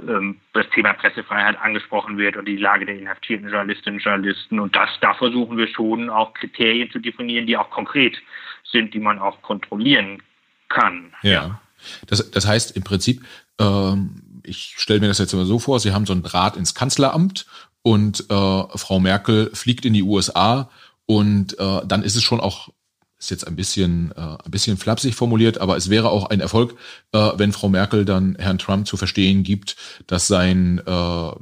ähm, 0.01 0.41
das 0.53 0.69
Thema 0.71 0.93
Pressefreiheit 0.93 1.59
angesprochen 1.61 2.19
wird 2.19 2.37
und 2.37 2.47
die 2.47 2.57
Lage 2.57 2.85
der 2.85 2.99
inhaftierten 2.99 3.49
Journalistinnen 3.49 3.99
und 3.99 4.05
Journalisten. 4.05 4.61
Und 4.61 4.77
das, 4.77 4.91
da 5.01 5.15
versuchen 5.15 5.57
wir 5.57 5.69
schon 5.69 6.11
auch 6.11 6.35
Kriterien 6.35 6.91
zu 6.91 6.99
definieren, 6.99 7.47
die 7.47 7.57
auch 7.57 7.71
konkret 7.71 8.17
sind, 8.71 8.93
die 8.93 9.01
man 9.01 9.19
auch 9.19 9.41
kontrollieren 9.43 10.23
kann. 10.69 11.13
Ja. 11.23 11.31
ja. 11.31 11.61
Das, 12.09 12.31
das 12.31 12.47
heißt 12.47 12.77
im 12.77 12.85
Prinzip, 12.85 13.23
ähm, 13.59 14.23
ich 14.43 14.75
stelle 14.77 15.01
mir 15.01 15.09
das 15.09 15.19
jetzt 15.19 15.33
immer 15.33 15.45
so 15.45 15.59
vor, 15.59 15.81
Sie 15.81 15.93
haben 15.93 16.07
so 16.07 16.13
einen 16.13 16.23
Draht 16.23 16.57
ins 16.57 16.75
Kanzleramt 16.75 17.47
und 17.87 18.29
äh, 18.31 18.79
Frau 18.79 18.99
Merkel 18.99 19.49
fliegt 19.55 19.85
in 19.85 19.93
die 19.93 20.03
USA 20.03 20.69
und 21.07 21.57
äh, 21.61 21.83
dann 21.87 22.03
ist 22.03 22.17
es 22.17 22.25
schon 22.25 22.41
auch 22.41 22.71
ist 23.17 23.31
jetzt 23.31 23.47
ein 23.47 23.55
bisschen 23.55 24.11
äh, 24.17 24.21
ein 24.21 24.51
bisschen 24.51 24.77
flapsig 24.77 25.15
formuliert, 25.15 25.59
aber 25.59 25.77
es 25.77 25.89
wäre 25.89 26.11
auch 26.11 26.29
ein 26.29 26.41
Erfolg, 26.41 26.77
äh, 27.13 27.31
wenn 27.37 27.53
Frau 27.53 27.69
Merkel 27.69 28.05
dann 28.05 28.35
Herrn 28.41 28.59
Trump 28.59 28.89
zu 28.89 28.97
verstehen 28.97 29.45
gibt, 29.45 29.77
dass 30.09 30.27
sein 30.27 30.83
äh, 30.85 30.91
äh 30.91 31.35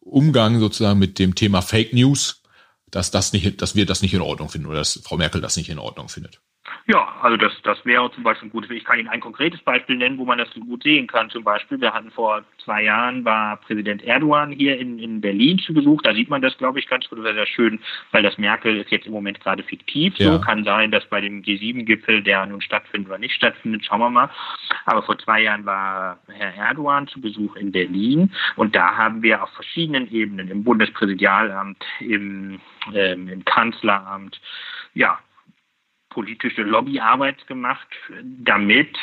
Umgang 0.00 0.60
sozusagen 0.60 0.98
mit 0.98 1.18
dem 1.18 1.34
Thema 1.34 1.62
Fake 1.62 1.94
News, 1.94 2.42
dass 2.90 3.10
das 3.10 3.32
nicht, 3.32 3.62
dass 3.62 3.74
wir 3.74 3.86
das 3.86 4.02
nicht 4.02 4.12
in 4.12 4.20
Ordnung 4.20 4.50
finden 4.50 4.66
oder 4.66 4.80
dass 4.80 5.00
Frau 5.02 5.16
Merkel 5.16 5.40
das 5.40 5.56
nicht 5.56 5.70
in 5.70 5.78
Ordnung 5.78 6.10
findet. 6.10 6.42
Ja, 6.86 7.14
also 7.22 7.36
das, 7.36 7.52
das 7.62 7.84
wäre 7.84 8.10
zum 8.12 8.24
Beispiel 8.24 8.48
ein 8.48 8.52
gutes. 8.52 8.70
Ich 8.70 8.84
kann 8.84 8.98
Ihnen 8.98 9.08
ein 9.08 9.20
konkretes 9.20 9.60
Beispiel 9.60 9.96
nennen, 9.96 10.18
wo 10.18 10.24
man 10.24 10.38
das 10.38 10.48
gut 10.54 10.82
sehen 10.82 11.06
kann. 11.06 11.30
Zum 11.30 11.44
Beispiel, 11.44 11.80
wir 11.80 11.92
hatten 11.92 12.10
vor 12.10 12.42
zwei 12.64 12.82
Jahren 12.82 13.24
war 13.24 13.56
Präsident 13.58 14.02
Erdogan 14.02 14.50
hier 14.50 14.78
in, 14.78 14.98
in 14.98 15.20
Berlin 15.20 15.58
zu 15.58 15.72
Besuch. 15.72 16.02
Da 16.02 16.12
sieht 16.12 16.28
man 16.28 16.42
das, 16.42 16.56
glaube 16.58 16.80
ich, 16.80 16.88
ganz 16.88 17.08
gut. 17.08 17.18
Das 17.18 17.24
wäre 17.24 17.34
sehr 17.34 17.46
schön, 17.46 17.80
weil 18.10 18.22
das 18.22 18.36
Merkel 18.36 18.78
ist 18.78 18.90
jetzt 18.90 19.06
im 19.06 19.12
Moment 19.12 19.40
gerade 19.40 19.62
fiktiv. 19.62 20.14
Ja. 20.16 20.32
So 20.32 20.40
kann 20.40 20.64
sein, 20.64 20.90
dass 20.90 21.04
bei 21.06 21.20
dem 21.20 21.42
G7-Gipfel, 21.42 22.22
der 22.22 22.46
nun 22.46 22.60
stattfindet 22.60 23.08
oder 23.08 23.18
nicht 23.18 23.34
stattfindet, 23.34 23.84
schauen 23.84 24.00
wir 24.00 24.10
mal. 24.10 24.30
Aber 24.84 25.02
vor 25.02 25.18
zwei 25.18 25.42
Jahren 25.42 25.64
war 25.64 26.18
Herr 26.28 26.54
Erdogan 26.54 27.06
zu 27.06 27.20
Besuch 27.20 27.54
in 27.56 27.70
Berlin 27.70 28.32
und 28.56 28.74
da 28.74 28.96
haben 28.96 29.22
wir 29.22 29.42
auf 29.42 29.50
verschiedenen 29.50 30.10
Ebenen 30.10 30.48
im 30.48 30.64
Bundespräsidialamt, 30.64 31.84
im, 32.00 32.60
ähm, 32.92 33.28
im 33.28 33.44
Kanzleramt, 33.44 34.40
ja, 34.94 35.18
politische 36.12 36.62
Lobbyarbeit 36.62 37.46
gemacht, 37.46 37.88
damit 38.22 38.96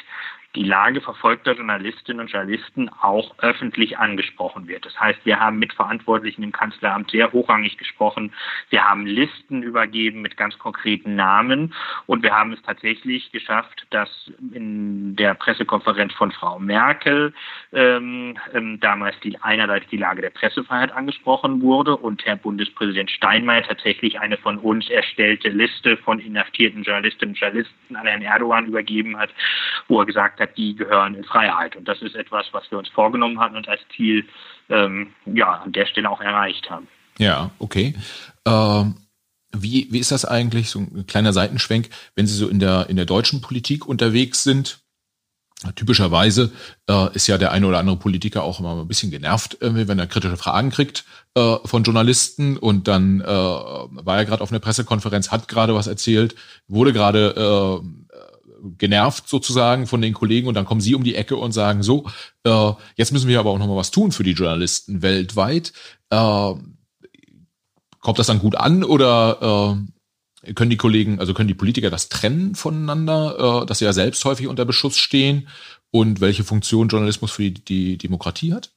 die 0.59 0.65
Lage 0.65 1.01
verfolgter 1.01 1.53
Journalistinnen 1.53 2.21
und 2.21 2.31
Journalisten 2.31 2.89
auch 3.01 3.33
öffentlich 3.39 3.97
angesprochen 3.97 4.67
wird. 4.67 4.85
Das 4.85 4.99
heißt, 4.99 5.19
wir 5.25 5.39
haben 5.39 5.57
mit 5.57 5.73
Verantwortlichen 5.73 6.43
im 6.43 6.51
Kanzleramt 6.51 7.11
sehr 7.11 7.31
hochrangig 7.31 7.77
gesprochen. 7.77 8.33
Wir 8.69 8.83
haben 8.83 9.05
Listen 9.05 9.63
übergeben 9.63 10.21
mit 10.21 10.37
ganz 10.37 10.57
konkreten 10.57 11.15
Namen 11.15 11.73
und 12.07 12.23
wir 12.23 12.35
haben 12.35 12.53
es 12.53 12.61
tatsächlich 12.61 13.31
geschafft, 13.31 13.87
dass 13.89 14.09
in 14.53 15.15
der 15.15 15.33
Pressekonferenz 15.33 16.13
von 16.13 16.31
Frau 16.31 16.59
Merkel 16.59 17.33
ähm, 17.71 18.37
ähm, 18.53 18.79
damals 18.79 19.19
die 19.21 19.37
einerseits 19.41 19.87
die 19.87 19.97
Lage 19.97 20.21
der 20.21 20.31
Pressefreiheit 20.31 20.91
angesprochen 20.91 21.61
wurde 21.61 21.95
und 21.95 22.25
Herr 22.25 22.35
Bundespräsident 22.35 23.11
Steinmeier 23.11 23.63
tatsächlich 23.63 24.19
eine 24.19 24.37
von 24.37 24.57
uns 24.57 24.89
erstellte 24.89 25.49
Liste 25.49 25.97
von 25.97 26.19
inhaftierten 26.19 26.83
Journalistinnen 26.83 27.33
und 27.33 27.39
Journalisten 27.39 27.95
an 27.95 28.07
Herrn 28.07 28.21
Erdogan 28.21 28.65
übergeben 28.65 29.17
hat, 29.17 29.29
wo 29.87 30.01
er 30.01 30.05
gesagt 30.05 30.19
gesagt 30.19 30.39
hat, 30.41 30.48
die 30.57 30.75
gehören 30.75 31.15
in 31.15 31.23
Freiheit. 31.23 31.75
Und 31.75 31.87
das 31.87 32.01
ist 32.01 32.15
etwas, 32.15 32.47
was 32.51 32.69
wir 32.71 32.77
uns 32.77 32.89
vorgenommen 32.89 33.39
hatten 33.39 33.55
und 33.55 33.67
als 33.67 33.81
Ziel 33.95 34.25
ähm, 34.69 35.13
ja, 35.25 35.53
an 35.53 35.71
der 35.71 35.85
Stelle 35.85 36.09
auch 36.09 36.21
erreicht 36.21 36.69
haben. 36.69 36.87
Ja, 37.17 37.51
okay. 37.59 37.95
Ähm, 38.45 38.95
wie, 39.51 39.87
wie 39.91 39.99
ist 39.99 40.11
das 40.11 40.25
eigentlich, 40.25 40.69
so 40.69 40.79
ein 40.79 41.05
kleiner 41.07 41.33
Seitenschwenk, 41.33 41.89
wenn 42.15 42.27
Sie 42.27 42.35
so 42.35 42.47
in 42.47 42.59
der, 42.59 42.87
in 42.89 42.95
der 42.95 43.05
deutschen 43.05 43.41
Politik 43.41 43.87
unterwegs 43.87 44.43
sind? 44.43 44.79
Typischerweise 45.75 46.53
äh, 46.89 47.13
ist 47.13 47.27
ja 47.27 47.37
der 47.37 47.51
eine 47.51 47.67
oder 47.67 47.79
andere 47.79 47.97
Politiker 47.97 48.43
auch 48.43 48.61
immer 48.61 48.79
ein 48.79 48.87
bisschen 48.87 49.11
genervt, 49.11 49.61
äh, 49.61 49.87
wenn 49.89 49.99
er 49.99 50.07
kritische 50.07 50.37
Fragen 50.37 50.69
kriegt 50.69 51.03
äh, 51.35 51.57
von 51.65 51.83
Journalisten 51.83 52.57
und 52.57 52.87
dann 52.87 53.19
äh, 53.19 53.25
war 53.25 54.17
er 54.17 54.23
gerade 54.23 54.41
auf 54.41 54.51
einer 54.51 54.61
Pressekonferenz, 54.61 55.31
hat 55.31 55.49
gerade 55.49 55.75
was 55.75 55.87
erzählt, 55.87 56.35
wurde 56.69 56.93
gerade 56.93 57.35
äh, 57.35 58.08
genervt 58.77 59.27
sozusagen 59.27 59.87
von 59.87 60.01
den 60.01 60.13
Kollegen 60.13 60.47
und 60.47 60.55
dann 60.55 60.65
kommen 60.65 60.81
sie 60.81 60.95
um 60.95 61.03
die 61.03 61.15
Ecke 61.15 61.35
und 61.35 61.51
sagen 61.51 61.83
so, 61.83 62.09
äh, 62.43 62.71
jetzt 62.95 63.11
müssen 63.11 63.27
wir 63.27 63.39
aber 63.39 63.51
auch 63.51 63.59
noch 63.59 63.67
mal 63.67 63.75
was 63.75 63.91
tun 63.91 64.11
für 64.11 64.23
die 64.23 64.33
Journalisten 64.33 65.01
weltweit. 65.01 65.73
Äh, 66.09 66.53
kommt 68.01 68.19
das 68.19 68.27
dann 68.27 68.39
gut 68.39 68.55
an 68.55 68.83
oder 68.83 69.77
äh, 70.45 70.53
können 70.53 70.69
die 70.69 70.77
Kollegen, 70.77 71.19
also 71.19 71.33
können 71.33 71.47
die 71.47 71.53
Politiker 71.53 71.89
das 71.89 72.09
trennen 72.09 72.55
voneinander, 72.55 73.63
äh, 73.63 73.65
dass 73.65 73.79
sie 73.79 73.85
ja 73.85 73.93
selbst 73.93 74.23
häufig 74.25 74.47
unter 74.47 74.65
Beschuss 74.65 74.97
stehen 74.97 75.47
und 75.91 76.21
welche 76.21 76.43
Funktion 76.43 76.87
Journalismus 76.87 77.31
für 77.31 77.43
die, 77.43 77.63
die 77.63 77.97
Demokratie 77.97 78.53
hat? 78.53 78.71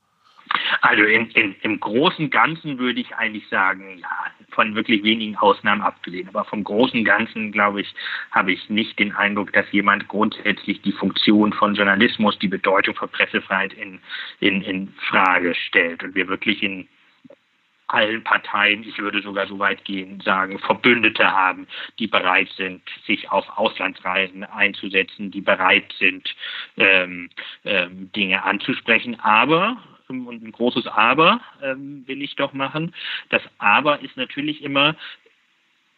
Also 0.81 1.05
in, 1.05 1.31
in, 1.31 1.55
im 1.63 1.81
großen 1.81 2.31
Ganzen 2.31 2.79
würde 2.79 3.01
ich 3.01 3.15
eigentlich 3.15 3.49
sagen, 3.49 3.99
ja, 3.99 4.09
von 4.53 4.75
wirklich 4.75 5.03
wenigen 5.03 5.37
Ausnahmen 5.37 5.83
abgesehen. 5.83 6.29
Aber 6.29 6.45
vom 6.45 6.65
großen 6.65 7.05
Ganzen, 7.05 7.53
glaube 7.53 7.81
ich, 7.81 7.95
habe 8.31 8.53
ich 8.53 8.71
nicht 8.71 8.99
den 8.99 9.13
Eindruck, 9.13 9.53
dass 9.53 9.71
jemand 9.73 10.09
grundsätzlich 10.09 10.81
die 10.83 10.93
Funktion 10.93 11.53
von 11.53 11.75
Journalismus, 11.75 12.39
die 12.39 12.49
Bedeutung 12.49 12.95
von 12.95 13.09
Pressefreiheit 13.09 13.73
in, 13.75 14.01
in, 14.41 14.63
in 14.63 14.95
Frage 15.09 15.55
stellt. 15.55 16.03
Und 16.03 16.15
wir 16.15 16.29
wirklich 16.29 16.63
in 16.63 16.89
allen 17.93 18.25
Parteien, 18.25 18.83
ich 18.85 18.99
würde 18.99 19.21
sogar 19.21 19.47
so 19.47 19.59
weit 19.59 19.85
gehen, 19.85 20.21
sagen, 20.21 20.59
Verbündete 20.59 21.31
haben, 21.31 21.67
die 21.99 22.07
bereit 22.07 22.49
sind, 22.57 22.83
sich 23.07 23.31
auf 23.31 23.47
Auslandsreisen 23.57 24.45
einzusetzen, 24.45 25.31
die 25.31 25.43
bereit 25.43 25.93
sind, 25.99 26.35
ähm, 26.79 27.29
ähm, 27.65 28.11
Dinge 28.13 28.43
anzusprechen. 28.45 29.21
Aber 29.21 29.77
und 30.27 30.43
ein 30.43 30.53
großes 30.53 30.87
Aber 30.87 31.41
ähm, 31.63 32.07
will 32.07 32.23
ich 32.23 32.37
doch 32.37 32.53
machen. 32.53 32.95
Das 33.31 33.43
Aber 33.59 34.01
ist 34.01 34.17
natürlich 34.17 34.63
immer, 34.63 34.97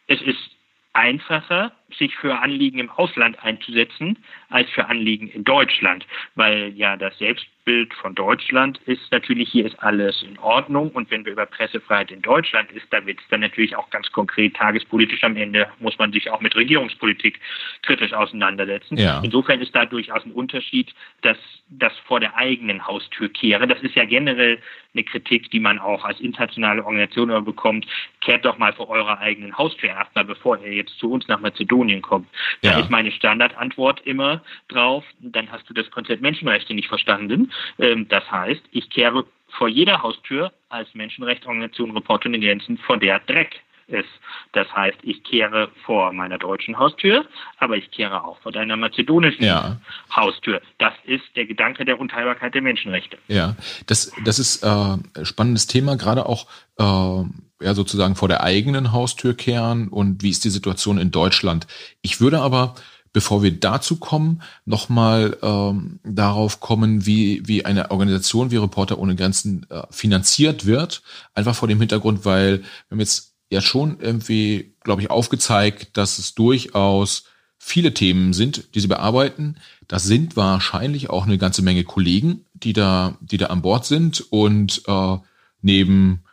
es 0.06 0.20
ist 0.22 0.50
einfacher, 0.92 1.72
sich 1.98 2.14
für 2.16 2.38
Anliegen 2.38 2.78
im 2.78 2.90
Ausland 2.90 3.42
einzusetzen, 3.42 4.18
als 4.48 4.68
für 4.70 4.86
Anliegen 4.86 5.28
in 5.28 5.44
Deutschland, 5.44 6.06
weil 6.34 6.72
ja 6.74 6.96
das 6.96 7.16
Selbstbild 7.18 7.94
von 7.94 8.14
Deutschland 8.14 8.78
ist 8.86 9.10
natürlich, 9.10 9.50
hier 9.50 9.66
ist 9.66 9.78
alles 9.80 10.22
in 10.22 10.38
Ordnung 10.38 10.90
und 10.90 11.10
wenn 11.10 11.24
wir 11.24 11.32
über 11.32 11.46
Pressefreiheit 11.46 12.10
in 12.10 12.22
Deutschland 12.22 12.70
ist, 12.72 12.86
da 12.90 13.04
wird 13.06 13.20
es 13.20 13.28
dann 13.28 13.40
natürlich 13.40 13.76
auch 13.76 13.88
ganz 13.90 14.10
konkret 14.12 14.54
tagespolitisch 14.54 15.24
am 15.24 15.36
Ende, 15.36 15.68
muss 15.78 15.98
man 15.98 16.12
sich 16.12 16.30
auch 16.30 16.40
mit 16.40 16.56
Regierungspolitik 16.56 17.40
kritisch 17.82 18.12
auseinandersetzen. 18.12 18.96
Ja. 18.96 19.20
Insofern 19.22 19.60
ist 19.60 19.74
da 19.74 19.84
durchaus 19.86 20.24
ein 20.24 20.32
Unterschied, 20.32 20.94
dass 21.22 21.38
das 21.68 21.92
vor 22.06 22.20
der 22.20 22.36
eigenen 22.36 22.86
Haustür 22.86 23.28
kehre. 23.28 23.66
Das 23.66 23.80
ist 23.82 23.94
ja 23.94 24.04
generell 24.04 24.58
eine 24.94 25.04
Kritik, 25.04 25.50
die 25.50 25.60
man 25.60 25.78
auch 25.78 26.04
als 26.04 26.20
internationale 26.20 26.84
Organisation 26.84 27.44
bekommt. 27.44 27.86
Kehrt 28.20 28.44
doch 28.44 28.58
mal 28.58 28.72
vor 28.72 28.88
eurer 28.88 29.18
eigenen 29.18 29.56
Haustür 29.56 29.90
erstmal, 29.90 30.24
bevor 30.24 30.60
ihr 30.60 30.72
jetzt 30.72 30.98
zu 30.98 31.10
uns 31.10 31.26
nach 31.28 31.40
Mazedonien 31.40 31.83
kommt. 32.02 32.28
Da 32.62 32.72
ja. 32.72 32.78
ist 32.80 32.90
meine 32.90 33.12
Standardantwort 33.12 34.00
immer 34.04 34.42
drauf, 34.68 35.04
dann 35.20 35.50
hast 35.50 35.68
du 35.68 35.74
das 35.74 35.90
Konzept 35.90 36.22
Menschenrechte 36.22 36.74
nicht 36.74 36.88
verstanden. 36.88 37.52
Ähm, 37.78 38.08
das 38.08 38.30
heißt, 38.30 38.62
ich 38.72 38.90
kehre 38.90 39.24
vor 39.58 39.68
jeder 39.68 40.02
Haustür 40.02 40.52
als 40.68 40.92
Menschenrechtsorganisation 40.94 41.92
Reporter 41.92 42.28
ohne 42.28 42.40
Grenzen 42.40 42.78
vor 42.78 42.96
der 42.96 43.20
Dreck 43.20 43.60
ist. 43.86 44.08
Das 44.52 44.66
heißt, 44.74 44.98
ich 45.02 45.22
kehre 45.24 45.68
vor 45.84 46.12
meiner 46.12 46.38
deutschen 46.38 46.78
Haustür, 46.78 47.26
aber 47.58 47.76
ich 47.76 47.90
kehre 47.90 48.24
auch 48.24 48.38
vor 48.40 48.52
deiner 48.52 48.76
mazedonischen 48.76 49.44
ja. 49.44 49.78
Haustür. 50.14 50.62
Das 50.78 50.94
ist 51.04 51.24
der 51.36 51.46
Gedanke 51.46 51.84
der 51.84 52.00
Unteilbarkeit 52.00 52.54
der 52.54 52.62
Menschenrechte. 52.62 53.18
Ja, 53.28 53.56
das, 53.86 54.12
das 54.24 54.38
ist 54.38 54.62
äh, 54.62 55.24
spannendes 55.24 55.66
Thema, 55.66 55.96
gerade 55.96 56.26
auch 56.26 56.46
äh, 56.78 57.24
ja, 57.64 57.74
sozusagen 57.74 58.14
vor 58.14 58.28
der 58.28 58.42
eigenen 58.42 58.92
Haustür 58.92 59.34
kehren 59.34 59.88
und 59.88 60.22
wie 60.22 60.30
ist 60.30 60.44
die 60.44 60.50
Situation 60.50 60.98
in 60.98 61.10
Deutschland. 61.10 61.66
Ich 62.02 62.20
würde 62.20 62.40
aber 62.40 62.74
bevor 63.14 63.44
wir 63.44 63.58
dazu 63.58 63.96
kommen, 63.96 64.42
nochmal 64.66 65.38
ähm, 65.40 66.00
darauf 66.02 66.60
kommen, 66.60 67.06
wie, 67.06 67.42
wie 67.46 67.64
eine 67.64 67.92
Organisation 67.92 68.50
wie 68.50 68.56
Reporter 68.56 68.98
ohne 68.98 69.14
Grenzen 69.14 69.64
äh, 69.70 69.82
finanziert 69.90 70.66
wird. 70.66 71.00
Einfach 71.32 71.54
vor 71.54 71.68
dem 71.68 71.78
Hintergrund, 71.78 72.24
weil 72.24 72.58
wir 72.58 72.66
haben 72.90 73.00
jetzt 73.00 73.34
ja 73.50 73.60
schon 73.60 74.00
irgendwie, 74.00 74.74
glaube 74.80 75.00
ich, 75.00 75.10
aufgezeigt, 75.10 75.96
dass 75.96 76.18
es 76.18 76.34
durchaus 76.34 77.24
viele 77.56 77.94
Themen 77.94 78.32
sind, 78.32 78.74
die 78.74 78.80
sie 78.80 78.88
bearbeiten. 78.88 79.56
Das 79.86 80.02
sind 80.02 80.36
wahrscheinlich 80.36 81.08
auch 81.08 81.24
eine 81.24 81.38
ganze 81.38 81.62
Menge 81.62 81.84
Kollegen, 81.84 82.44
die 82.52 82.72
da, 82.72 83.16
die 83.20 83.38
da 83.38 83.46
an 83.46 83.62
Bord 83.62 83.86
sind 83.86 84.24
und 84.32 84.82
äh, 84.88 85.16
neben 85.62 86.24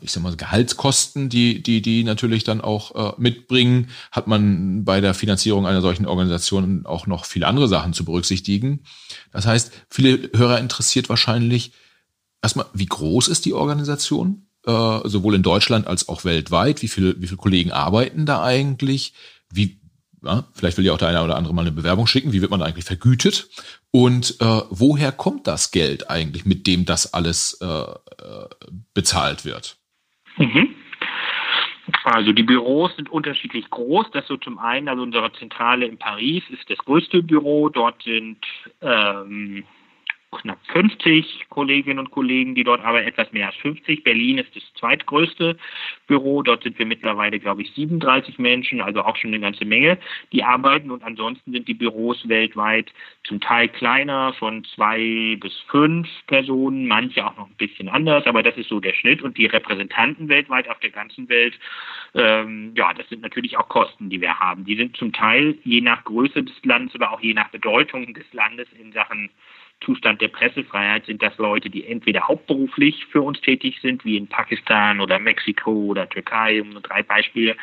ich 0.00 0.10
sag 0.12 0.22
mal, 0.22 0.34
Gehaltskosten, 0.34 1.28
die, 1.28 1.62
die, 1.62 1.82
die 1.82 2.02
natürlich 2.02 2.44
dann 2.44 2.60
auch 2.60 2.94
äh, 2.94 3.12
mitbringen, 3.18 3.90
hat 4.10 4.26
man 4.26 4.84
bei 4.84 5.00
der 5.00 5.12
Finanzierung 5.12 5.66
einer 5.66 5.82
solchen 5.82 6.06
Organisation 6.06 6.86
auch 6.86 7.06
noch 7.06 7.26
viele 7.26 7.46
andere 7.46 7.68
Sachen 7.68 7.92
zu 7.92 8.04
berücksichtigen. 8.04 8.84
Das 9.32 9.46
heißt, 9.46 9.72
viele 9.90 10.30
Hörer 10.34 10.60
interessiert 10.60 11.08
wahrscheinlich 11.08 11.72
erstmal, 12.42 12.66
wie 12.72 12.86
groß 12.86 13.28
ist 13.28 13.44
die 13.44 13.52
Organisation? 13.52 14.46
äh, 14.66 15.08
sowohl 15.08 15.36
in 15.36 15.42
Deutschland 15.42 15.86
als 15.86 16.08
auch 16.08 16.24
weltweit? 16.24 16.82
Wie 16.82 16.88
viele, 16.88 17.20
wie 17.20 17.26
viele 17.26 17.38
Kollegen 17.38 17.72
arbeiten 17.72 18.26
da 18.26 18.42
eigentlich? 18.42 19.14
Wie, 19.50 19.80
ja, 20.26 20.44
vielleicht 20.54 20.76
will 20.78 20.84
ja 20.84 20.92
auch 20.92 20.98
der 20.98 21.08
eine 21.08 21.22
oder 21.22 21.36
andere 21.36 21.54
mal 21.54 21.62
eine 21.62 21.72
Bewerbung 21.72 22.06
schicken. 22.06 22.32
Wie 22.32 22.42
wird 22.42 22.50
man 22.50 22.62
eigentlich 22.62 22.84
vergütet? 22.84 23.48
Und 23.90 24.36
äh, 24.40 24.60
woher 24.70 25.12
kommt 25.12 25.46
das 25.46 25.70
Geld 25.70 26.10
eigentlich, 26.10 26.44
mit 26.44 26.66
dem 26.66 26.84
das 26.84 27.14
alles 27.14 27.58
äh, 27.62 27.66
äh 27.66 28.48
bezahlt 28.94 29.44
wird? 29.44 29.76
Mhm. 30.36 30.74
Also 32.04 32.32
die 32.32 32.42
Büros 32.42 32.94
sind 32.96 33.10
unterschiedlich 33.10 33.70
groß. 33.70 34.06
Das 34.12 34.26
so 34.26 34.36
zum 34.36 34.58
einen, 34.58 34.88
also 34.88 35.02
unsere 35.02 35.32
Zentrale 35.34 35.86
in 35.86 35.98
Paris 35.98 36.42
ist 36.50 36.68
das 36.68 36.78
größte 36.78 37.22
Büro. 37.22 37.68
Dort 37.68 38.02
sind 38.02 38.38
ähm, 38.80 39.64
knapp 40.42 40.58
50 40.72 41.46
Kolleginnen 41.48 41.98
und 41.98 42.10
Kollegen, 42.10 42.54
die 42.54 42.64
dort 42.64 42.84
arbeiten, 42.84 43.08
etwas 43.08 43.32
mehr 43.32 43.46
als 43.46 43.56
50. 43.56 44.04
Berlin 44.04 44.38
ist 44.38 44.54
das 44.54 44.62
zweitgrößte 44.74 45.56
Büro. 46.06 46.42
Dort 46.42 46.62
sind 46.62 46.78
wir 46.78 46.86
mittlerweile, 46.86 47.38
glaube 47.38 47.62
ich, 47.62 47.72
37 47.72 48.38
Menschen, 48.38 48.80
also 48.80 49.02
auch 49.02 49.16
schon 49.16 49.30
eine 49.30 49.40
ganze 49.40 49.64
Menge, 49.64 49.98
die 50.32 50.44
arbeiten. 50.44 50.90
Und 50.90 51.02
ansonsten 51.02 51.52
sind 51.52 51.68
die 51.68 51.74
Büros 51.74 52.28
weltweit 52.28 52.92
zum 53.24 53.40
Teil 53.40 53.68
kleiner, 53.68 54.32
von 54.34 54.64
zwei 54.64 55.36
bis 55.40 55.54
fünf 55.68 56.08
Personen, 56.26 56.86
manche 56.86 57.26
auch 57.26 57.36
noch 57.36 57.48
ein 57.48 57.56
bisschen 57.56 57.88
anders, 57.88 58.26
aber 58.26 58.42
das 58.42 58.56
ist 58.56 58.68
so 58.68 58.80
der 58.80 58.94
Schnitt. 58.94 59.22
Und 59.22 59.38
die 59.38 59.46
Repräsentanten 59.46 60.28
weltweit 60.28 60.68
auf 60.68 60.78
der 60.80 60.90
ganzen 60.90 61.28
Welt, 61.28 61.58
ähm, 62.14 62.72
ja, 62.76 62.92
das 62.94 63.08
sind 63.08 63.22
natürlich 63.22 63.56
auch 63.56 63.68
Kosten, 63.68 64.10
die 64.10 64.20
wir 64.20 64.38
haben. 64.38 64.64
Die 64.64 64.76
sind 64.76 64.96
zum 64.96 65.12
Teil 65.12 65.56
je 65.64 65.80
nach 65.80 66.04
Größe 66.04 66.42
des 66.42 66.64
Landes 66.64 66.94
oder 66.94 67.12
auch 67.12 67.20
je 67.20 67.34
nach 67.34 67.48
Bedeutung 67.48 68.14
des 68.14 68.30
Landes 68.32 68.68
in 68.80 68.92
Sachen 68.92 69.30
Zustand 69.84 70.20
der 70.20 70.28
Pressefreiheit 70.28 71.06
sind 71.06 71.22
das 71.22 71.36
Leute, 71.38 71.68
die 71.68 71.86
entweder 71.86 72.26
hauptberuflich 72.26 73.04
für 73.06 73.22
uns 73.22 73.40
tätig 73.40 73.78
sind, 73.82 74.04
wie 74.04 74.16
in 74.16 74.26
Pakistan 74.26 75.00
oder 75.00 75.18
Mexiko 75.18 75.70
oder 75.70 76.08
Türkei, 76.08 76.62
um 76.62 76.70
nur 76.70 76.80
drei 76.80 77.02
Beispiele 77.02 77.56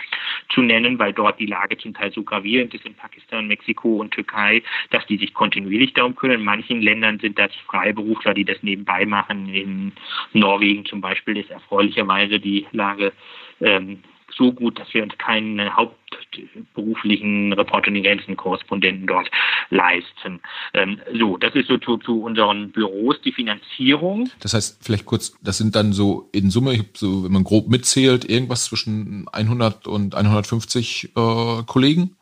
zu 0.49 0.61
nennen, 0.61 0.99
weil 0.99 1.11
dort 1.11 1.39
die 1.39 1.47
Lage 1.47 1.77
zum 1.77 1.93
Teil 1.93 2.11
so 2.13 2.23
gravierend 2.23 2.73
ist 2.73 2.85
in 2.85 2.93
Pakistan, 2.93 3.47
Mexiko 3.47 3.97
und 3.97 4.11
Türkei, 4.11 4.61
dass 4.91 5.05
die 5.07 5.17
sich 5.17 5.33
kontinuierlich 5.33 5.93
darum 5.93 6.15
kümmern. 6.15 6.39
In 6.39 6.45
manchen 6.45 6.81
Ländern 6.81 7.19
sind 7.19 7.39
das 7.39 7.53
Freiberufler, 7.67 8.33
die 8.33 8.45
das 8.45 8.61
nebenbei 8.61 9.05
machen. 9.05 9.49
In 9.53 9.91
Norwegen 10.33 10.85
zum 10.85 11.01
Beispiel 11.01 11.37
ist 11.37 11.49
erfreulicherweise 11.49 12.39
die 12.39 12.67
Lage 12.71 13.11
ähm, 13.59 14.03
so 14.37 14.51
gut, 14.51 14.79
dass 14.79 14.93
wir 14.93 15.03
uns 15.03 15.17
keinen 15.17 15.75
hauptberuflichen 15.75 17.53
Reporter 17.53 17.87
in 17.87 17.95
die 17.95 18.01
Grenzen 18.01 18.35
Korrespondenten 18.35 19.07
dort 19.07 19.29
leisten. 19.69 20.39
Ähm, 20.73 20.99
so, 21.17 21.37
das 21.37 21.55
ist 21.55 21.67
so 21.67 21.77
zu, 21.77 21.97
zu, 21.97 22.21
unseren 22.21 22.71
Büros 22.71 23.21
die 23.21 23.31
Finanzierung. 23.31 24.29
Das 24.39 24.53
heißt, 24.53 24.83
vielleicht 24.83 25.05
kurz, 25.05 25.37
das 25.41 25.57
sind 25.57 25.75
dann 25.75 25.93
so 25.93 26.29
in 26.31 26.49
Summe, 26.49 26.85
so, 26.93 27.23
wenn 27.23 27.31
man 27.31 27.43
grob 27.43 27.69
mitzählt, 27.69 28.29
irgendwas 28.29 28.65
zwischen 28.65 29.27
100 29.31 29.87
und 29.87 30.15
150 30.15 31.11
äh, 31.15 31.63
Kollegen? 31.65 32.15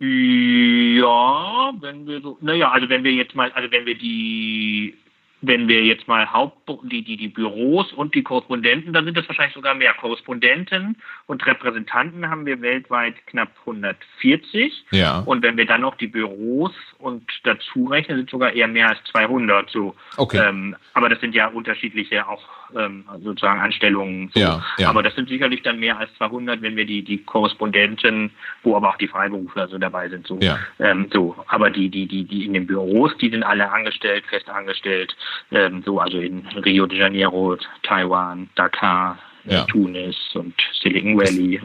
Ja, 0.00 1.72
wenn 1.80 2.06
wir 2.06 2.20
so, 2.20 2.38
naja, 2.40 2.70
also 2.70 2.88
wenn 2.88 3.02
wir 3.02 3.12
jetzt 3.12 3.34
mal, 3.34 3.50
also 3.52 3.70
wenn 3.72 3.84
wir 3.84 3.96
die 3.98 4.94
wenn 5.40 5.68
wir 5.68 5.84
jetzt 5.84 6.08
mal 6.08 6.32
Haupt 6.32 6.57
die, 6.84 7.02
die, 7.02 7.16
die 7.16 7.28
Büros 7.28 7.92
und 7.92 8.14
die 8.14 8.22
Korrespondenten, 8.22 8.92
dann 8.92 9.04
sind 9.04 9.16
das 9.16 9.28
wahrscheinlich 9.28 9.54
sogar 9.54 9.74
mehr. 9.74 9.94
Korrespondenten 9.94 10.96
und 11.26 11.44
Repräsentanten 11.46 12.28
haben 12.28 12.46
wir 12.46 12.60
weltweit 12.60 13.14
knapp 13.26 13.50
140. 13.60 14.84
Ja. 14.90 15.20
Und 15.20 15.42
wenn 15.42 15.56
wir 15.56 15.66
dann 15.66 15.80
noch 15.80 15.96
die 15.96 16.06
Büros 16.06 16.72
und 16.98 17.24
dazu 17.44 17.86
rechnen, 17.86 18.18
sind 18.18 18.30
sogar 18.30 18.52
eher 18.52 18.68
mehr 18.68 18.88
als 18.88 18.98
200. 19.10 19.70
So. 19.70 19.94
Okay. 20.16 20.38
Ähm, 20.38 20.76
aber 20.94 21.08
das 21.08 21.20
sind 21.20 21.34
ja 21.34 21.48
unterschiedliche 21.48 22.26
auch 22.26 22.42
ähm, 22.76 23.04
sozusagen 23.22 23.60
Anstellungen. 23.60 24.30
So. 24.34 24.40
Ja, 24.40 24.64
ja. 24.78 24.88
Aber 24.88 25.02
das 25.02 25.14
sind 25.14 25.28
sicherlich 25.28 25.62
dann 25.62 25.78
mehr 25.78 25.98
als 25.98 26.12
200, 26.16 26.62
wenn 26.62 26.76
wir 26.76 26.84
die, 26.84 27.02
die 27.02 27.18
Korrespondenten, 27.18 28.30
wo 28.62 28.76
aber 28.76 28.90
auch 28.90 28.96
die 28.96 29.08
Freiberufler 29.08 29.68
so 29.68 29.78
dabei 29.78 30.08
sind. 30.08 30.26
So. 30.26 30.38
Ja. 30.40 30.58
Ähm, 30.78 31.08
so. 31.12 31.36
Aber 31.48 31.70
die, 31.70 31.88
die, 31.88 32.06
die, 32.06 32.24
die 32.24 32.44
in 32.44 32.54
den 32.54 32.66
Büros, 32.66 33.16
die 33.18 33.30
sind 33.30 33.42
alle 33.42 33.70
angestellt, 33.70 34.24
fest 34.26 34.48
angestellt. 34.48 35.16
Ähm, 35.50 35.82
so, 35.84 35.98
also 35.98 36.18
in 36.18 36.46
Rio 36.58 36.86
de 36.86 36.98
Janeiro, 36.98 37.56
Taiwan, 37.82 38.48
Dakar, 38.54 39.18
Ja. 39.44 39.64
Tunis 39.64 40.16
und 40.34 40.54
Silicon 40.82 41.16
Valley. 41.16 41.60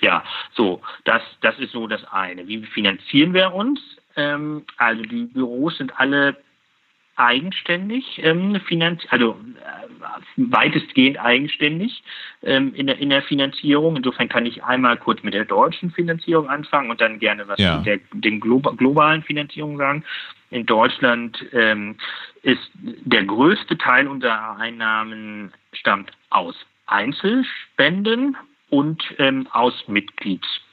Ja, 0.00 0.24
so, 0.54 0.80
das, 1.04 1.22
das 1.42 1.58
ist 1.58 1.72
so 1.72 1.86
das 1.86 2.02
eine. 2.10 2.46
Wie 2.48 2.64
finanzieren 2.64 3.34
wir 3.34 3.52
uns? 3.52 3.80
Ähm, 4.16 4.64
also 4.78 5.02
die 5.02 5.24
Büros 5.24 5.76
sind 5.78 5.98
alle 5.98 6.36
eigenständig 7.16 8.20
ähm, 8.22 8.58
finanz 8.66 9.02
also 9.10 9.36
äh, 9.60 9.86
weitestgehend 10.36 11.18
eigenständig 11.20 12.02
ähm, 12.42 12.74
in, 12.74 12.86
der, 12.86 12.98
in 12.98 13.10
der 13.10 13.22
Finanzierung. 13.22 13.96
Insofern 13.96 14.28
kann 14.28 14.46
ich 14.46 14.64
einmal 14.64 14.96
kurz 14.96 15.22
mit 15.22 15.34
der 15.34 15.44
deutschen 15.44 15.90
Finanzierung 15.90 16.48
anfangen 16.48 16.90
und 16.90 17.00
dann 17.00 17.18
gerne 17.18 17.46
was 17.46 17.58
Ja. 17.58 17.76
mit 17.76 17.86
der 17.86 17.98
den 18.14 18.40
globa 18.40 18.70
globalen 18.72 19.22
Finanzierung 19.22 19.76
sagen. 19.76 20.04
In 20.52 20.66
Deutschland 20.66 21.46
ähm, 21.52 21.96
ist 22.42 22.70
der 22.74 23.24
größte 23.24 23.78
Teil 23.78 24.06
unserer 24.06 24.58
Einnahmen 24.58 25.50
stammt 25.72 26.12
aus 26.28 26.54
Einzelspenden 26.84 28.36
und 28.68 29.02
ähm, 29.18 29.48
aus 29.52 29.72
Mitgliedsbeiträgen. 29.88 30.71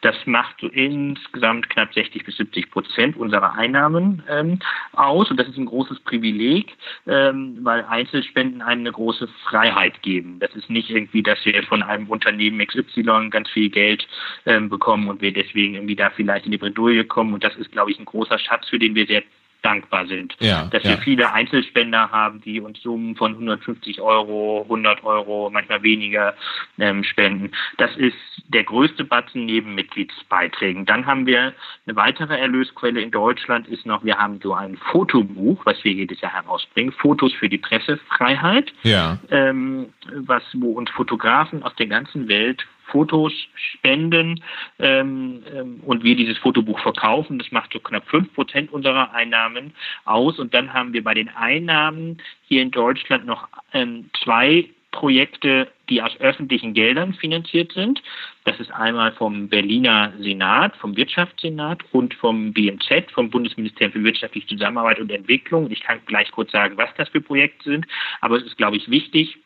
Das 0.00 0.16
macht 0.26 0.60
so 0.60 0.68
insgesamt 0.68 1.68
knapp 1.70 1.92
60 1.92 2.24
bis 2.24 2.36
70 2.36 2.70
Prozent 2.70 3.16
unserer 3.16 3.54
Einnahmen 3.54 4.22
ähm, 4.28 4.58
aus. 4.92 5.30
Und 5.30 5.38
das 5.38 5.48
ist 5.48 5.56
ein 5.56 5.66
großes 5.66 6.00
Privileg, 6.00 6.76
ähm, 7.06 7.58
weil 7.62 7.84
Einzelspenden 7.84 8.62
einem 8.62 8.80
eine 8.80 8.92
große 8.92 9.28
Freiheit 9.44 10.02
geben. 10.02 10.38
Das 10.40 10.54
ist 10.54 10.70
nicht 10.70 10.90
irgendwie, 10.90 11.22
dass 11.22 11.44
wir 11.44 11.62
von 11.64 11.82
einem 11.82 12.08
Unternehmen 12.08 12.64
XY 12.64 13.28
ganz 13.30 13.50
viel 13.50 13.70
Geld 13.70 14.06
ähm, 14.46 14.68
bekommen 14.68 15.08
und 15.08 15.20
wir 15.20 15.32
deswegen 15.32 15.74
irgendwie 15.74 15.96
da 15.96 16.10
vielleicht 16.10 16.46
in 16.46 16.52
die 16.52 16.58
Bredouille 16.58 17.04
kommen. 17.04 17.34
Und 17.34 17.44
das 17.44 17.56
ist, 17.56 17.72
glaube 17.72 17.90
ich, 17.90 17.98
ein 17.98 18.04
großer 18.04 18.38
Schatz, 18.38 18.68
für 18.68 18.78
den 18.78 18.94
wir 18.94 19.06
sehr 19.06 19.22
dankbar 19.68 20.06
sind. 20.06 20.34
Ja, 20.40 20.64
dass 20.72 20.82
ja. 20.82 20.90
wir 20.90 20.98
viele 20.98 21.32
Einzelspender 21.32 22.10
haben, 22.10 22.40
die 22.40 22.60
uns 22.60 22.80
Summen 22.80 23.16
von 23.16 23.32
150 23.32 24.00
Euro, 24.00 24.62
100 24.62 25.04
Euro, 25.04 25.50
manchmal 25.52 25.82
weniger 25.82 26.34
ähm, 26.78 27.04
spenden. 27.04 27.50
Das 27.76 27.94
ist 27.96 28.16
der 28.48 28.64
größte 28.64 29.04
Batzen 29.04 29.44
neben 29.44 29.74
Mitgliedsbeiträgen. 29.74 30.86
Dann 30.86 31.04
haben 31.04 31.26
wir 31.26 31.52
eine 31.86 31.96
weitere 31.96 32.38
Erlösquelle 32.38 33.02
in 33.02 33.10
Deutschland 33.10 33.68
ist 33.68 33.84
noch, 33.84 34.02
wir 34.04 34.16
haben 34.16 34.40
so 34.42 34.54
ein 34.54 34.78
Fotobuch, 34.90 35.66
was 35.66 35.84
wir 35.84 35.92
jedes 35.92 36.20
Jahr 36.22 36.32
herausbringen, 36.32 36.92
Fotos 36.92 37.34
für 37.34 37.50
die 37.50 37.58
Pressefreiheit 37.58 38.72
Ja. 38.84 39.18
ähm, 39.30 39.92
was, 40.14 40.42
wo 40.54 40.72
uns 40.72 40.90
Fotografen 40.90 41.62
aus 41.62 41.74
der 41.76 41.88
ganzen 41.88 42.26
Welt 42.28 42.66
Fotos 42.88 43.32
spenden 43.54 44.42
ähm, 44.78 45.42
ähm, 45.54 45.80
und 45.84 46.04
wir 46.04 46.16
dieses 46.16 46.38
Fotobuch 46.38 46.80
verkaufen. 46.80 47.38
Das 47.38 47.50
macht 47.52 47.72
so 47.72 47.80
knapp 47.80 48.06
fünf 48.08 48.32
Prozent 48.34 48.72
unserer 48.72 49.12
Einnahmen 49.12 49.72
aus. 50.04 50.38
Und 50.38 50.54
dann 50.54 50.72
haben 50.72 50.92
wir 50.92 51.04
bei 51.04 51.14
den 51.14 51.28
Einnahmen 51.28 52.18
hier 52.46 52.62
in 52.62 52.70
Deutschland 52.70 53.26
noch 53.26 53.48
ähm, 53.72 54.10
zwei 54.22 54.68
Projekte, 54.90 55.68
die 55.90 56.02
aus 56.02 56.18
öffentlichen 56.18 56.72
Geldern 56.72 57.14
finanziert 57.14 57.72
sind. 57.72 58.02
Das 58.44 58.58
ist 58.58 58.72
einmal 58.72 59.12
vom 59.12 59.48
Berliner 59.48 60.12
Senat, 60.18 60.74
vom 60.76 60.96
Wirtschaftssenat 60.96 61.80
und 61.92 62.14
vom 62.14 62.52
BMZ, 62.52 63.10
vom 63.12 63.30
Bundesministerium 63.30 63.92
für 63.92 64.04
wirtschaftliche 64.04 64.48
Zusammenarbeit 64.48 64.98
und 64.98 65.12
Entwicklung. 65.12 65.70
Ich 65.70 65.82
kann 65.82 66.00
gleich 66.06 66.30
kurz 66.30 66.52
sagen, 66.52 66.76
was 66.78 66.88
das 66.96 67.08
für 67.10 67.20
Projekte 67.20 67.70
sind, 67.70 67.86
aber 68.20 68.38
es 68.38 68.44
ist, 68.44 68.56
glaube 68.56 68.76
ich, 68.76 68.90
wichtig, 68.90 69.38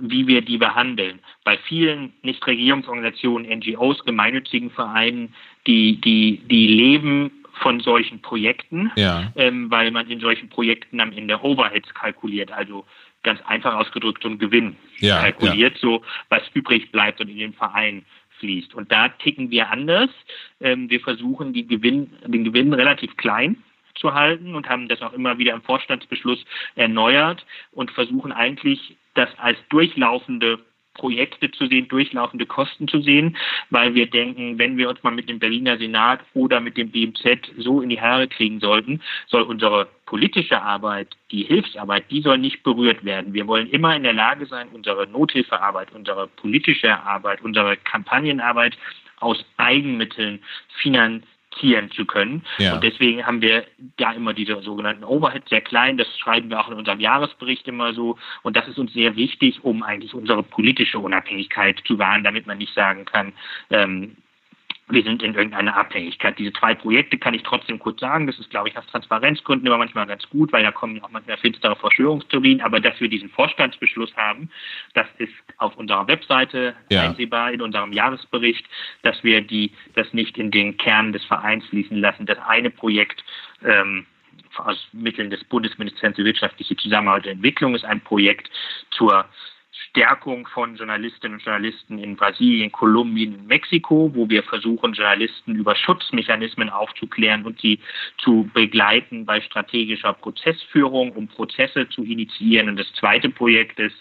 wie 0.00 0.26
wir 0.26 0.42
die 0.42 0.58
behandeln. 0.58 1.20
Bei 1.44 1.56
vielen 1.58 2.12
Nichtregierungsorganisationen, 2.22 3.50
NGOs, 3.58 4.04
gemeinnützigen 4.04 4.70
Vereinen, 4.70 5.34
die, 5.66 6.00
die, 6.00 6.42
die 6.48 6.66
leben 6.66 7.30
von 7.54 7.80
solchen 7.80 8.20
Projekten, 8.20 8.90
Ja. 8.96 9.32
ähm, 9.36 9.70
weil 9.70 9.90
man 9.90 10.08
in 10.10 10.20
solchen 10.20 10.48
Projekten 10.48 11.00
am 11.00 11.12
Ende 11.12 11.42
Overheads 11.42 11.92
kalkuliert, 11.94 12.50
also 12.52 12.84
ganz 13.22 13.40
einfach 13.46 13.74
ausgedrückt 13.74 14.22
so 14.22 14.28
einen 14.28 14.38
Gewinn 14.38 14.76
Ja, 14.98 15.20
kalkuliert, 15.20 15.78
so 15.78 16.02
was 16.28 16.42
übrig 16.52 16.90
bleibt 16.92 17.20
und 17.20 17.28
in 17.28 17.38
den 17.38 17.54
Verein 17.54 18.04
fließt. 18.38 18.74
Und 18.74 18.90
da 18.92 19.08
ticken 19.08 19.50
wir 19.50 19.70
anders. 19.70 20.10
Ähm, 20.60 20.90
wir 20.90 21.00
versuchen 21.00 21.52
die 21.52 21.66
Gewinn, 21.66 22.10
den 22.26 22.44
Gewinn 22.44 22.72
relativ 22.72 23.16
klein 23.16 23.56
zu 23.94 24.12
halten 24.12 24.54
und 24.54 24.68
haben 24.68 24.88
das 24.88 25.00
auch 25.02 25.12
immer 25.12 25.38
wieder 25.38 25.54
im 25.54 25.62
Vorstandsbeschluss 25.62 26.44
erneuert 26.74 27.46
und 27.72 27.92
versuchen 27.92 28.32
eigentlich 28.32 28.96
das 29.14 29.28
als 29.38 29.58
durchlaufende 29.68 30.58
Projekte 30.94 31.50
zu 31.50 31.66
sehen, 31.66 31.88
durchlaufende 31.88 32.46
Kosten 32.46 32.86
zu 32.88 33.00
sehen, 33.00 33.36
weil 33.70 33.94
wir 33.94 34.08
denken, 34.08 34.58
wenn 34.58 34.76
wir 34.76 34.88
uns 34.88 35.02
mal 35.02 35.10
mit 35.10 35.28
dem 35.28 35.40
Berliner 35.40 35.76
Senat 35.76 36.20
oder 36.34 36.60
mit 36.60 36.76
dem 36.76 36.90
BMZ 36.90 37.52
so 37.58 37.80
in 37.80 37.88
die 37.88 38.00
Haare 38.00 38.28
kriegen 38.28 38.60
sollten, 38.60 39.02
soll 39.26 39.42
unsere 39.42 39.88
politische 40.06 40.62
Arbeit, 40.62 41.08
die 41.32 41.42
Hilfsarbeit, 41.42 42.10
die 42.10 42.22
soll 42.22 42.38
nicht 42.38 42.62
berührt 42.62 43.04
werden. 43.04 43.34
Wir 43.34 43.46
wollen 43.48 43.68
immer 43.70 43.96
in 43.96 44.04
der 44.04 44.12
Lage 44.12 44.46
sein, 44.46 44.68
unsere 44.72 45.08
Nothilfearbeit, 45.08 45.92
unsere 45.92 46.28
politische 46.28 46.96
Arbeit, 47.00 47.42
unsere 47.42 47.76
Kampagnenarbeit 47.76 48.78
aus 49.18 49.44
Eigenmitteln 49.56 50.40
finanzieren 50.80 51.26
zu 51.90 52.04
können. 52.04 52.44
Ja. 52.58 52.74
Und 52.74 52.84
deswegen 52.84 53.26
haben 53.26 53.40
wir 53.40 53.64
da 53.96 54.12
immer 54.12 54.34
diese 54.34 54.60
sogenannten 54.62 55.04
Overheads 55.04 55.48
sehr 55.50 55.60
klein. 55.60 55.96
Das 55.96 56.08
schreiben 56.18 56.50
wir 56.50 56.60
auch 56.60 56.68
in 56.68 56.74
unserem 56.74 57.00
Jahresbericht 57.00 57.66
immer 57.68 57.94
so. 57.94 58.18
Und 58.42 58.56
das 58.56 58.68
ist 58.68 58.78
uns 58.78 58.92
sehr 58.92 59.16
wichtig, 59.16 59.62
um 59.62 59.82
eigentlich 59.82 60.14
unsere 60.14 60.42
politische 60.42 60.98
Unabhängigkeit 60.98 61.80
zu 61.86 61.98
wahren, 61.98 62.24
damit 62.24 62.46
man 62.46 62.58
nicht 62.58 62.74
sagen 62.74 63.04
kann, 63.04 63.32
ähm, 63.70 64.16
wir 64.88 65.02
sind 65.02 65.22
in 65.22 65.34
irgendeiner 65.34 65.76
Abhängigkeit. 65.76 66.38
Diese 66.38 66.52
zwei 66.52 66.74
Projekte 66.74 67.16
kann 67.16 67.32
ich 67.32 67.42
trotzdem 67.42 67.78
kurz 67.78 68.00
sagen. 68.00 68.26
Das 68.26 68.38
ist, 68.38 68.50
glaube 68.50 68.68
ich, 68.68 68.76
aus 68.76 68.86
Transparenzgründen 68.86 69.66
immer 69.66 69.78
manchmal 69.78 70.06
ganz 70.06 70.28
gut, 70.28 70.52
weil 70.52 70.62
da 70.62 70.72
kommen 70.72 71.02
auch 71.02 71.10
manchmal 71.10 71.38
finstere 71.38 71.74
Verschwörungstheorien. 71.76 72.60
Aber 72.60 72.80
dass 72.80 73.00
wir 73.00 73.08
diesen 73.08 73.30
Vorstandsbeschluss 73.30 74.14
haben, 74.16 74.50
das 74.92 75.06
ist 75.18 75.32
auf 75.56 75.76
unserer 75.76 76.06
Webseite 76.06 76.74
ja. 76.90 77.02
einsehbar 77.02 77.52
in 77.52 77.62
unserem 77.62 77.92
Jahresbericht, 77.92 78.66
dass 79.02 79.24
wir 79.24 79.40
die, 79.40 79.72
das 79.94 80.12
nicht 80.12 80.36
in 80.36 80.50
den 80.50 80.76
Kern 80.76 81.12
des 81.12 81.24
Vereins 81.24 81.64
fließen 81.66 81.96
lassen. 81.96 82.26
Das 82.26 82.38
eine 82.46 82.70
Projekt, 82.70 83.24
ähm, 83.64 84.06
aus 84.58 84.88
Mitteln 84.92 85.30
des 85.30 85.42
Bundesministeriums 85.44 86.16
für 86.16 86.24
wirtschaftliche 86.24 86.76
Zusammenarbeit 86.76 87.24
und 87.24 87.32
Entwicklung 87.32 87.74
ist 87.74 87.84
ein 87.84 88.00
Projekt 88.00 88.50
zur 88.90 89.24
Stärkung 89.90 90.46
von 90.46 90.76
Journalistinnen 90.76 91.38
und 91.38 91.44
Journalisten 91.44 91.98
in 91.98 92.16
Brasilien, 92.16 92.70
Kolumbien, 92.70 93.46
Mexiko, 93.46 94.10
wo 94.14 94.28
wir 94.28 94.42
versuchen, 94.42 94.92
Journalisten 94.92 95.56
über 95.56 95.74
Schutzmechanismen 95.74 96.70
aufzuklären 96.70 97.44
und 97.44 97.60
sie 97.60 97.80
zu 98.18 98.48
begleiten 98.54 99.24
bei 99.24 99.40
strategischer 99.40 100.12
Prozessführung, 100.12 101.12
um 101.12 101.28
Prozesse 101.28 101.88
zu 101.88 102.04
initiieren. 102.04 102.68
Und 102.68 102.78
das 102.78 102.92
zweite 102.94 103.30
Projekt 103.30 103.78
ist, 103.80 103.96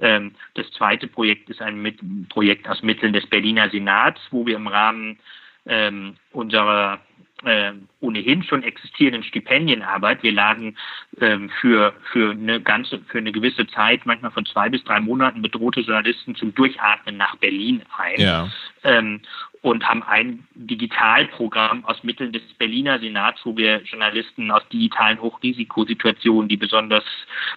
ähm, 0.00 0.32
das 0.54 0.70
zweite 0.72 1.06
Projekt 1.06 1.50
ist 1.50 1.60
ein 1.60 2.26
Projekt 2.30 2.68
aus 2.68 2.82
Mitteln 2.82 3.12
des 3.12 3.26
Berliner 3.26 3.68
Senats, 3.68 4.20
wo 4.30 4.46
wir 4.46 4.56
im 4.56 4.66
Rahmen 4.66 5.18
ähm, 5.66 6.16
unserer 6.32 7.00
äh, 7.44 7.72
ohnehin 8.00 8.42
schon 8.42 8.62
existierenden 8.62 9.22
Stipendienarbeit. 9.22 10.22
Wir 10.22 10.32
laden 10.32 10.76
ähm, 11.20 11.50
für, 11.60 11.94
für 12.12 12.32
eine 12.32 12.60
ganze, 12.60 13.00
für 13.08 13.18
eine 13.18 13.32
gewisse 13.32 13.66
Zeit, 13.68 14.06
manchmal 14.06 14.30
von 14.30 14.46
zwei 14.46 14.68
bis 14.68 14.84
drei 14.84 15.00
Monaten, 15.00 15.42
bedrohte 15.42 15.80
Journalisten 15.80 16.34
zum 16.34 16.54
Durchatmen 16.54 17.16
nach 17.16 17.36
Berlin 17.36 17.82
ein. 17.96 18.20
Ja. 18.20 18.48
Ähm, 18.84 19.20
und 19.62 19.86
haben 19.86 20.02
ein 20.02 20.46
Digitalprogramm 20.54 21.84
aus 21.84 22.02
Mitteln 22.02 22.32
des 22.32 22.42
Berliner 22.58 22.98
Senats, 22.98 23.40
wo 23.44 23.56
wir 23.56 23.82
Journalisten 23.82 24.50
aus 24.50 24.66
digitalen 24.68 25.20
Hochrisikosituationen, 25.20 26.48
die 26.48 26.56
besonders 26.56 27.04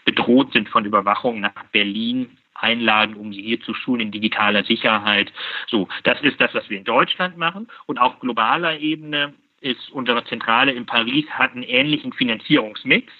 bedroht 0.03 0.51
sind 0.51 0.67
von 0.67 0.84
Überwachung, 0.84 1.39
nach 1.39 1.63
Berlin 1.71 2.38
einladen, 2.55 3.15
um 3.15 3.34
sie 3.34 3.41
hier 3.41 3.61
zu 3.61 3.73
schulen 3.73 4.01
in 4.01 4.11
digitaler 4.11 4.63
Sicherheit. 4.63 5.31
So, 5.67 5.88
das 6.03 6.21
ist 6.21 6.39
das, 6.39 6.53
was 6.53 6.69
wir 6.69 6.77
in 6.77 6.84
Deutschland 6.84 7.38
machen. 7.38 7.67
Und 7.86 7.99
auf 7.99 8.19
globaler 8.19 8.79
Ebene 8.79 9.34
ist 9.64 9.89
unsere 9.91 10.24
Zentrale 10.26 10.72
in 10.72 10.86
Paris, 10.86 11.26
hat 11.30 11.53
einen 11.53 11.64
ähnlichen 11.64 12.14
Finanzierungsmix, 12.14 13.11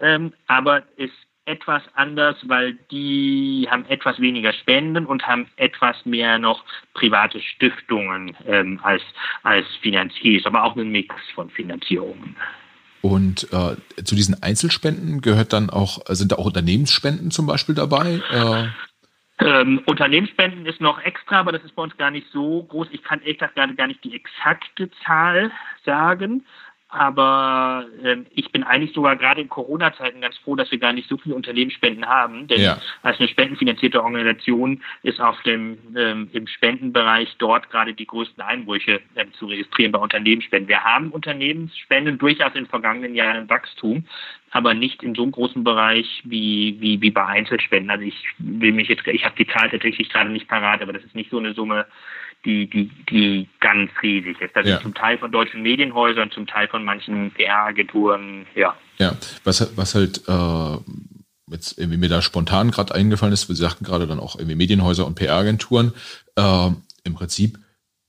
ähm, 0.00 0.32
aber 0.46 0.82
ist 0.96 1.14
etwas 1.46 1.82
anders, 1.94 2.36
weil 2.46 2.74
die 2.90 3.68
haben 3.70 3.84
etwas 3.86 4.18
weniger 4.18 4.52
Spenden 4.52 5.06
und 5.06 5.26
haben 5.26 5.46
etwas 5.56 5.96
mehr 6.04 6.38
noch 6.38 6.64
private 6.94 7.40
Stiftungen 7.40 8.34
ähm, 8.46 8.80
als, 8.82 9.02
als 9.42 9.66
Finanziers, 9.82 10.46
aber 10.46 10.64
auch 10.64 10.74
einen 10.76 10.90
Mix 10.90 11.14
von 11.34 11.50
Finanzierungen. 11.50 12.36
Und 13.02 13.46
äh, 13.52 13.76
zu 14.02 14.14
diesen 14.14 14.42
Einzelspenden 14.42 15.20
gehört 15.20 15.52
dann 15.52 15.68
auch, 15.68 15.98
sind 16.08 16.32
da 16.32 16.36
auch 16.36 16.46
Unternehmensspenden 16.46 17.30
zum 17.30 17.46
Beispiel 17.46 17.74
dabei? 17.74 18.22
Äh 18.32 18.68
ähm, 19.40 19.82
Unternehmensspenden 19.86 20.64
ist 20.66 20.80
noch 20.80 21.00
extra, 21.02 21.40
aber 21.40 21.52
das 21.52 21.64
ist 21.64 21.74
bei 21.74 21.82
uns 21.82 21.96
gar 21.96 22.10
nicht 22.10 22.26
so 22.32 22.62
groß. 22.64 22.88
Ich 22.92 23.02
kann 23.02 23.20
ehrlich 23.20 23.38
gesagt 23.38 23.56
gar 23.56 23.86
nicht 23.86 24.04
die 24.04 24.14
exakte 24.14 24.90
Zahl 25.04 25.50
sagen. 25.84 26.44
Aber 26.94 27.86
ähm, 28.04 28.26
ich 28.30 28.52
bin 28.52 28.62
eigentlich 28.62 28.94
sogar 28.94 29.16
gerade 29.16 29.40
in 29.40 29.48
Corona-Zeiten 29.48 30.20
ganz 30.20 30.36
froh, 30.38 30.54
dass 30.54 30.70
wir 30.70 30.78
gar 30.78 30.92
nicht 30.92 31.08
so 31.08 31.16
viele 31.16 31.34
Unternehmensspenden 31.34 32.06
haben. 32.06 32.46
Denn 32.46 32.60
ja. 32.60 32.78
als 33.02 33.18
eine 33.18 33.28
spendenfinanzierte 33.28 34.02
Organisation 34.02 34.80
ist 35.02 35.20
auf 35.20 35.40
dem 35.42 35.76
ähm, 35.96 36.30
im 36.32 36.46
Spendenbereich 36.46 37.34
dort 37.38 37.68
gerade 37.70 37.94
die 37.94 38.06
größten 38.06 38.42
Einbrüche 38.44 39.00
ähm, 39.16 39.32
zu 39.34 39.46
registrieren 39.46 39.90
bei 39.90 39.98
Unternehmensspenden. 39.98 40.68
Wir 40.68 40.84
haben 40.84 41.10
Unternehmensspenden 41.10 42.16
durchaus 42.16 42.54
in 42.54 42.66
vergangenen 42.66 43.16
Jahren 43.16 43.50
Wachstum, 43.50 44.04
aber 44.52 44.72
nicht 44.72 45.02
in 45.02 45.16
so 45.16 45.22
einem 45.22 45.32
großen 45.32 45.64
Bereich 45.64 46.22
wie, 46.24 46.76
wie, 46.78 47.00
wie 47.00 47.10
bei 47.10 47.26
Einzelspenden. 47.26 47.90
Also 47.90 48.04
ich 48.04 48.24
will 48.38 48.72
mich 48.72 48.88
jetzt, 48.88 49.04
ich 49.08 49.24
habe 49.24 49.34
die 49.36 49.48
Zahl 49.48 49.68
tatsächlich 49.68 50.10
gerade 50.10 50.30
nicht 50.30 50.46
parat, 50.46 50.80
aber 50.80 50.92
das 50.92 51.02
ist 51.02 51.16
nicht 51.16 51.30
so 51.30 51.38
eine 51.38 51.54
Summe, 51.54 51.86
die, 52.44 52.68
die, 52.68 52.90
die 53.10 53.48
ganz 53.60 53.90
riesig 54.02 54.40
ist. 54.40 54.54
Das 54.54 54.66
ja. 54.66 54.80
zum 54.80 54.94
Teil 54.94 55.18
von 55.18 55.32
deutschen 55.32 55.62
Medienhäusern, 55.62 56.30
zum 56.30 56.46
Teil 56.46 56.68
von 56.68 56.84
manchen 56.84 57.30
PR-Agenturen, 57.32 58.46
ja. 58.54 58.76
Ja, 58.98 59.16
was, 59.44 59.76
was 59.76 59.94
halt 59.94 60.22
äh, 60.28 60.76
jetzt 61.50 61.78
irgendwie 61.78 61.98
mir 61.98 62.08
da 62.08 62.22
spontan 62.22 62.70
gerade 62.70 62.94
eingefallen 62.94 63.32
ist, 63.32 63.48
wir 63.48 63.56
sagten 63.56 63.84
gerade 63.84 64.06
dann 64.06 64.20
auch 64.20 64.36
irgendwie 64.36 64.56
Medienhäuser 64.56 65.06
und 65.06 65.14
PR-Agenturen, 65.14 65.92
äh, 66.36 66.70
im 67.04 67.14
Prinzip 67.14 67.58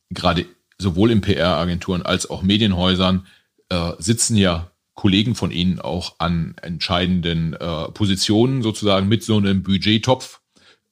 gerade 0.09 0.45
sowohl 0.77 1.11
in 1.11 1.21
PR-Agenturen 1.21 2.01
als 2.01 2.29
auch 2.29 2.41
Medienhäusern 2.41 3.25
äh, 3.69 3.91
sitzen 3.97 4.35
ja 4.37 4.71
Kollegen 4.93 5.35
von 5.35 5.51
Ihnen 5.51 5.79
auch 5.79 6.15
an 6.19 6.55
entscheidenden 6.61 7.53
äh, 7.53 7.89
Positionen 7.91 8.61
sozusagen 8.61 9.07
mit 9.07 9.23
so 9.23 9.37
einem 9.37 9.63
Budgettopf 9.63 10.39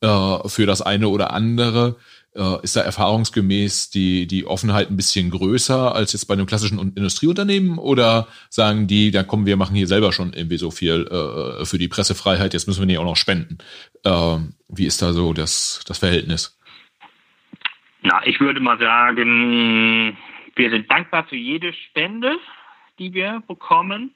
äh, 0.01 0.49
für 0.49 0.65
das 0.65 0.81
eine 0.81 1.07
oder 1.07 1.31
andere. 1.31 1.95
Äh, 2.35 2.63
ist 2.63 2.75
da 2.75 2.81
erfahrungsgemäß 2.81 3.91
die, 3.91 4.25
die 4.25 4.45
Offenheit 4.45 4.89
ein 4.89 4.97
bisschen 4.97 5.29
größer 5.29 5.93
als 5.93 6.13
jetzt 6.13 6.25
bei 6.25 6.33
einem 6.33 6.47
klassischen 6.47 6.79
Industrieunternehmen? 6.79 7.77
Oder 7.77 8.27
sagen 8.49 8.87
die, 8.87 9.11
da 9.11 9.23
kommen 9.23 9.45
wir 9.45 9.55
machen 9.55 9.75
hier 9.75 9.87
selber 9.87 10.11
schon 10.11 10.33
irgendwie 10.33 10.57
so 10.57 10.71
viel 10.71 11.07
äh, 11.07 11.65
für 11.65 11.77
die 11.77 11.87
Pressefreiheit, 11.87 12.53
jetzt 12.53 12.67
müssen 12.67 12.81
wir 12.81 12.87
nicht 12.87 12.97
auch 12.97 13.05
noch 13.05 13.17
spenden? 13.17 13.59
Äh, 14.03 14.37
wie 14.67 14.85
ist 14.85 15.01
da 15.01 15.13
so 15.13 15.33
das, 15.33 15.83
das 15.87 15.99
Verhältnis? 15.99 16.59
Na, 18.01 18.25
ich 18.25 18.39
würde 18.39 18.59
mal 18.59 18.79
sagen, 18.79 20.17
wir 20.55 20.69
sind 20.69 20.91
dankbar 20.91 21.25
für 21.25 21.37
jede 21.37 21.71
Spende, 21.73 22.35
die 22.99 23.13
wir 23.13 23.43
bekommen. 23.47 24.13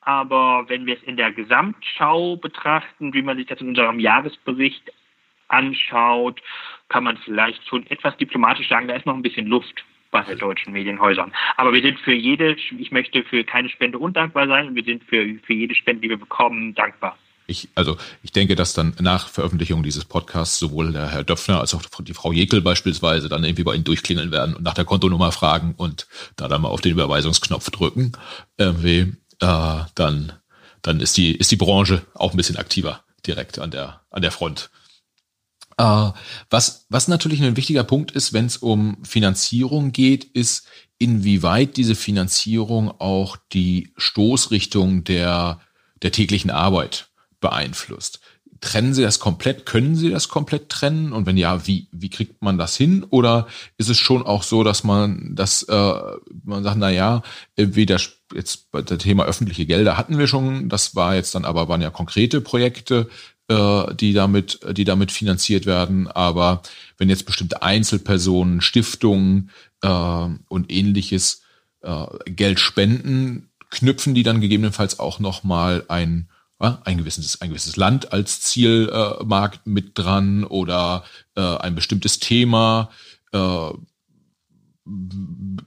Aber 0.00 0.64
wenn 0.68 0.86
wir 0.86 0.96
es 0.96 1.02
in 1.02 1.16
der 1.16 1.32
Gesamtschau 1.32 2.36
betrachten, 2.36 3.12
wie 3.12 3.22
man 3.22 3.36
sich 3.36 3.46
das 3.46 3.60
in 3.60 3.68
unserem 3.68 4.00
Jahresbericht 4.00 4.90
anschaut, 5.48 6.40
kann 6.88 7.04
man 7.04 7.16
vielleicht 7.18 7.66
schon 7.66 7.86
etwas 7.86 8.16
diplomatisch 8.16 8.68
sagen, 8.68 8.88
da 8.88 8.94
ist 8.94 9.06
noch 9.06 9.14
ein 9.14 9.22
bisschen 9.22 9.46
Luft 9.46 9.84
bei 10.10 10.22
den 10.22 10.38
deutschen 10.38 10.72
Medienhäusern. 10.72 11.32
Aber 11.56 11.72
wir 11.72 11.82
sind 11.82 11.98
für 12.00 12.14
jede, 12.14 12.56
ich 12.78 12.90
möchte 12.90 13.24
für 13.24 13.44
keine 13.44 13.68
Spende 13.68 13.98
undankbar 13.98 14.46
sein 14.46 14.68
und 14.68 14.74
wir 14.74 14.84
sind 14.84 15.04
für, 15.04 15.26
für 15.44 15.52
jede 15.52 15.74
Spende, 15.74 16.02
die 16.02 16.08
wir 16.08 16.18
bekommen, 16.18 16.74
dankbar. 16.74 17.16
Ich, 17.46 17.68
also 17.74 17.96
ich 18.22 18.32
denke, 18.32 18.56
dass 18.56 18.74
dann 18.74 18.94
nach 19.00 19.28
Veröffentlichung 19.28 19.82
dieses 19.82 20.04
Podcasts 20.04 20.58
sowohl 20.58 20.92
der 20.92 21.10
Herr 21.10 21.24
Döpfner 21.24 21.60
als 21.60 21.74
auch 21.74 21.82
die 22.00 22.12
Frau 22.12 22.30
Jekel 22.30 22.60
beispielsweise 22.60 23.30
dann 23.30 23.42
irgendwie 23.42 23.64
bei 23.64 23.74
Ihnen 23.74 23.84
durchklingeln 23.84 24.30
werden 24.30 24.54
und 24.54 24.62
nach 24.62 24.74
der 24.74 24.84
Kontonummer 24.84 25.32
fragen 25.32 25.74
und 25.76 26.06
da 26.36 26.46
dann 26.46 26.60
mal 26.60 26.68
auf 26.68 26.82
den 26.82 26.92
Überweisungsknopf 26.92 27.70
drücken. 27.70 28.12
Irgendwie, 28.58 29.14
äh, 29.40 29.80
dann, 29.94 30.32
dann 30.82 31.00
ist 31.00 31.16
die, 31.16 31.34
ist 31.34 31.50
die 31.50 31.56
Branche 31.56 32.02
auch 32.14 32.32
ein 32.32 32.36
bisschen 32.36 32.58
aktiver 32.58 33.02
direkt 33.26 33.58
an 33.58 33.70
der, 33.70 34.02
an 34.10 34.20
der 34.20 34.30
Front. 34.30 34.68
Äh, 35.78 36.10
was, 36.50 36.86
was 36.90 37.08
natürlich 37.08 37.42
ein 37.42 37.56
wichtiger 37.56 37.84
Punkt 37.84 38.10
ist, 38.10 38.32
wenn 38.32 38.46
es 38.46 38.58
um 38.58 38.98
Finanzierung 39.04 39.92
geht, 39.92 40.24
ist, 40.24 40.66
inwieweit 40.98 41.76
diese 41.76 41.94
Finanzierung 41.94 42.90
auch 43.00 43.36
die 43.52 43.92
Stoßrichtung 43.96 45.04
der, 45.04 45.60
der 46.02 46.12
täglichen 46.12 46.50
Arbeit 46.50 47.08
beeinflusst. 47.40 48.20
Trennen 48.60 48.92
Sie 48.92 49.02
das 49.02 49.20
komplett? 49.20 49.66
Können 49.66 49.94
Sie 49.94 50.10
das 50.10 50.28
komplett 50.28 50.68
trennen? 50.68 51.12
Und 51.12 51.26
wenn 51.26 51.36
ja, 51.36 51.68
wie, 51.68 51.86
wie 51.92 52.10
kriegt 52.10 52.42
man 52.42 52.58
das 52.58 52.76
hin? 52.76 53.06
Oder 53.08 53.46
ist 53.76 53.88
es 53.88 53.98
schon 53.98 54.26
auch 54.26 54.42
so, 54.42 54.64
dass 54.64 54.82
man, 54.82 55.36
dass 55.36 55.62
äh, 55.62 55.92
man 56.42 56.64
sagt, 56.64 56.78
na 56.78 56.90
ja, 56.90 57.22
weder 57.54 58.00
jetzt 58.34 58.72
bei 58.72 58.82
dem 58.82 58.98
Thema 58.98 59.26
öffentliche 59.26 59.64
Gelder 59.64 59.96
hatten 59.96 60.18
wir 60.18 60.26
schon, 60.26 60.68
das 60.68 60.96
war 60.96 61.14
jetzt 61.14 61.36
dann 61.36 61.44
aber 61.44 61.68
waren 61.68 61.80
ja 61.80 61.90
konkrete 61.90 62.40
Projekte, 62.40 63.08
äh, 63.48 63.94
die 63.94 64.12
damit, 64.12 64.60
die 64.72 64.84
damit 64.84 65.12
finanziert 65.12 65.66
werden. 65.66 66.06
Aber 66.06 66.62
wenn 66.96 67.08
jetzt 67.08 67.26
bestimmte 67.26 67.62
Einzelpersonen, 67.62 68.60
Stiftungen 68.60 69.50
äh, 69.82 69.88
und 69.88 70.70
ähnliches 70.70 71.42
äh, 71.82 72.06
Geld 72.26 72.60
spenden, 72.60 73.50
knüpfen 73.70 74.14
die 74.14 74.22
dann 74.22 74.40
gegebenenfalls 74.40 74.98
auch 74.98 75.18
nochmal 75.18 75.84
ein 75.88 76.28
ein 76.58 76.98
gewisses, 76.98 77.40
ein 77.40 77.50
gewisses 77.50 77.76
Land 77.76 78.12
als 78.12 78.40
Zielmarkt 78.40 79.60
äh, 79.66 79.70
mit 79.70 79.96
dran 79.96 80.42
oder 80.42 81.04
äh, 81.36 81.40
ein 81.40 81.76
bestimmtes 81.76 82.18
Thema, 82.18 82.90
äh, 83.32 83.70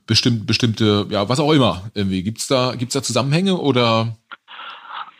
bestimmt, 0.05 0.47
bestimmte, 0.47 1.07
ja, 1.09 1.29
was 1.29 1.39
auch 1.39 1.53
immer. 1.53 1.89
Irgendwie 1.93 2.23
gibt's 2.23 2.47
da, 2.47 2.75
gibt's 2.75 2.93
da 2.93 3.03
Zusammenhänge 3.03 3.57
oder? 3.57 4.17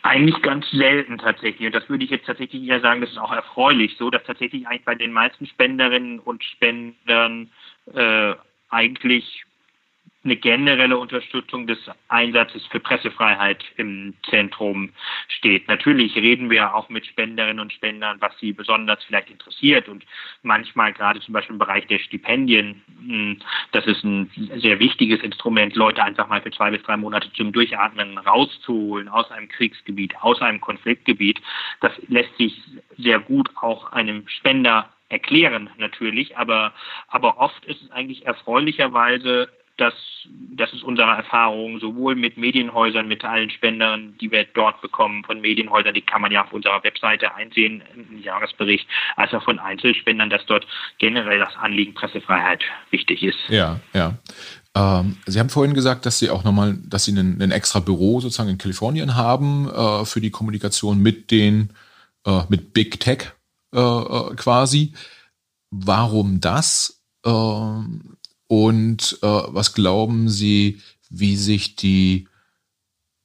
Eigentlich 0.02 0.42
ganz 0.42 0.68
selten 0.70 1.18
tatsächlich. 1.18 1.66
Und 1.66 1.74
das 1.74 1.88
würde 1.88 2.04
ich 2.04 2.10
jetzt 2.10 2.26
tatsächlich 2.26 2.64
eher 2.64 2.80
sagen, 2.80 3.00
das 3.00 3.10
ist 3.10 3.18
auch 3.18 3.32
erfreulich 3.32 3.96
so, 3.96 4.10
dass 4.10 4.24
tatsächlich 4.24 4.66
eigentlich 4.66 4.84
bei 4.84 4.96
den 4.96 5.12
meisten 5.12 5.46
Spenderinnen 5.46 6.18
und 6.18 6.42
Spendern 6.42 7.50
äh, 7.94 8.34
eigentlich 8.68 9.44
eine 10.24 10.36
generelle 10.36 10.98
Unterstützung 10.98 11.66
des 11.66 11.78
Einsatzes 12.08 12.64
für 12.66 12.78
Pressefreiheit 12.78 13.64
im 13.76 14.14
Zentrum 14.30 14.90
steht. 15.28 15.66
Natürlich 15.66 16.14
reden 16.14 16.48
wir 16.48 16.74
auch 16.74 16.88
mit 16.88 17.06
Spenderinnen 17.06 17.58
und 17.58 17.72
Spendern, 17.72 18.20
was 18.20 18.32
sie 18.38 18.52
besonders 18.52 19.02
vielleicht 19.04 19.30
interessiert 19.30 19.88
und 19.88 20.04
manchmal 20.42 20.92
gerade 20.92 21.20
zum 21.20 21.34
Beispiel 21.34 21.54
im 21.54 21.58
Bereich 21.58 21.86
der 21.88 21.98
Stipendien, 21.98 22.82
hm, 23.04 23.38
das 23.72 23.86
ist 23.86 24.04
ein 24.04 24.30
sehr 24.56 24.78
wichtiges 24.78 25.20
Instrument, 25.22 25.74
Leute 25.74 26.04
einfach 26.04 26.28
mal 26.28 26.40
für 26.40 26.52
zwei 26.52 26.70
bis 26.70 26.82
drei 26.82 26.96
Monate 26.96 27.32
zum 27.32 27.52
Durchatmen 27.52 28.18
rauszuholen 28.18 29.08
aus 29.08 29.30
einem 29.32 29.48
Kriegsgebiet, 29.48 30.14
aus 30.20 30.40
einem 30.40 30.60
Konfliktgebiet. 30.60 31.40
Das 31.80 31.92
lässt 32.06 32.36
sich 32.36 32.62
sehr 32.96 33.18
gut 33.18 33.50
auch 33.56 33.92
einem 33.92 34.28
Spender 34.28 34.88
erklären 35.08 35.68
natürlich, 35.76 36.36
aber, 36.38 36.72
aber 37.08 37.38
oft 37.38 37.64
ist 37.66 37.82
es 37.82 37.90
eigentlich 37.90 38.24
erfreulicherweise 38.24 39.48
das, 39.76 39.94
das 40.54 40.72
ist 40.72 40.82
unsere 40.82 41.10
Erfahrung, 41.10 41.80
sowohl 41.80 42.14
mit 42.14 42.36
Medienhäusern, 42.36 43.08
mit 43.08 43.24
allen 43.24 43.50
Spendern, 43.50 44.16
die 44.20 44.30
wir 44.30 44.44
dort 44.44 44.80
bekommen, 44.80 45.24
von 45.24 45.40
Medienhäusern, 45.40 45.94
die 45.94 46.02
kann 46.02 46.20
man 46.20 46.30
ja 46.30 46.44
auf 46.44 46.52
unserer 46.52 46.82
Webseite 46.84 47.34
einsehen 47.34 47.82
im 47.94 48.22
Jahresbericht, 48.22 48.86
als 49.16 49.32
auch 49.32 49.42
von 49.42 49.58
Einzelspendern, 49.58 50.30
dass 50.30 50.44
dort 50.46 50.66
generell 50.98 51.38
das 51.38 51.56
Anliegen 51.56 51.94
Pressefreiheit 51.94 52.62
wichtig 52.90 53.22
ist. 53.22 53.38
Ja, 53.48 53.80
ja. 53.94 54.18
Ähm, 54.74 55.16
Sie 55.26 55.38
haben 55.38 55.50
vorhin 55.50 55.74
gesagt, 55.74 56.06
dass 56.06 56.18
Sie 56.18 56.30
auch 56.30 56.44
nochmal, 56.44 56.78
dass 56.86 57.04
Sie 57.04 57.12
ein, 57.12 57.50
extra 57.50 57.80
Büro 57.80 58.20
sozusagen 58.20 58.50
in 58.50 58.58
Kalifornien 58.58 59.16
haben 59.16 59.68
äh, 59.70 60.04
für 60.04 60.20
die 60.20 60.30
Kommunikation 60.30 60.98
mit 60.98 61.30
den, 61.30 61.70
äh, 62.26 62.42
mit 62.48 62.72
Big 62.72 63.00
Tech 63.00 63.32
äh, 63.74 63.78
äh 63.78 64.34
quasi. 64.36 64.94
Warum 65.70 66.40
das? 66.40 67.02
Ähm, 67.24 68.16
und 68.52 69.18
äh, 69.22 69.26
was 69.26 69.74
glauben 69.74 70.28
Sie, 70.28 70.82
wie 71.08 71.36
sich 71.36 71.74
die, 71.74 72.28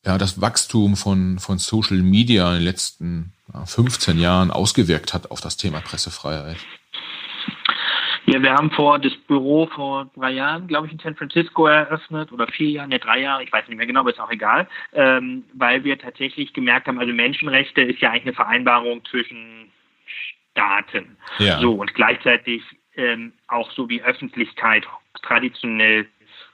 ja, 0.05 0.17
das 0.17 0.39
Wachstum 0.39 0.95
von, 0.95 1.37
von 1.37 1.57
Social 1.57 1.97
Media 1.97 2.47
in 2.51 2.59
den 2.59 2.63
letzten 2.63 3.33
ja, 3.53 3.65
15 3.65 4.19
Jahren 4.19 4.51
ausgewirkt 4.51 5.13
hat 5.13 5.29
auf 5.29 5.41
das 5.41 5.57
Thema 5.57 5.81
Pressefreiheit? 5.81 6.65
Ja, 8.25 8.41
wir 8.41 8.53
haben 8.53 8.71
vor 8.71 8.99
das 8.99 9.11
Büro 9.27 9.67
vor 9.67 10.09
drei 10.15 10.31
Jahren, 10.31 10.65
glaube 10.65 10.87
ich, 10.87 10.93
in 10.93 10.99
San 10.99 11.17
Francisco 11.17 11.67
eröffnet 11.67 12.31
oder 12.31 12.47
vier 12.47 12.69
Jahren, 12.69 12.89
ne, 12.89 12.99
drei 12.99 13.19
Jahre, 13.19 13.43
ich 13.43 13.51
weiß 13.51 13.67
nicht 13.67 13.75
mehr 13.75 13.85
genau, 13.85 13.99
aber 13.99 14.11
ist 14.11 14.21
auch 14.21 14.31
egal, 14.31 14.69
ähm, 14.93 15.43
weil 15.53 15.83
wir 15.83 15.99
tatsächlich 15.99 16.53
gemerkt 16.53 16.87
haben, 16.87 16.99
also 16.99 17.11
Menschenrechte 17.11 17.81
ist 17.81 17.99
ja 17.99 18.11
eigentlich 18.11 18.27
eine 18.27 18.33
Vereinbarung 18.33 19.03
zwischen 19.03 19.73
Staaten. 20.53 21.17
Ja. 21.39 21.59
So 21.59 21.73
und 21.73 21.93
gleichzeitig 21.95 22.63
ähm, 22.97 23.33
auch 23.47 23.71
so 23.71 23.87
wie 23.89 24.01
Öffentlichkeit 24.01 24.85
traditionell 25.21 26.07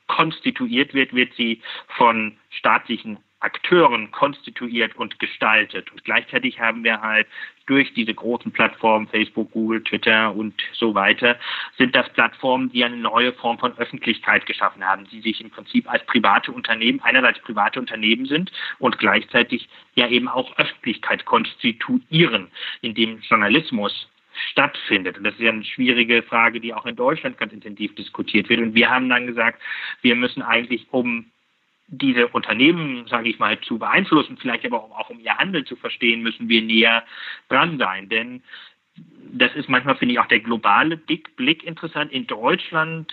konstituiert 0.08 0.94
wird, 0.94 1.14
wird 1.14 1.34
sie 1.36 1.62
von 1.88 2.38
staatlichen 2.50 3.18
Akteuren 3.44 4.10
konstituiert 4.12 4.96
und 4.96 5.20
gestaltet. 5.20 5.92
Und 5.92 6.04
gleichzeitig 6.06 6.62
haben 6.62 6.84
wir 6.84 7.02
halt 7.02 7.28
durch 7.66 7.94
diese 7.94 8.14
großen 8.14 8.52
Plattformen, 8.52 9.08
Facebook, 9.08 9.52
Google, 9.52 9.84
Twitter 9.84 10.34
und 10.34 10.54
so 10.74 10.96
weiter, 10.96 11.38
sind 11.78 11.94
das 11.96 12.10
Plattformen, 12.14 12.72
die 12.72 12.84
eine 12.84 12.96
neue 12.96 13.34
Form 13.34 13.60
von 13.60 13.78
Öffentlichkeit 13.78 14.46
geschaffen 14.46 14.84
haben, 14.86 15.08
die 15.12 15.22
sich 15.22 15.42
im 15.42 15.50
Prinzip 15.50 15.90
als 15.90 16.06
private 16.06 16.52
Unternehmen, 16.52 17.02
einerseits 17.02 17.40
private 17.40 17.80
Unternehmen 17.80 18.26
sind 18.26 18.52
und 18.80 18.98
gleichzeitig 18.98 19.68
ja 19.96 20.08
eben 20.08 20.30
auch 20.30 20.58
Öffentlichkeit 20.58 21.26
konstituieren, 21.26 22.50
indem 22.82 23.20
Journalismus 23.22 24.08
stattfindet. 24.50 25.18
Und 25.18 25.24
das 25.24 25.34
ist 25.36 25.42
ja 25.42 25.52
eine 25.52 25.64
schwierige 25.64 26.24
Frage, 26.24 26.60
die 26.60 26.74
auch 26.74 26.86
in 26.86 26.96
Deutschland 26.96 27.38
ganz 27.38 27.54
intensiv 27.54 27.96
diskutiert 27.96 28.50
wird. 28.50 28.62
Und 28.62 28.76
wir 28.76 28.90
haben 28.90 29.10
dann 29.10 29.28
gesagt, 29.28 29.62
wir 30.02 30.16
müssen 30.16 30.42
eigentlich, 30.42 30.88
um 30.92 31.26
diese 31.88 32.28
Unternehmen, 32.28 33.08
sage 33.08 33.30
ich 33.30 33.40
mal, 33.40 33.60
zu 33.62 33.78
beeinflussen, 33.78 34.38
vielleicht 34.38 34.66
aber 34.66 34.84
auch 34.84 35.10
um 35.10 35.20
ihr 35.20 35.38
Handel 35.38 35.66
zu 35.66 35.76
verstehen, 35.76 36.22
müssen 36.22 36.50
wir 36.50 36.62
näher 36.62 37.04
dran 37.50 37.78
sein. 37.78 38.10
Denn 38.10 38.42
das 39.34 39.54
ist 39.56 39.70
manchmal, 39.70 39.96
finde 39.96 40.14
ich, 40.14 40.20
auch 40.20 40.28
der 40.28 40.40
globale 40.40 40.98
Blick 40.98 41.64
interessant. 41.64 42.12
In 42.12 42.28
Deutschland 42.28 43.12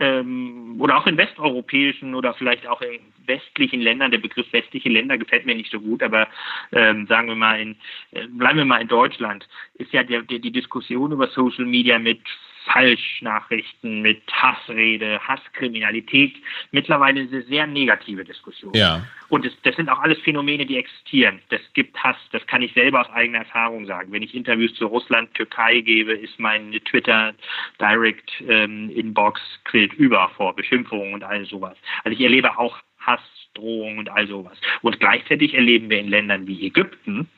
ähm, 0.00 0.76
oder 0.80 0.96
auch 0.96 1.06
in 1.06 1.16
westeuropäischen 1.16 2.14
oder 2.14 2.34
vielleicht 2.34 2.66
auch 2.66 2.80
in 2.80 3.00
westlichen 3.26 3.80
Ländern, 3.80 4.10
der 4.10 4.18
Begriff 4.18 4.52
westliche 4.52 4.88
Länder 4.88 5.18
gefällt 5.18 5.46
mir 5.46 5.54
nicht 5.54 5.70
so 5.70 5.80
gut, 5.80 6.02
aber 6.02 6.26
ähm, 6.72 7.06
sagen 7.06 7.28
wir 7.28 7.36
mal 7.36 7.60
in, 7.60 7.76
äh, 8.12 8.26
bleiben 8.26 8.58
wir 8.58 8.64
mal 8.64 8.80
in 8.80 8.88
Deutschland, 8.88 9.46
ist 9.74 9.92
ja 9.92 10.02
der, 10.02 10.22
der, 10.22 10.38
die 10.38 10.50
Diskussion 10.50 11.12
über 11.12 11.28
Social 11.28 11.66
Media 11.66 11.98
mit 11.98 12.20
Falschnachrichten, 12.66 14.02
mit 14.02 14.22
Hassrede, 14.30 15.18
Hasskriminalität 15.26 16.34
mittlerweile 16.70 17.20
eine 17.20 17.42
sehr 17.42 17.66
negative 17.66 18.24
Diskussion. 18.24 18.72
Ja. 18.74 19.06
Und 19.28 19.44
das, 19.44 19.52
das 19.62 19.76
sind 19.76 19.88
auch 19.88 20.00
alles 20.00 20.18
Phänomene, 20.20 20.66
die 20.66 20.76
existieren. 20.76 21.40
Das 21.50 21.60
gibt 21.74 21.96
Hass, 22.02 22.16
das 22.32 22.46
kann 22.46 22.62
ich 22.62 22.72
selber 22.74 23.00
aus 23.00 23.10
eigener 23.10 23.38
Erfahrung 23.38 23.86
sagen. 23.86 24.12
Wenn 24.12 24.22
ich 24.22 24.34
Interviews 24.34 24.74
zu 24.74 24.86
Russland, 24.86 25.32
Türkei 25.34 25.80
gebe, 25.80 26.12
ist 26.12 26.38
meine 26.38 26.80
Twitter 26.84 27.34
Direct 27.80 28.30
ähm, 28.46 28.90
Inbox 28.90 29.40
quillt 29.64 29.92
über 29.94 30.28
vor 30.36 30.54
Beschimpfungen 30.54 31.14
und 31.14 31.24
all 31.24 31.44
sowas. 31.46 31.76
Also 32.04 32.16
ich 32.16 32.22
erlebe 32.22 32.58
auch 32.58 32.76
Hassdrohungen 32.98 33.98
und 33.98 34.10
all 34.10 34.26
sowas. 34.26 34.58
Und 34.82 35.00
gleichzeitig 35.00 35.54
erleben 35.54 35.88
wir 35.90 35.98
in 35.98 36.08
Ländern 36.08 36.46
wie 36.46 36.66
Ägypten, 36.66 37.28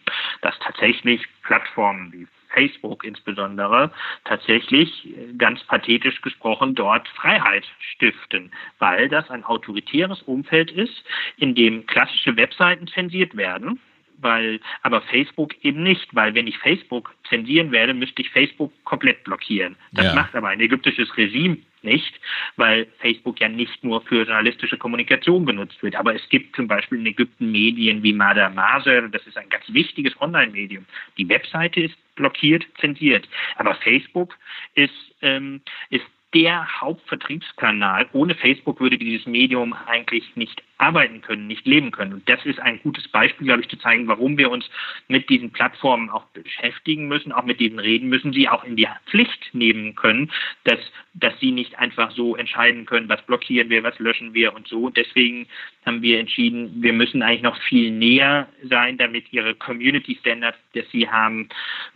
dass 0.41 0.59
tatsächlich 0.59 1.23
Plattformen 1.43 2.13
wie 2.13 2.27
Facebook 2.53 3.05
insbesondere, 3.05 3.91
tatsächlich 4.25 5.07
äh, 5.07 5.33
ganz 5.37 5.63
pathetisch 5.65 6.21
gesprochen 6.21 6.75
dort 6.75 7.09
Freiheit 7.09 7.67
stiften, 7.93 8.53
weil 8.79 9.09
das 9.09 9.31
ein 9.31 9.45
autoritäres 9.45 10.23
Umfeld 10.23 10.71
ist, 10.71 11.05
in 11.37 11.55
dem 11.55 11.87
klassische 11.87 12.37
Webseiten 12.37 12.87
zensiert 12.87 13.37
werden 13.37 13.81
weil 14.23 14.61
aber 14.83 15.01
Facebook 15.03 15.53
eben 15.65 15.83
nicht, 15.83 16.15
weil 16.15 16.35
wenn 16.35 16.47
ich 16.47 16.57
Facebook 16.59 17.13
zensieren 17.29 17.73
werde, 17.73 17.93
müsste 17.93 18.23
ich 18.23 18.31
Facebook 18.31 18.73
komplett 18.85 19.25
blockieren. 19.25 19.75
Das 19.91 20.07
ja. 20.07 20.15
macht 20.15 20.37
aber 20.37 20.49
ein 20.49 20.61
ägyptisches 20.61 21.17
Regime 21.17 21.59
nicht, 21.85 22.15
weil 22.57 22.87
Facebook 22.99 23.41
ja 23.41 23.49
nicht 23.49 23.83
nur 23.85 24.03
für 24.03 24.25
journalistische 24.25 24.79
Kommunikation 24.79 25.47
genutzt 25.47 25.83
wird. 25.83 25.97
Aber 25.97 26.15
es 26.15 26.29
gibt 26.29 26.57
zum 26.57 26.69
Beispiel 26.69 26.99
in 26.99 27.07
Ägypten 27.07 27.51
Medien 27.51 28.03
wie 28.03 28.13
Mada 28.13 28.49
Maser, 28.49 29.09
das 29.09 29.27
ist 29.27 29.37
ein 29.37 29.49
ganz 29.49 29.65
wichtiges 29.69 30.19
Online-Medium. 30.21 30.85
Die 31.19 31.29
Webseite 31.29 31.81
ist 31.81 31.97
blockiert, 32.15 32.65
zensiert. 32.79 33.29
Aber 33.57 33.75
Facebook 33.77 34.37
ist, 34.75 34.93
ähm, 35.23 35.61
ist 35.91 36.07
der 36.35 36.81
Hauptvertriebskanal. 36.81 38.09
Ohne 38.13 38.35
Facebook 38.35 38.81
würde 38.81 38.99
dieses 38.99 39.27
Medium 39.27 39.75
eigentlich 39.87 40.25
nicht 40.37 40.63
arbeiten 40.83 41.21
können, 41.21 41.47
nicht 41.47 41.65
leben 41.65 41.93
können. 41.93 42.15
Und 42.15 42.29
das 42.29 42.45
ist 42.45 42.59
ein 42.59 42.81
gutes 42.83 43.07
Beispiel, 43.09 43.47
glaube 43.47 43.63
ich, 43.63 43.69
zu 43.69 43.79
zeigen, 43.79 44.09
warum 44.09 44.37
wir 44.37 44.51
uns 44.51 44.69
mit 45.07 45.31
diesen 45.31 45.53
Plattformen 45.53 46.11
auch 46.11 46.25
beschäftigen 46.27 47.07
müssen, 47.07 47.31
auch 47.31 47.45
mit 47.45 47.61
diesen 47.61 47.79
reden 47.79 48.09
müssen, 48.09 48.33
sie 48.33 48.49
auch 48.49 48.65
in 48.65 48.77
die 48.77 48.89
Pflicht 49.07 49.51
nehmen 49.53 49.95
können, 49.95 50.31
dass, 50.65 50.81
dass 51.15 51.39
sie 51.39 51.53
nicht 51.53 51.79
einfach 51.79 52.11
so 52.11 52.35
entscheiden 52.35 52.85
können, 52.85 53.09
was 53.09 53.25
blockieren 53.27 53.71
wir, 53.71 53.85
was 53.85 53.99
löschen 54.01 54.35
wir 54.35 54.55
und 54.55 54.67
so. 54.67 54.87
Und 54.87 54.97
deswegen 54.97 55.47
haben 55.87 56.03
wir 56.03 56.19
entschieden, 56.19 56.83
wir 56.83 56.93
müssen 56.93 57.23
eigentlich 57.23 57.43
noch 57.43 57.61
viel 57.63 57.91
näher 57.91 58.49
sein, 58.65 58.99
damit 58.99 59.33
ihre 59.33 59.55
Community 59.55 60.17
Standards, 60.21 60.59
dass 60.75 60.89
sie 60.91 61.09
haben, 61.09 61.49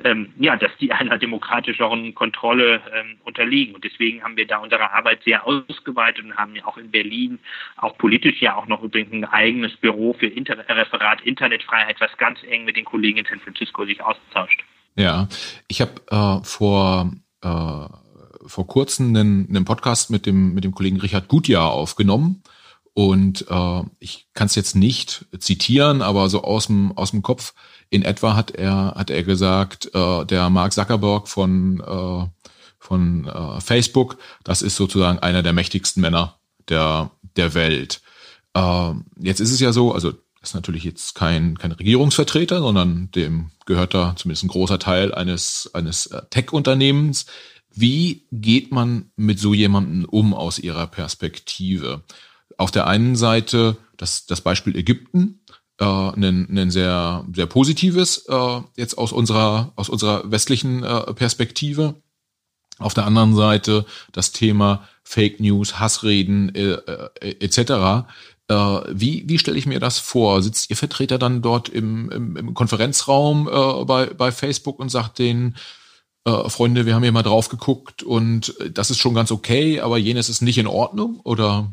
ähm, 0.05 0.33
ja, 0.39 0.57
dass 0.57 0.71
die 0.79 0.93
einer 0.93 1.19
demokratischeren 1.19 2.15
Kontrolle 2.15 2.81
ähm, 2.95 3.17
unterliegen. 3.25 3.75
Und 3.75 3.85
deswegen 3.85 4.23
haben 4.23 4.37
wir 4.37 4.47
da 4.47 4.59
unsere 4.59 4.93
Arbeit 4.93 5.23
sehr 5.25 5.47
ausgeweitet 5.47 6.25
und 6.25 6.37
haben 6.37 6.55
ja 6.55 6.65
auch 6.65 6.77
in 6.77 6.91
Berlin, 6.91 7.39
auch 7.77 7.97
politisch 7.99 8.41
ja 8.41 8.55
auch 8.55 8.67
noch 8.67 8.76
übrigens 8.83 9.13
ein 9.13 9.25
eigenes 9.25 9.77
Büro 9.77 10.15
für 10.19 10.27
Inter 10.27 10.57
Referat 10.69 11.21
Internetfreiheit, 11.23 12.01
was 12.01 12.11
ganz 12.19 12.39
eng 12.49 12.65
mit 12.65 12.77
den 12.77 12.85
Kollegen 12.85 13.19
in 13.19 13.27
San 13.29 13.41
Francisco 13.41 13.85
sich 13.85 14.03
austauscht. 14.03 14.63
Ja, 14.97 15.29
ich 15.69 15.81
habe 15.81 15.93
äh, 16.11 16.45
vor 16.45 17.13
äh, 17.43 17.89
vor 18.47 18.67
kurzem 18.67 19.09
einen, 19.09 19.49
einen 19.49 19.65
Podcast 19.65 20.11
mit 20.11 20.27
dem 20.27 20.55
mit 20.55 20.65
dem 20.65 20.73
Kollegen 20.73 21.01
Richard 21.01 21.29
Gutjahr 21.29 21.71
aufgenommen 21.71 22.43
und 22.95 23.45
äh, 23.51 23.83
ich 23.99 24.27
kann 24.33 24.47
es 24.47 24.55
jetzt 24.55 24.75
nicht 24.75 25.27
zitieren, 25.39 26.01
aber 26.01 26.29
so 26.29 26.43
aus 26.43 26.67
dem 26.67 26.97
aus 26.97 27.11
dem 27.11 27.23
Kopf 27.23 27.53
in 27.91 28.03
etwa 28.03 28.35
hat 28.35 28.53
er 28.53 28.95
hat 28.97 29.11
er 29.11 29.23
gesagt, 29.23 29.91
äh, 29.95 30.25
der 30.25 30.49
Mark 30.51 30.73
Zuckerberg 30.73 31.29
von 31.29 31.81
äh, 31.81 32.27
von 32.79 33.27
äh, 33.27 33.61
Facebook, 33.61 34.19
das 34.45 34.63
ist 34.63 34.77
sozusagen 34.77 35.19
einer 35.19 35.43
der 35.43 35.53
mächtigsten 35.53 36.01
Männer 36.01 36.39
der 36.69 37.11
der 37.37 37.55
Welt. 37.55 38.01
Äh, 38.57 38.95
jetzt 39.21 39.41
ist 39.41 39.53
es 39.53 39.61
ja 39.61 39.73
so, 39.73 39.93
also 39.93 40.13
ist 40.43 40.55
natürlich 40.55 40.85
jetzt 40.85 41.15
kein 41.15 41.59
kein 41.59 41.73
Regierungsvertreter, 41.73 42.61
sondern 42.61 43.11
dem 43.13 43.51
gehört 43.67 43.95
da 43.95 44.15
zumindest 44.17 44.45
ein 44.45 44.49
großer 44.49 44.79
Teil 44.79 45.15
eines 45.15 45.71
eines 45.75 46.07
äh, 46.07 46.23
Tech-Unternehmens. 46.31 47.27
Wie 47.73 48.27
geht 48.33 48.73
man 48.73 49.11
mit 49.17 49.39
so 49.39 49.53
jemandem 49.53 50.05
um 50.07 50.35
aus 50.35 50.59
Ihrer 50.59 50.87
Perspektive? 50.87 52.03
auf 52.57 52.71
der 52.71 52.87
einen 52.87 53.17
Seite 53.17 53.77
das, 53.97 54.27
das 54.27 54.41
Beispiel 54.41 54.77
Ägypten, 54.77 55.41
äh, 55.79 55.85
ein, 55.85 56.49
ein 56.59 56.71
sehr, 56.71 57.25
sehr 57.35 57.47
positives, 57.47 58.27
äh, 58.29 58.61
jetzt 58.77 58.99
aus 58.99 59.13
unserer, 59.13 59.73
aus 59.77 59.89
unserer 59.89 60.31
westlichen 60.31 60.83
äh, 60.83 61.15
Perspektive. 61.15 61.95
Auf 62.79 62.93
der 62.93 63.07
anderen 63.07 63.35
Seite 63.35 63.87
das 64.13 64.33
Thema 64.33 64.87
Fake 65.03 65.41
News, 65.41 65.79
Hassreden 65.79 66.55
äh, 66.55 66.73
äh, 66.73 67.37
etc. 67.41 68.07
Äh, 68.49 68.55
wie 68.55 69.25
wie 69.27 69.39
stelle 69.39 69.59
ich 69.59 69.67
mir 69.67 69.81
das 69.81 69.99
vor? 69.99 70.43
Sitzt 70.43 70.71
Ihr 70.71 70.77
Vertreter 70.77 71.19
dann 71.19 71.43
dort 71.43 71.69
im, 71.69 72.11
im, 72.11 72.37
im 72.37 72.55
Konferenzraum 72.55 73.49
äh, 73.49 73.85
bei, 73.85 74.07
bei 74.07 74.31
Facebook 74.33 74.79
und 74.79 74.89
sagt 74.89 75.19
denen, 75.19 75.57
äh, 76.25 76.49
Freunde, 76.49 76.87
wir 76.87 76.95
haben 76.95 77.03
hier 77.03 77.13
mal 77.13 77.23
drauf 77.23 77.49
geguckt 77.49 78.03
und 78.03 78.55
das 78.71 78.91
ist 78.91 78.99
schon 78.99 79.15
ganz 79.15 79.31
okay, 79.31 79.81
aber 79.81 79.97
jenes 79.97 80.29
ist 80.29 80.43
nicht 80.43 80.59
in 80.59 80.67
Ordnung? 80.67 81.21
Oder? 81.25 81.73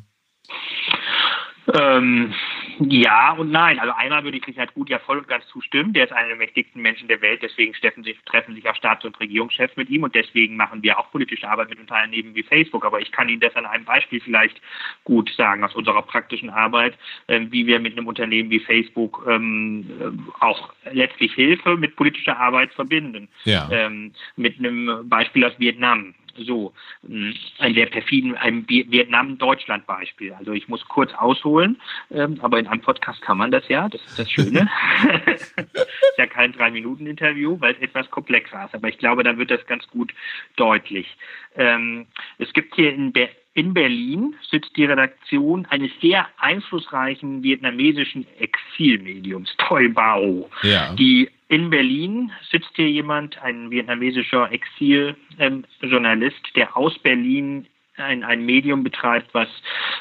Ähm, 1.73 2.33
ja 2.79 3.33
und 3.33 3.51
nein. 3.51 3.79
Also 3.79 3.93
einmal 3.93 4.23
würde 4.23 4.37
ich 4.37 4.47
Richard 4.47 4.73
Gut 4.73 4.89
ja 4.89 4.99
voll 4.99 5.19
und 5.19 5.27
ganz 5.27 5.45
zustimmen. 5.47 5.93
Der 5.93 6.05
ist 6.05 6.13
einer 6.13 6.29
der 6.29 6.37
mächtigsten 6.37 6.81
Menschen 6.81 7.07
der 7.07 7.21
Welt. 7.21 7.41
Deswegen 7.41 7.73
treffen 7.73 8.03
sich, 8.03 8.17
treffen 8.25 8.55
sich 8.55 8.67
auch 8.67 8.75
Staats- 8.75 9.05
und 9.05 9.19
Regierungschefs 9.19 9.75
mit 9.75 9.89
ihm. 9.89 10.03
Und 10.03 10.15
deswegen 10.15 10.55
machen 10.55 10.83
wir 10.83 10.99
auch 10.99 11.11
politische 11.11 11.49
Arbeit 11.49 11.69
mit 11.69 11.79
Unternehmen 11.79 12.35
wie 12.35 12.43
Facebook. 12.43 12.85
Aber 12.85 13.01
ich 13.01 13.11
kann 13.11 13.29
Ihnen 13.29 13.41
das 13.41 13.55
an 13.55 13.65
einem 13.65 13.85
Beispiel 13.85 14.21
vielleicht 14.21 14.61
gut 15.03 15.29
sagen 15.35 15.63
aus 15.63 15.75
unserer 15.75 16.01
praktischen 16.01 16.49
Arbeit, 16.49 16.97
äh, 17.27 17.41
wie 17.49 17.67
wir 17.67 17.79
mit 17.79 17.97
einem 17.97 18.07
Unternehmen 18.07 18.49
wie 18.49 18.59
Facebook 18.59 19.25
ähm, 19.29 19.89
äh, 19.99 20.43
auch 20.43 20.73
letztlich 20.91 21.33
Hilfe 21.33 21.77
mit 21.77 21.95
politischer 21.95 22.39
Arbeit 22.39 22.73
verbinden. 22.73 23.29
Ja. 23.45 23.69
Ähm, 23.71 24.13
mit 24.35 24.59
einem 24.59 25.07
Beispiel 25.09 25.45
aus 25.45 25.57
Vietnam 25.59 26.13
so 26.37 26.73
hm, 27.05 27.33
ein 27.59 27.73
sehr 27.73 27.85
perfiden, 27.87 28.35
ein 28.35 28.67
Vietnam-Deutschland-Beispiel. 28.67 30.33
Also 30.33 30.51
ich 30.51 30.67
muss 30.67 30.85
kurz 30.87 31.13
ausholen, 31.13 31.79
ähm, 32.11 32.39
aber 32.41 32.59
in 32.59 32.67
einem 32.67 32.81
Podcast 32.81 33.21
kann 33.21 33.37
man 33.37 33.51
das 33.51 33.67
ja, 33.67 33.89
das 33.89 34.01
ist 34.05 34.19
das 34.19 34.31
Schöne. 34.31 34.69
ist 35.35 36.17
ja 36.17 36.27
kein 36.27 36.53
Drei-Minuten-Interview, 36.53 37.59
weil 37.59 37.73
es 37.73 37.81
etwas 37.81 38.09
komplexer 38.09 38.65
ist, 38.65 38.75
aber 38.75 38.89
ich 38.89 38.97
glaube, 38.97 39.23
da 39.23 39.37
wird 39.37 39.51
das 39.51 39.65
ganz 39.67 39.87
gut 39.87 40.13
deutlich. 40.55 41.07
Ähm, 41.55 42.07
es 42.37 42.51
gibt 42.53 42.75
hier 42.75 42.93
in, 42.93 43.11
Be 43.11 43.29
in 43.55 43.73
Berlin 43.73 44.33
sitzt 44.49 44.75
die 44.75 44.85
Redaktion 44.85 45.67
eines 45.67 45.91
sehr 46.01 46.27
einflussreichen 46.37 47.43
vietnamesischen 47.43 48.25
Exilmediums, 48.39 49.53
Toi 49.57 49.89
Bao, 49.89 50.49
ja. 50.63 50.93
die 50.95 51.29
in 51.53 51.69
Berlin 51.69 52.31
sitzt 52.49 52.71
hier 52.75 52.89
jemand, 52.89 53.39
ein 53.43 53.69
vietnamesischer 53.69 54.51
Exiljournalist, 54.51 56.55
der 56.55 56.75
aus 56.75 56.97
Berlin 56.97 57.67
ein, 57.97 58.23
ein 58.23 58.43
Medium 58.43 58.83
betreibt, 58.83 59.31
was, 59.35 59.49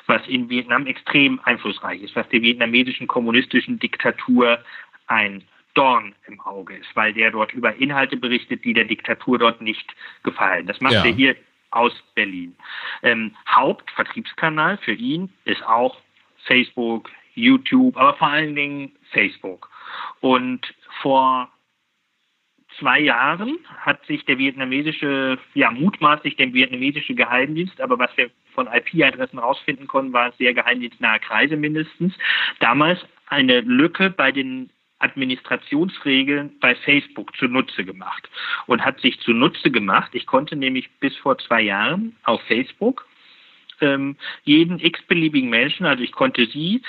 was 0.07 0.26
in 0.28 0.48
Vietnam 0.48 0.86
extrem 0.86 1.40
einflussreich 1.44 2.00
ist, 2.00 2.16
was 2.16 2.26
der 2.30 2.40
vietnamesischen 2.40 3.07
kommunistischen 3.07 3.78
Diktatur 3.78 4.64
ein 5.09 5.44
Dorn 5.74 6.14
im 6.26 6.40
Auge 6.40 6.76
ist, 6.76 6.88
weil 6.94 7.12
der 7.12 7.30
dort 7.30 7.53
über 7.53 7.76
Inhalte 7.76 8.16
berichtet, 8.16 8.64
die 8.64 8.72
der 8.72 8.86
Diktatur 8.86 9.38
dort 9.38 9.61
nicht 9.61 9.94
gefallen. 10.22 10.66
Das 10.66 10.80
macht 10.80 10.94
ja. 10.94 11.05
er 11.05 11.12
hier 11.12 11.36
aus 11.70 11.92
Berlin. 12.14 12.57
Ähm, 13.03 13.36
Hauptvertriebskanal 13.46 14.78
für 14.78 14.94
ihn 14.94 15.28
ist 15.44 15.62
auch 15.64 15.98
Facebook, 16.44 17.11
YouTube, 17.34 17.94
aber 17.98 18.14
vor 18.14 18.28
allen 18.28 18.55
Dingen 18.55 18.92
Facebook. 19.11 19.68
Und 20.20 20.74
vor 21.01 21.51
zwei 22.78 23.01
Jahren 23.01 23.59
hat 23.78 24.05
sich 24.07 24.24
der 24.24 24.38
vietnamesische, 24.38 25.38
ja 25.55 25.70
mutmaßlich 25.70 26.36
der 26.36 26.53
vietnamesische 26.53 27.14
Geheimdienst, 27.14 27.80
aber 27.80 27.99
was 27.99 28.16
wir 28.16 28.30
von 28.55 28.66
IP-Adressen 28.66 29.38
rausfinden 29.38 29.86
konnten, 29.86 30.12
war 30.12 30.32
sehr 30.32 30.55
geheimdienstnahe 30.55 31.20
Kreise 31.20 31.57
mindestens, 31.57 32.14
damals 32.61 33.01
eine 33.26 33.61
Lücke 33.61 34.11
bei 34.11 34.32
den 34.32 34.70
Administrationsregeln 34.99 36.59
bei 36.61 36.74
Facebook 36.76 37.36
zunutze 37.36 37.84
gemacht 37.84 38.28
und 38.66 38.84
hat 38.84 39.01
sich 39.01 39.18
zunutze 39.20 39.70
gemacht. 39.70 40.11
Ich 40.14 40.26
konnte 40.26 40.55
nämlich 40.55 40.90
bis 41.01 41.16
vor 41.16 41.38
zwei 41.38 41.61
Jahren 41.62 42.16
auf 42.22 42.40
Facebook 42.43 43.05
ähm, 43.80 44.16
jeden 44.45 44.78
x-beliebigen 44.78 45.51
Menschen, 45.51 45.86
also 45.86 46.03
ich 46.03 46.12
konnte 46.12 46.47
sie 46.47 46.82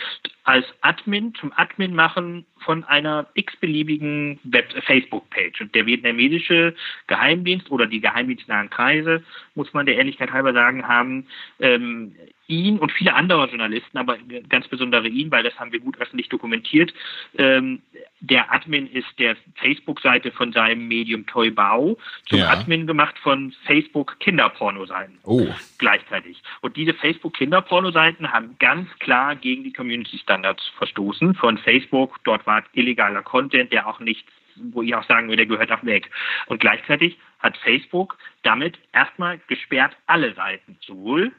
als 0.44 0.66
Admin 0.82 1.34
zum 1.34 1.52
Admin 1.56 1.96
machen 1.96 2.46
von 2.64 2.84
einer 2.84 3.28
x-beliebigen 3.34 4.40
Facebook-Page. 4.86 5.62
Und 5.62 5.76
der 5.76 5.86
vietnamesische 5.86 6.76
Geheimdienst 7.08 7.72
oder 7.72 7.86
die 7.86 8.02
geheimdienstnahen 8.02 8.70
Kreise, 8.70 9.24
muss 9.56 9.74
man 9.74 9.86
der 9.86 9.96
Ehrlichkeit 9.96 10.32
halber 10.32 10.54
sagen, 10.54 10.88
haben 10.88 11.28
ähm, 11.60 12.16
ihn 12.48 12.78
und 12.80 12.92
viele 12.92 13.14
andere 13.14 13.48
Journalisten, 13.48 13.98
aber 13.98 14.18
ganz 14.50 14.68
besonders 14.68 15.06
ihn, 15.06 15.32
weil 15.32 15.44
das 15.44 15.58
haben 15.60 15.72
wir 15.72 15.80
gut 15.80 16.00
öffentlich 16.00 16.30
dokumentiert. 16.30 16.94
Ähm, 17.38 17.82
der 18.20 18.54
Admin 18.54 18.88
ist 18.88 19.08
der 19.18 19.36
Facebook-Seite 19.56 20.32
von 20.32 20.52
seinem 20.54 20.88
Medium 20.88 21.26
Toy 21.26 21.52
Bao 21.52 21.98
zum 22.28 22.40
ja. 22.40 22.50
Admin 22.50 22.88
gemacht 22.88 23.18
von 23.20 23.54
Facebook 23.66 24.20
Kinderpornoseiten. 24.20 25.18
Oh. 25.24 25.48
Gleichzeitig. 25.78 26.42
Und 26.62 26.78
diese 26.78 26.94
Facebook 26.94 27.34
Kinderpornoseiten 27.34 28.32
haben 28.32 28.56
ganz 28.60 28.90
klar 29.00 29.36
gegen 29.36 29.64
die 29.64 29.74
Community 29.74 30.18
Standards 30.18 30.64
verstoßen 30.78 31.36
von 31.36 31.58
Facebook. 31.58 32.20
Dort 32.24 32.46
war 32.46 32.53
illegaler 32.74 33.24
Content, 33.24 33.72
der 33.72 33.88
auch 33.88 34.00
nicht 34.00 34.26
wo 34.56 34.82
ich 34.82 34.94
auch 34.96 35.04
sagen 35.06 35.28
würde, 35.28 35.46
der 35.46 35.58
gehört 35.58 35.72
auch 35.72 35.84
weg. 35.84 36.10
Und 36.46 36.60
gleichzeitig 36.60 37.18
hat 37.40 37.58
Facebook 37.58 38.18
damit 38.44 38.78
erstmal 38.92 39.40
gesperrt 39.48 39.96
alle 40.06 40.34
Seiten, 40.36 40.78
sowohl 40.86 41.32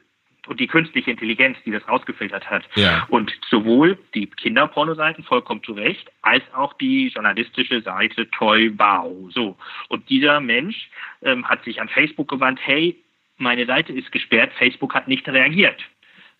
und 0.47 0.59
die 0.59 0.67
künstliche 0.67 1.09
Intelligenz, 1.09 1.57
die 1.65 1.71
das 1.71 1.87
rausgefiltert 1.87 2.49
hat. 2.49 2.63
Ja. 2.75 3.07
Und 3.09 3.31
sowohl 3.49 3.97
die 4.13 4.27
Kinderpornoseiten 4.27 5.23
vollkommen 5.23 5.63
zu 5.63 5.73
Recht, 5.73 6.11
als 6.21 6.43
auch 6.53 6.73
die 6.73 7.07
journalistische 7.07 7.81
Seite 7.81 8.29
Toy 8.29 8.69
Bao. 8.69 9.29
So. 9.33 9.57
Und 9.89 10.07
dieser 10.09 10.39
Mensch 10.39 10.89
ähm, 11.23 11.47
hat 11.47 11.63
sich 11.63 11.81
an 11.81 11.89
Facebook 11.89 12.27
gewandt, 12.27 12.59
hey, 12.61 12.95
meine 13.37 13.65
Seite 13.65 13.91
ist 13.91 14.11
gesperrt, 14.11 14.51
Facebook 14.57 14.93
hat 14.93 15.07
nicht 15.07 15.27
reagiert. 15.27 15.81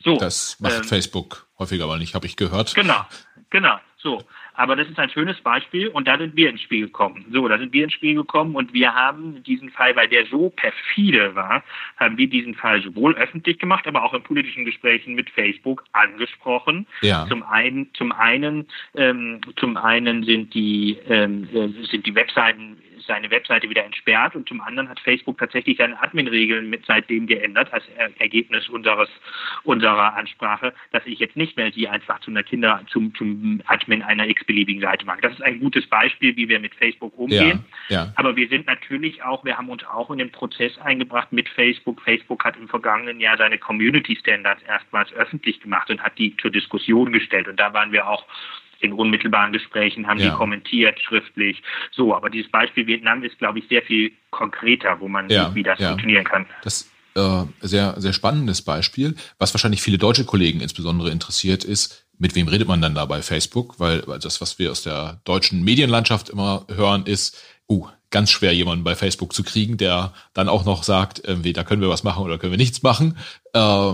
So. 0.03 0.17
Das 0.17 0.59
macht 0.59 0.77
ähm, 0.77 0.83
Facebook 0.83 1.47
häufiger 1.57 1.85
aber 1.85 1.97
nicht, 1.97 2.13
habe 2.13 2.27
ich 2.27 2.35
gehört. 2.35 2.75
Genau, 2.75 3.05
genau. 3.49 3.79
So. 3.97 4.21
Aber 4.55 4.75
das 4.75 4.87
ist 4.87 4.97
ein 4.99 5.09
schönes 5.09 5.39
Beispiel 5.41 5.87
und 5.87 6.07
da 6.07 6.17
sind 6.17 6.35
wir 6.35 6.49
ins 6.49 6.61
Spiel 6.61 6.85
gekommen. 6.85 7.25
So, 7.31 7.47
da 7.47 7.57
sind 7.57 7.73
wir 7.73 7.83
ins 7.83 7.93
Spiel 7.93 8.15
gekommen 8.15 8.55
und 8.55 8.73
wir 8.73 8.93
haben 8.93 9.43
diesen 9.43 9.69
Fall, 9.69 9.95
weil 9.95 10.07
der 10.07 10.25
so 10.27 10.49
perfide 10.49 11.35
war, 11.35 11.63
haben 11.97 12.17
wir 12.17 12.27
diesen 12.27 12.55
Fall 12.55 12.81
sowohl 12.81 13.15
öffentlich 13.15 13.59
gemacht, 13.59 13.87
aber 13.87 14.03
auch 14.03 14.13
in 14.13 14.23
politischen 14.23 14.65
Gesprächen 14.65 15.15
mit 15.15 15.29
Facebook 15.29 15.83
angesprochen. 15.91 16.87
Ja. 17.01 17.25
Zum 17.27 17.43
einen, 17.43 17.89
zum 17.93 18.11
einen, 18.11 18.67
ähm, 18.95 19.41
zum 19.57 19.77
einen 19.77 20.23
sind 20.23 20.53
die 20.53 20.97
ähm, 21.07 21.47
äh, 21.53 21.85
sind 21.87 22.05
die 22.05 22.15
Webseiten 22.15 22.77
seine 23.07 23.29
Webseite 23.31 23.69
wieder 23.69 23.83
entsperrt 23.83 24.35
und 24.35 24.47
zum 24.47 24.61
anderen 24.61 24.89
hat 24.89 24.99
Facebook 24.99 25.37
tatsächlich 25.37 25.77
seine 25.77 26.01
Admin-Regeln 26.01 26.69
mit 26.69 26.85
seitdem 26.85 27.27
geändert 27.27 27.71
als 27.73 27.83
Ergebnis 28.19 28.69
unseres, 28.69 29.09
unserer 29.63 30.15
Ansprache, 30.15 30.73
dass 30.91 31.05
ich 31.05 31.19
jetzt 31.19 31.35
nicht 31.35 31.57
mehr 31.57 31.71
sie 31.71 31.87
einfach 31.87 32.19
zu 32.19 32.31
einer 32.31 32.43
Kinder, 32.43 32.81
zum, 32.89 33.13
zum 33.15 33.61
Admin 33.65 34.01
einer 34.01 34.27
x-beliebigen 34.27 34.81
Seite 34.81 35.05
mache. 35.05 35.21
Das 35.21 35.33
ist 35.33 35.41
ein 35.41 35.59
gutes 35.59 35.87
Beispiel, 35.87 36.35
wie 36.35 36.49
wir 36.49 36.59
mit 36.59 36.75
Facebook 36.75 37.17
umgehen. 37.17 37.63
Ja, 37.89 38.05
ja. 38.05 38.13
Aber 38.15 38.35
wir 38.35 38.47
sind 38.47 38.67
natürlich 38.67 39.23
auch, 39.23 39.45
wir 39.45 39.57
haben 39.57 39.69
uns 39.69 39.83
auch 39.85 40.09
in 40.11 40.17
den 40.17 40.31
Prozess 40.31 40.77
eingebracht 40.79 41.31
mit 41.31 41.49
Facebook. 41.49 42.01
Facebook 42.01 42.43
hat 42.43 42.57
im 42.57 42.67
vergangenen 42.67 43.19
Jahr 43.19 43.37
seine 43.37 43.57
Community 43.57 44.15
Standards 44.15 44.61
erstmals 44.63 45.13
öffentlich 45.13 45.59
gemacht 45.61 45.89
und 45.89 46.01
hat 46.01 46.17
die 46.17 46.35
zur 46.37 46.51
Diskussion 46.51 47.11
gestellt. 47.11 47.47
Und 47.47 47.59
da 47.59 47.73
waren 47.73 47.91
wir 47.91 48.07
auch 48.07 48.25
in 48.85 48.93
unmittelbaren 48.93 49.51
Gesprächen, 49.51 50.07
haben 50.07 50.19
ja. 50.19 50.29
die 50.29 50.35
kommentiert, 50.35 50.99
schriftlich. 51.01 51.61
So, 51.91 52.15
aber 52.15 52.29
dieses 52.29 52.51
Beispiel 52.51 52.87
Vietnam 52.87 53.23
ist, 53.23 53.37
glaube 53.37 53.59
ich, 53.59 53.67
sehr 53.67 53.81
viel 53.81 54.11
konkreter, 54.29 54.99
wo 54.99 55.07
man 55.07 55.29
ja, 55.29 55.45
sieht, 55.45 55.55
wie 55.55 55.63
das 55.63 55.79
ja. 55.79 55.89
funktionieren 55.89 56.23
kann. 56.23 56.45
Das 56.63 56.89
äh, 57.15 57.43
sehr, 57.61 57.95
sehr 57.97 58.13
spannendes 58.13 58.61
Beispiel. 58.61 59.15
Was 59.39 59.53
wahrscheinlich 59.53 59.81
viele 59.81 59.97
deutsche 59.97 60.25
Kollegen 60.25 60.61
insbesondere 60.61 61.11
interessiert, 61.11 61.63
ist, 61.63 62.05
mit 62.17 62.35
wem 62.35 62.47
redet 62.47 62.67
man 62.67 62.81
dann 62.81 62.95
da 62.95 63.05
bei 63.05 63.21
Facebook? 63.21 63.79
Weil 63.79 64.01
das, 64.21 64.41
was 64.41 64.59
wir 64.59 64.71
aus 64.71 64.83
der 64.83 65.21
deutschen 65.25 65.63
Medienlandschaft 65.63 66.29
immer 66.29 66.65
hören, 66.69 67.05
ist, 67.05 67.41
uh, 67.69 67.87
ganz 68.11 68.31
schwer, 68.31 68.53
jemanden 68.53 68.83
bei 68.83 68.95
Facebook 68.95 69.33
zu 69.33 69.43
kriegen, 69.43 69.77
der 69.77 70.13
dann 70.33 70.47
auch 70.47 70.65
noch 70.65 70.83
sagt, 70.83 71.21
irgendwie, 71.25 71.53
da 71.53 71.63
können 71.63 71.81
wir 71.81 71.89
was 71.89 72.03
machen 72.03 72.23
oder 72.23 72.37
können 72.37 72.53
wir 72.53 72.57
nichts 72.57 72.83
machen. 72.83 73.17
Äh, 73.53 73.93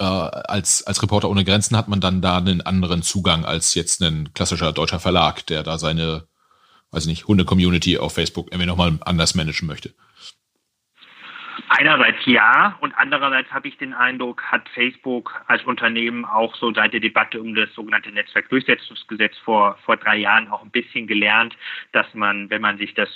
äh, 0.00 0.04
als, 0.04 0.82
als 0.86 1.02
Reporter 1.02 1.28
ohne 1.28 1.44
Grenzen 1.44 1.76
hat 1.76 1.88
man 1.88 2.00
dann 2.00 2.22
da 2.22 2.38
einen 2.38 2.62
anderen 2.62 3.02
Zugang 3.02 3.44
als 3.44 3.74
jetzt 3.74 4.00
ein 4.02 4.32
klassischer 4.32 4.72
deutscher 4.72 4.98
Verlag, 4.98 5.46
der 5.46 5.62
da 5.62 5.78
seine, 5.78 6.26
weiß 6.90 7.06
nicht, 7.06 7.28
Hunde-Community 7.28 7.98
auf 7.98 8.14
Facebook 8.14 8.48
irgendwie 8.50 8.66
nochmal 8.66 8.98
anders 9.02 9.34
managen 9.34 9.68
möchte. 9.68 9.92
Einerseits 11.72 12.18
ja 12.26 12.76
und 12.80 12.92
andererseits 12.96 13.48
habe 13.52 13.68
ich 13.68 13.78
den 13.78 13.94
Eindruck, 13.94 14.42
hat 14.42 14.68
Facebook 14.70 15.40
als 15.46 15.62
Unternehmen 15.62 16.24
auch 16.24 16.56
so 16.56 16.74
seit 16.74 16.92
der 16.92 16.98
Debatte 16.98 17.40
um 17.40 17.54
das 17.54 17.72
sogenannte 17.74 18.10
Netzwerkdurchsetzungsgesetz 18.10 19.38
vor, 19.38 19.78
vor 19.84 19.96
drei 19.96 20.16
Jahren 20.16 20.48
auch 20.48 20.64
ein 20.64 20.72
bisschen 20.72 21.06
gelernt, 21.06 21.56
dass 21.92 22.12
man, 22.12 22.50
wenn 22.50 22.60
man 22.60 22.76
sich 22.76 22.92
das 22.94 23.08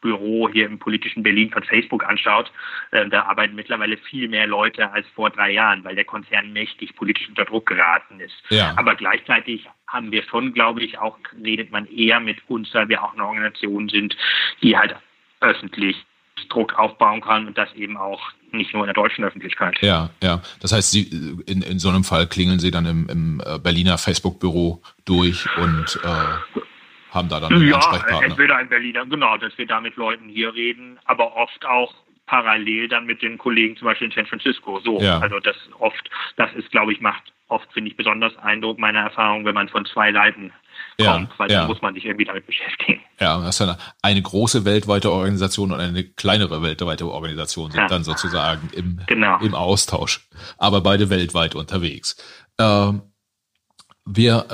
Büro 0.00 0.48
hier 0.48 0.64
im 0.64 0.78
politischen 0.78 1.22
Berlin 1.22 1.50
von 1.50 1.62
Facebook 1.64 2.02
anschaut, 2.02 2.50
äh, 2.92 3.06
da 3.10 3.24
arbeiten 3.24 3.54
mittlerweile 3.54 3.98
viel 3.98 4.26
mehr 4.28 4.46
Leute 4.46 4.90
als 4.90 5.06
vor 5.08 5.28
drei 5.28 5.50
Jahren, 5.50 5.84
weil 5.84 5.94
der 5.94 6.06
Konzern 6.06 6.50
mächtig 6.54 6.96
politisch 6.96 7.28
unter 7.28 7.44
Druck 7.44 7.66
geraten 7.66 8.20
ist. 8.20 8.42
Ja. 8.48 8.72
Aber 8.78 8.94
gleichzeitig 8.94 9.68
haben 9.86 10.10
wir 10.12 10.22
schon, 10.22 10.54
glaube 10.54 10.82
ich, 10.82 10.98
auch 10.98 11.18
redet 11.44 11.70
man 11.72 11.84
eher 11.84 12.20
mit 12.20 12.38
uns, 12.48 12.72
weil 12.74 12.88
wir 12.88 13.04
auch 13.04 13.12
eine 13.12 13.26
Organisation 13.26 13.90
sind, 13.90 14.16
die 14.62 14.78
halt 14.78 14.96
öffentlich 15.40 16.06
Druck 16.48 16.78
aufbauen 16.78 17.20
kann 17.20 17.46
und 17.46 17.58
das 17.58 17.72
eben 17.74 17.96
auch 17.96 18.20
nicht 18.52 18.72
nur 18.72 18.82
in 18.82 18.86
der 18.86 18.94
deutschen 18.94 19.24
Öffentlichkeit. 19.24 19.76
Ja, 19.80 20.10
ja. 20.22 20.40
Das 20.60 20.72
heißt, 20.72 20.90
Sie, 20.90 21.02
in, 21.46 21.62
in 21.62 21.78
so 21.78 21.88
einem 21.88 22.04
Fall 22.04 22.26
klingeln 22.26 22.58
Sie 22.58 22.70
dann 22.70 22.86
im, 22.86 23.08
im 23.08 23.42
äh, 23.44 23.58
Berliner 23.58 23.98
Facebook-Büro 23.98 24.80
durch 25.04 25.46
und 25.58 26.00
äh, 26.02 26.08
haben 27.10 27.28
da 27.28 27.40
dann 27.40 27.52
einen 27.52 27.68
ja, 27.68 27.76
Ansprechpartner. 27.76 28.26
entweder 28.26 28.56
ein 28.56 28.68
Berliner, 28.68 29.06
genau, 29.06 29.36
dass 29.36 29.56
wir 29.58 29.66
da 29.66 29.80
mit 29.80 29.96
Leuten 29.96 30.28
hier 30.28 30.54
reden, 30.54 30.98
aber 31.04 31.36
oft 31.36 31.64
auch 31.66 31.94
parallel 32.26 32.88
dann 32.88 33.06
mit 33.06 33.22
den 33.22 33.38
Kollegen 33.38 33.76
zum 33.76 33.86
Beispiel 33.86 34.08
in 34.08 34.14
San 34.14 34.26
Francisco. 34.26 34.80
So, 34.80 35.00
ja. 35.00 35.18
also 35.18 35.40
das 35.40 35.56
oft, 35.78 36.10
das 36.36 36.52
ist, 36.54 36.70
glaube 36.70 36.92
ich, 36.92 37.00
macht 37.00 37.32
oft, 37.48 37.72
finde 37.72 37.90
ich, 37.90 37.96
besonders 37.96 38.36
Eindruck 38.36 38.78
meiner 38.78 39.00
Erfahrung, 39.00 39.44
wenn 39.44 39.54
man 39.54 39.68
von 39.68 39.86
zwei 39.86 40.10
Leiten 40.10 40.52
kommt, 40.98 41.30
ja, 41.30 41.38
weil 41.38 41.50
ja. 41.50 41.60
dann 41.60 41.68
muss 41.68 41.80
man 41.80 41.94
sich 41.94 42.04
irgendwie 42.04 42.24
damit 42.24 42.46
beschäftigen. 42.46 43.00
Ja, 43.20 43.40
das 43.40 43.56
ist 43.56 43.62
eine, 43.62 43.78
eine 44.02 44.22
große 44.22 44.64
weltweite 44.64 45.12
Organisation 45.12 45.72
und 45.72 45.80
eine 45.80 46.04
kleinere 46.04 46.62
weltweite 46.62 47.06
Organisation 47.06 47.70
sind 47.70 47.80
ja. 47.80 47.86
dann 47.86 48.04
sozusagen 48.04 48.68
im, 48.72 49.00
genau. 49.06 49.38
im 49.40 49.54
Austausch, 49.54 50.28
aber 50.56 50.80
beide 50.80 51.10
weltweit 51.10 51.54
unterwegs. 51.54 52.16
Ähm, 52.58 53.02
wir 54.04 54.46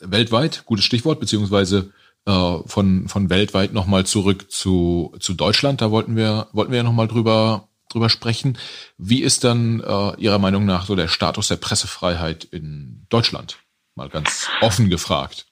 äh, 0.00 0.10
weltweit, 0.10 0.64
gutes 0.64 0.84
Stichwort, 0.84 1.20
beziehungsweise 1.20 1.92
äh, 2.26 2.58
von, 2.64 3.08
von 3.08 3.28
weltweit 3.28 3.72
nochmal 3.72 4.06
zurück 4.06 4.50
zu, 4.50 5.14
zu 5.20 5.34
Deutschland. 5.34 5.80
Da 5.80 5.90
wollten 5.90 6.16
wir, 6.16 6.48
wollten 6.52 6.70
wir 6.70 6.78
ja 6.78 6.84
nochmal 6.84 7.08
drüber, 7.08 7.68
drüber 7.90 8.08
sprechen. 8.08 8.56
Wie 8.96 9.22
ist 9.22 9.44
dann 9.44 9.80
äh, 9.80 10.16
Ihrer 10.16 10.38
Meinung 10.38 10.64
nach 10.64 10.86
so 10.86 10.94
der 10.94 11.08
Status 11.08 11.48
der 11.48 11.56
Pressefreiheit 11.56 12.44
in 12.44 13.06
Deutschland? 13.10 13.58
Mal 13.96 14.08
ganz 14.08 14.48
offen 14.60 14.88
gefragt. 14.88 15.49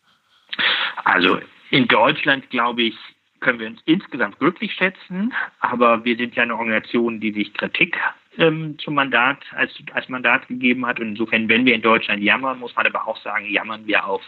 Also 1.05 1.40
in 1.70 1.86
Deutschland, 1.88 2.49
glaube 2.51 2.82
ich, 2.82 2.96
können 3.40 3.61
wir 3.61 3.68
uns 3.68 3.80
insgesamt 3.84 4.38
glücklich 4.38 4.72
schätzen, 4.72 5.32
aber 5.61 6.05
wir 6.05 6.16
sind 6.16 6.34
ja 6.34 6.42
eine 6.42 6.57
Organisation, 6.57 7.20
die 7.20 7.32
sich 7.32 7.55
Kritik 7.55 7.96
ähm, 8.38 8.76
zum 8.78 8.94
Mandat 8.94 9.38
als, 9.53 9.72
als 9.92 10.09
Mandat 10.09 10.49
gegeben 10.49 10.86
hat. 10.86 10.99
Und 10.99 11.11
insofern, 11.11 11.49
wenn 11.49 11.64
wir 11.64 11.74
in 11.74 11.82
Deutschland 11.82 12.22
jammern, 12.22 12.59
muss 12.59 12.74
man 12.74 12.86
aber 12.86 13.07
auch 13.07 13.16
sagen, 13.18 13.46
jammern 13.46 13.86
wir 13.86 14.05
auf 14.05 14.22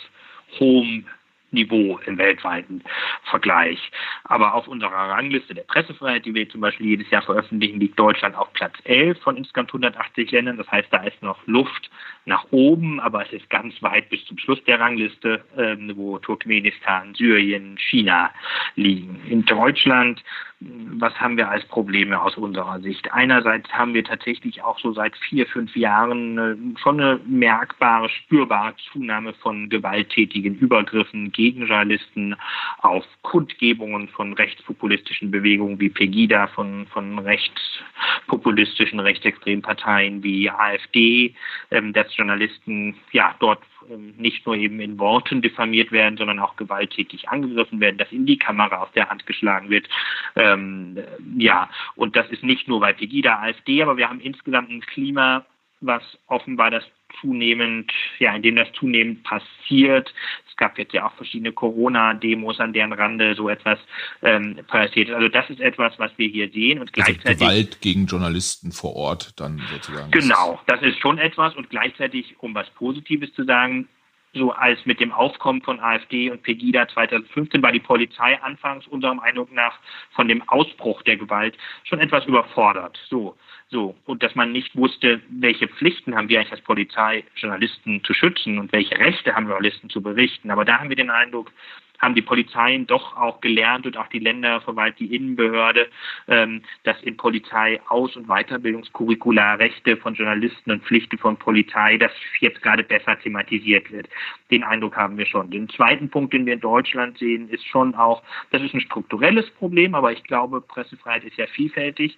hohem 0.58 1.06
Niveau 1.52 1.98
im 2.06 2.18
weltweiten 2.18 2.82
Vergleich. 3.24 3.90
Aber 4.24 4.54
auf 4.54 4.68
unserer 4.68 4.90
Rangliste 4.90 5.54
der 5.54 5.62
Pressefreiheit, 5.62 6.24
die 6.24 6.34
wir 6.34 6.48
zum 6.48 6.60
Beispiel 6.60 6.86
jedes 6.86 7.10
Jahr 7.10 7.22
veröffentlichen, 7.22 7.80
liegt 7.80 7.98
Deutschland 7.98 8.36
auf 8.36 8.52
Platz 8.52 8.74
11 8.84 9.20
von 9.20 9.36
insgesamt 9.36 9.70
180 9.70 10.30
Ländern. 10.30 10.56
Das 10.56 10.70
heißt, 10.70 10.88
da 10.90 11.02
ist 11.02 11.22
noch 11.22 11.38
Luft 11.46 11.90
nach 12.24 12.46
oben, 12.50 13.00
aber 13.00 13.24
es 13.26 13.32
ist 13.32 13.48
ganz 13.50 13.74
weit 13.82 14.08
bis 14.10 14.24
zum 14.26 14.38
Schluss 14.38 14.62
der 14.64 14.80
Rangliste, 14.80 15.44
ähm, 15.56 15.92
wo 15.96 16.18
Turkmenistan, 16.18 17.14
Syrien, 17.14 17.76
China 17.78 18.30
liegen. 18.76 19.20
In 19.28 19.44
Deutschland 19.44 20.22
was 20.62 21.18
haben 21.18 21.38
wir 21.38 21.48
als 21.48 21.64
Probleme 21.66 22.20
aus 22.20 22.36
unserer 22.36 22.80
Sicht? 22.80 23.10
Einerseits 23.12 23.72
haben 23.72 23.94
wir 23.94 24.04
tatsächlich 24.04 24.62
auch 24.62 24.78
so 24.78 24.92
seit 24.92 25.16
vier, 25.16 25.46
fünf 25.46 25.74
Jahren 25.74 26.38
äh, 26.38 26.78
schon 26.78 27.00
eine 27.00 27.18
merkbare, 27.26 28.10
spürbare 28.10 28.74
Zunahme 28.92 29.32
von 29.32 29.70
gewalttätigen 29.70 30.56
Übergriffen 30.56 31.32
gegen 31.32 31.60
Journalisten 31.66 32.36
auf 32.78 33.06
Kundgebungen 33.22 34.08
von 34.08 34.34
rechtspopulistischen 34.34 35.30
Bewegungen 35.30 35.80
wie 35.80 35.88
Pegida, 35.88 36.48
von, 36.48 36.86
von 36.88 37.18
rechtspopulistischen, 37.18 39.00
rechtsextremen 39.00 39.62
Parteien 39.62 40.22
wie 40.22 40.50
AfD, 40.50 41.34
ähm, 41.70 41.94
dass 41.94 42.14
Journalisten 42.14 42.96
ja 43.12 43.34
dort 43.40 43.60
nicht 43.88 44.46
nur 44.46 44.56
eben 44.56 44.80
in 44.80 44.98
Worten 44.98 45.42
diffamiert 45.42 45.92
werden, 45.92 46.16
sondern 46.16 46.38
auch 46.38 46.56
gewalttätig 46.56 47.28
angegriffen 47.28 47.80
werden, 47.80 47.98
dass 47.98 48.12
ihnen 48.12 48.26
die 48.26 48.38
Kamera 48.38 48.82
aus 48.82 48.92
der 48.92 49.08
Hand 49.08 49.26
geschlagen 49.26 49.70
wird. 49.70 49.88
Ähm, 50.36 50.98
ja, 51.36 51.68
und 51.96 52.16
das 52.16 52.28
ist 52.30 52.42
nicht 52.42 52.68
nur 52.68 52.80
bei 52.80 52.92
Pegida, 52.92 53.40
AfD, 53.40 53.82
aber 53.82 53.96
wir 53.96 54.08
haben 54.08 54.20
insgesamt 54.20 54.70
ein 54.70 54.80
Klima, 54.80 55.44
was 55.80 56.02
offenbar 56.26 56.70
das 56.70 56.84
zunehmend, 57.20 57.92
ja, 58.18 58.34
in 58.34 58.42
dem 58.42 58.56
das 58.56 58.70
zunehmend 58.72 59.22
passiert. 59.24 60.12
Es 60.48 60.56
gab 60.56 60.78
jetzt 60.78 60.92
ja 60.92 61.06
auch 61.06 61.14
verschiedene 61.14 61.52
Corona-Demos, 61.52 62.60
an 62.60 62.72
deren 62.72 62.92
Rande 62.92 63.34
so 63.34 63.48
etwas 63.48 63.78
ähm, 64.22 64.58
passiert 64.68 65.08
ist. 65.08 65.14
Also 65.14 65.28
das 65.28 65.48
ist 65.50 65.60
etwas, 65.60 65.98
was 65.98 66.12
wir 66.16 66.28
hier 66.28 66.50
sehen 66.50 66.78
und 66.78 66.90
also 66.90 66.92
gleichzeitig 66.92 67.38
Gewalt 67.38 67.80
gegen 67.80 68.06
Journalisten 68.06 68.72
vor 68.72 68.94
Ort 68.94 69.40
dann 69.40 69.60
sozusagen. 69.72 70.10
Genau, 70.10 70.60
das 70.66 70.82
ist 70.82 70.98
schon 71.00 71.18
etwas 71.18 71.54
und 71.56 71.70
gleichzeitig, 71.70 72.36
um 72.38 72.54
was 72.54 72.68
Positives 72.70 73.32
zu 73.34 73.44
sagen, 73.44 73.88
so 74.32 74.52
als 74.52 74.84
mit 74.86 75.00
dem 75.00 75.12
Aufkommen 75.12 75.62
von 75.62 75.80
AfD 75.80 76.30
und 76.30 76.42
Pegida 76.42 76.86
2015 76.88 77.62
war 77.62 77.72
die 77.72 77.80
Polizei 77.80 78.40
anfangs 78.42 78.86
unserem 78.86 79.20
Eindruck 79.20 79.52
nach 79.52 79.78
von 80.12 80.28
dem 80.28 80.48
Ausbruch 80.48 81.02
der 81.02 81.16
Gewalt 81.16 81.56
schon 81.84 82.00
etwas 82.00 82.26
überfordert. 82.26 82.98
So, 83.08 83.36
so. 83.68 83.96
Und 84.06 84.22
dass 84.22 84.34
man 84.34 84.52
nicht 84.52 84.76
wusste, 84.76 85.20
welche 85.28 85.68
Pflichten 85.68 86.14
haben 86.14 86.28
wir 86.28 86.38
eigentlich 86.38 86.52
als 86.52 86.60
Polizei, 86.62 87.24
Journalisten 87.36 88.02
zu 88.04 88.14
schützen 88.14 88.58
und 88.58 88.72
welche 88.72 88.96
Rechte 88.98 89.34
haben 89.34 89.48
Journalisten 89.48 89.90
zu 89.90 90.00
berichten. 90.02 90.50
Aber 90.50 90.64
da 90.64 90.78
haben 90.78 90.88
wir 90.88 90.96
den 90.96 91.10
Eindruck, 91.10 91.52
haben 92.00 92.14
die 92.14 92.22
Polizeien 92.22 92.86
doch 92.86 93.16
auch 93.16 93.40
gelernt 93.40 93.86
und 93.86 93.96
auch 93.96 94.08
die 94.08 94.18
Länderverwalt, 94.18 94.98
die 94.98 95.14
Innenbehörde, 95.14 95.88
ähm, 96.28 96.62
dass 96.84 97.00
in 97.02 97.16
Polizei 97.16 97.80
Aus- 97.88 98.16
und 98.16 98.26
Weiterbildungskurricula 98.26 99.54
Rechte 99.54 99.96
von 99.96 100.14
Journalisten 100.14 100.70
und 100.70 100.82
Pflichten 100.84 101.18
von 101.18 101.36
Polizei, 101.36 101.98
das 101.98 102.12
jetzt 102.40 102.62
gerade 102.62 102.82
besser 102.82 103.18
thematisiert 103.20 103.90
wird. 103.92 104.08
Den 104.50 104.64
Eindruck 104.64 104.96
haben 104.96 105.16
wir 105.16 105.26
schon. 105.26 105.50
Den 105.50 105.68
zweiten 105.68 106.08
Punkt, 106.08 106.32
den 106.32 106.46
wir 106.46 106.54
in 106.54 106.60
Deutschland 106.60 107.18
sehen, 107.18 107.48
ist 107.50 107.66
schon 107.66 107.94
auch, 107.94 108.22
das 108.50 108.62
ist 108.62 108.74
ein 108.74 108.80
strukturelles 108.80 109.48
Problem, 109.52 109.94
aber 109.94 110.12
ich 110.12 110.24
glaube, 110.24 110.60
Pressefreiheit 110.60 111.24
ist 111.24 111.36
ja 111.36 111.46
vielfältig. 111.46 112.16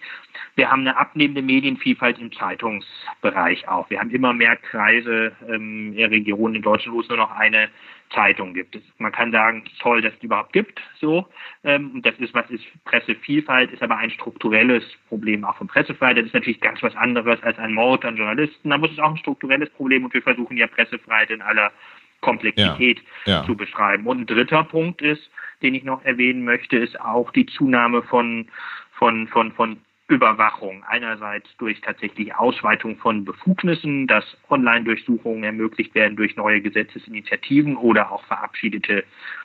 Wir 0.55 0.71
haben 0.71 0.83
eine 0.83 0.97
abnehmende 0.97 1.43
Medienvielfalt 1.43 2.19
im 2.19 2.33
Zeitungsbereich 2.33 3.69
auch. 3.69 3.91
Wir 3.91 4.01
haben 4.01 4.11
immer 4.11 4.33
mehr 4.33 4.57
Kreise 4.57 5.33
ähm, 5.49 5.93
in 5.97 6.07
Regionen 6.07 6.57
in 6.57 6.63
Deutschland, 6.63 6.97
wo 6.97 7.01
es 7.01 7.09
nur 7.09 7.19
noch 7.19 7.33
eine 7.33 7.69
Zeitung 8.15 8.55
gibt. 8.55 8.79
Man 8.99 9.13
kann 9.13 9.33
sagen, 9.33 9.65
toll, 9.81 10.03
dass 10.03 10.15
es 10.15 10.23
überhaupt 10.23 10.53
gibt, 10.53 10.81
so. 11.01 11.27
Ähm, 11.65 12.01
das 12.03 12.15
ist, 12.19 12.35
was 12.35 12.49
ist 12.51 12.65
Pressevielfalt, 12.85 13.73
ist 13.73 13.83
aber 13.83 13.97
ein 13.97 14.11
strukturelles 14.11 14.85
Problem 15.09 15.45
auch 15.45 15.57
von 15.57 15.67
Pressefreiheit. 15.67 16.19
Das 16.19 16.27
ist 16.27 16.35
natürlich 16.35 16.61
ganz 16.61 16.83
was 16.83 16.95
anderes 16.97 17.43
als 17.43 17.59
ein 17.59 17.73
Mord 17.75 18.05
an 18.05 18.17
Journalisten. 18.17 18.71
Da 18.71 18.79
muss 18.79 18.93
es 18.93 18.99
auch 18.99 19.11
ein 19.11 19.17
strukturelles 19.17 19.71
Problem 19.71 20.05
und 20.05 20.15
wir 20.15 20.23
versuchen 20.23 20.57
ja 20.57 20.67
Pressefreiheit 20.67 21.31
in 21.31 21.43
aller 21.43 21.73
Komplexität 22.21 23.01
ja, 23.27 23.41
ja. 23.41 23.45
zu 23.45 23.57
beschreiben. 23.57 24.07
Und 24.07 24.21
ein 24.21 24.27
dritter 24.27 24.65
Punkt 24.65 25.03
ist, 25.03 25.31
den 25.63 25.75
ich 25.75 25.85
noch 25.85 26.05
erwähnen 26.05 26.45
möchte, 26.45 26.77
ist 26.77 27.01
auch 27.01 27.31
die 27.33 27.47
Zunahme 27.47 28.03
von, 28.03 28.49
von, 28.93 29.29
von, 29.29 29.53
von 29.53 29.79
Überwachung. 30.15 30.85
Einerseits 30.87 31.49
durch 31.59 31.81
tatsächlich 31.81 32.35
Ausweitung 32.35 32.97
von 32.97 33.25
Befugnissen, 33.25 34.07
dass 34.07 34.25
Online-Durchsuchungen 34.51 35.45
ermöglicht 35.45 35.95
werden 35.95 36.17
durch 36.17 36.37
neue 36.37 36.61
Gesetzesinitiativen 36.61 37.77
oder 37.77 38.13
auch 38.13 38.25
verabschiedete 38.25 39.05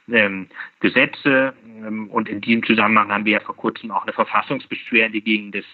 ähm, 0.10 0.48
Gesetze. 0.80 1.54
Ähm, 1.86 2.10
und 2.10 2.30
in 2.30 2.42
diesem 2.42 2.64
Zusammenhang 2.64 3.12
haben 3.12 3.26
wir 3.26 3.34
ja 3.34 3.40
vor 3.40 3.56
kurzem 3.56 3.92
auch 3.92 4.04
eine 4.04 4.14
Verfassungsbeschwerde 4.14 5.22
gegen 5.22 5.52
das 5.52 5.66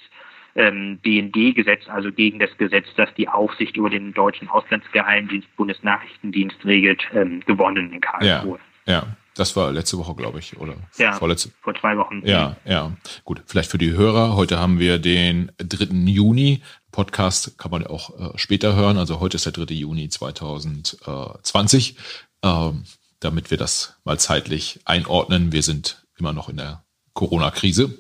ähm, 0.56 1.00
BND-Gesetz, 1.02 1.88
also 1.90 2.12
gegen 2.12 2.40
das 2.40 2.56
Gesetz, 2.58 2.86
das 2.96 3.14
die 3.16 3.28
Aufsicht 3.28 3.76
über 3.76 3.90
den 3.90 4.14
deutschen 4.14 4.48
Auslandsgeheimdienst, 4.50 5.56
Bundesnachrichtendienst 5.56 6.64
regelt, 6.66 7.04
ähm, 7.14 7.42
gewonnen 7.46 7.92
in 7.92 8.02
Karlsruhe. 8.02 8.60
Ja, 8.86 8.94
ja. 8.94 9.08
Das 9.36 9.56
war 9.56 9.72
letzte 9.72 9.98
Woche, 9.98 10.14
glaube 10.16 10.40
ich, 10.40 10.58
oder 10.58 10.76
ja, 10.98 11.14
vorletzte. 11.14 11.50
Vor 11.62 11.74
zwei 11.76 11.98
Wochen. 11.98 12.22
Ja, 12.26 12.56
ja. 12.66 12.92
Gut, 13.24 13.42
vielleicht 13.46 13.72
für 13.72 13.78
die 13.80 13.92
Hörer. 13.92 14.36
Heute 14.36 14.60
haben 14.60 14.80
wir 14.80 15.00
den 15.00 15.52
3. 15.58 15.86
Juni. 16.10 16.62
Podcast 16.92 17.58
kann 17.58 17.72
man 17.72 17.88
auch 17.88 18.20
äh, 18.20 18.38
später 18.38 18.76
hören. 18.76 18.98
Also 18.98 19.20
heute 19.20 19.38
ist 19.38 19.46
der 19.46 19.54
3. 19.54 19.74
Juni 19.74 20.10
2020. 20.10 21.98
Ähm, 22.44 22.84
damit 23.24 23.52
wir 23.52 23.58
das 23.58 23.96
mal 24.04 24.20
zeitlich 24.20 24.82
einordnen. 24.86 25.52
Wir 25.52 25.64
sind 25.64 26.06
immer 26.18 26.34
noch 26.34 26.50
in 26.50 26.58
der 26.58 26.84
Corona-Krise. 27.14 27.98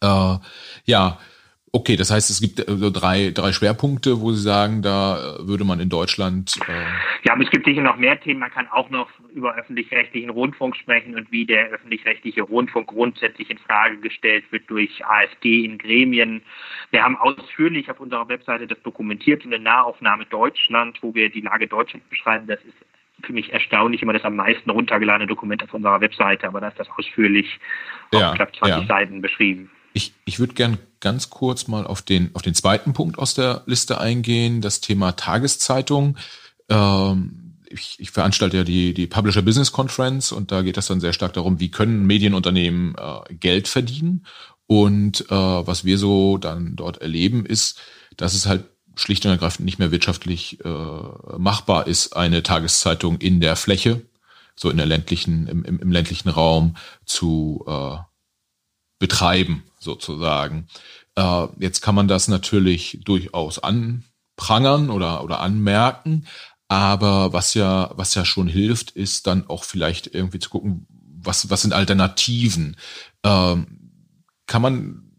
Äh, 0.00 0.38
ja, 0.84 1.18
Okay, 1.74 1.96
das 1.96 2.10
heißt, 2.10 2.28
es 2.28 2.42
gibt 2.42 2.58
so 2.58 2.66
also 2.66 2.90
drei, 2.90 3.30
drei 3.30 3.50
Schwerpunkte, 3.50 4.20
wo 4.20 4.32
Sie 4.32 4.42
sagen, 4.42 4.82
da 4.82 5.38
würde 5.40 5.64
man 5.64 5.80
in 5.80 5.88
Deutschland. 5.88 6.58
Äh 6.68 6.72
ja, 7.24 7.32
aber 7.32 7.44
es 7.44 7.50
gibt 7.50 7.64
sicher 7.64 7.80
noch 7.80 7.96
mehr 7.96 8.20
Themen. 8.20 8.40
Man 8.40 8.50
kann 8.50 8.68
auch 8.68 8.90
noch 8.90 9.08
über 9.34 9.54
öffentlich-rechtlichen 9.54 10.28
Rundfunk 10.28 10.76
sprechen 10.76 11.14
und 11.14 11.32
wie 11.32 11.46
der 11.46 11.70
öffentlich-rechtliche 11.70 12.42
Rundfunk 12.42 12.88
grundsätzlich 12.88 13.48
in 13.48 13.56
Frage 13.56 13.96
gestellt 13.96 14.44
wird 14.50 14.68
durch 14.68 15.02
AfD 15.06 15.64
in 15.64 15.78
Gremien. 15.78 16.42
Wir 16.90 17.02
haben 17.02 17.16
ausführlich 17.16 17.90
auf 17.90 18.00
unserer 18.00 18.28
Webseite 18.28 18.66
das 18.66 18.82
dokumentiert, 18.82 19.42
eine 19.46 19.58
Nahaufnahme 19.58 20.26
Deutschland, 20.26 20.98
wo 21.00 21.14
wir 21.14 21.30
die 21.30 21.40
Lage 21.40 21.68
Deutschlands 21.68 22.06
beschreiben. 22.10 22.46
Das 22.48 22.60
ist 22.64 22.76
für 23.24 23.32
mich 23.32 23.50
erstaunlich, 23.50 24.02
immer 24.02 24.12
das 24.12 24.24
am 24.24 24.36
meisten 24.36 24.68
runtergeladene 24.68 25.26
Dokument 25.26 25.62
auf 25.62 25.72
unserer 25.72 26.02
Webseite, 26.02 26.46
aber 26.48 26.60
da 26.60 26.68
ist 26.68 26.78
das 26.78 26.90
ausführlich 26.98 27.58
ja, 28.12 28.28
auf 28.28 28.36
knapp 28.36 28.54
20 28.56 28.82
ja. 28.82 28.86
Seiten 28.86 29.22
beschrieben. 29.22 29.70
Ich, 29.92 30.14
ich 30.24 30.38
würde 30.38 30.54
gern 30.54 30.78
ganz 31.00 31.30
kurz 31.30 31.68
mal 31.68 31.86
auf 31.86 32.02
den, 32.02 32.30
auf 32.34 32.42
den 32.42 32.54
zweiten 32.54 32.92
Punkt 32.92 33.18
aus 33.18 33.34
der 33.34 33.62
Liste 33.66 34.00
eingehen, 34.00 34.60
das 34.60 34.80
Thema 34.80 35.12
Tageszeitung. 35.12 36.16
Ähm, 36.68 37.58
ich, 37.68 37.96
ich 37.98 38.10
veranstalte 38.10 38.58
ja 38.58 38.64
die, 38.64 38.94
die 38.94 39.06
Publisher 39.06 39.42
Business 39.42 39.72
Conference 39.72 40.32
und 40.32 40.52
da 40.52 40.62
geht 40.62 40.76
es 40.76 40.86
dann 40.86 41.00
sehr 41.00 41.12
stark 41.12 41.32
darum, 41.32 41.60
wie 41.60 41.70
können 41.70 42.06
Medienunternehmen 42.06 42.94
äh, 42.96 43.34
Geld 43.34 43.68
verdienen. 43.68 44.26
Und 44.66 45.30
äh, 45.30 45.34
was 45.34 45.84
wir 45.84 45.98
so 45.98 46.38
dann 46.38 46.76
dort 46.76 46.98
erleben, 46.98 47.44
ist, 47.44 47.78
dass 48.16 48.34
es 48.34 48.46
halt 48.46 48.64
schlicht 48.94 49.24
und 49.24 49.32
ergreifend 49.32 49.64
nicht 49.64 49.78
mehr 49.78 49.90
wirtschaftlich 49.90 50.64
äh, 50.64 51.38
machbar 51.38 51.86
ist, 51.86 52.14
eine 52.14 52.42
Tageszeitung 52.42 53.18
in 53.18 53.40
der 53.40 53.56
Fläche, 53.56 54.02
so 54.54 54.70
in 54.70 54.76
der 54.76 54.86
ländlichen, 54.86 55.46
im, 55.46 55.64
im, 55.64 55.80
im 55.80 55.92
ländlichen 55.92 56.28
Raum 56.28 56.76
zu 57.04 57.64
äh, 57.66 57.96
betreiben, 58.98 59.64
sozusagen. 59.82 60.66
Äh, 61.16 61.46
jetzt 61.58 61.80
kann 61.80 61.94
man 61.94 62.08
das 62.08 62.28
natürlich 62.28 63.00
durchaus 63.04 63.58
anprangern 63.58 64.90
oder, 64.90 65.24
oder 65.24 65.40
anmerken, 65.40 66.26
aber 66.68 67.32
was 67.32 67.54
ja, 67.54 67.90
was 67.96 68.14
ja 68.14 68.24
schon 68.24 68.48
hilft, 68.48 68.92
ist 68.92 69.26
dann 69.26 69.46
auch 69.48 69.64
vielleicht 69.64 70.14
irgendwie 70.14 70.38
zu 70.38 70.50
gucken, 70.50 70.86
was, 70.88 71.50
was 71.50 71.62
sind 71.62 71.74
Alternativen? 71.74 72.76
Ähm, 73.24 73.66
kann 74.46 74.62
man 74.62 75.12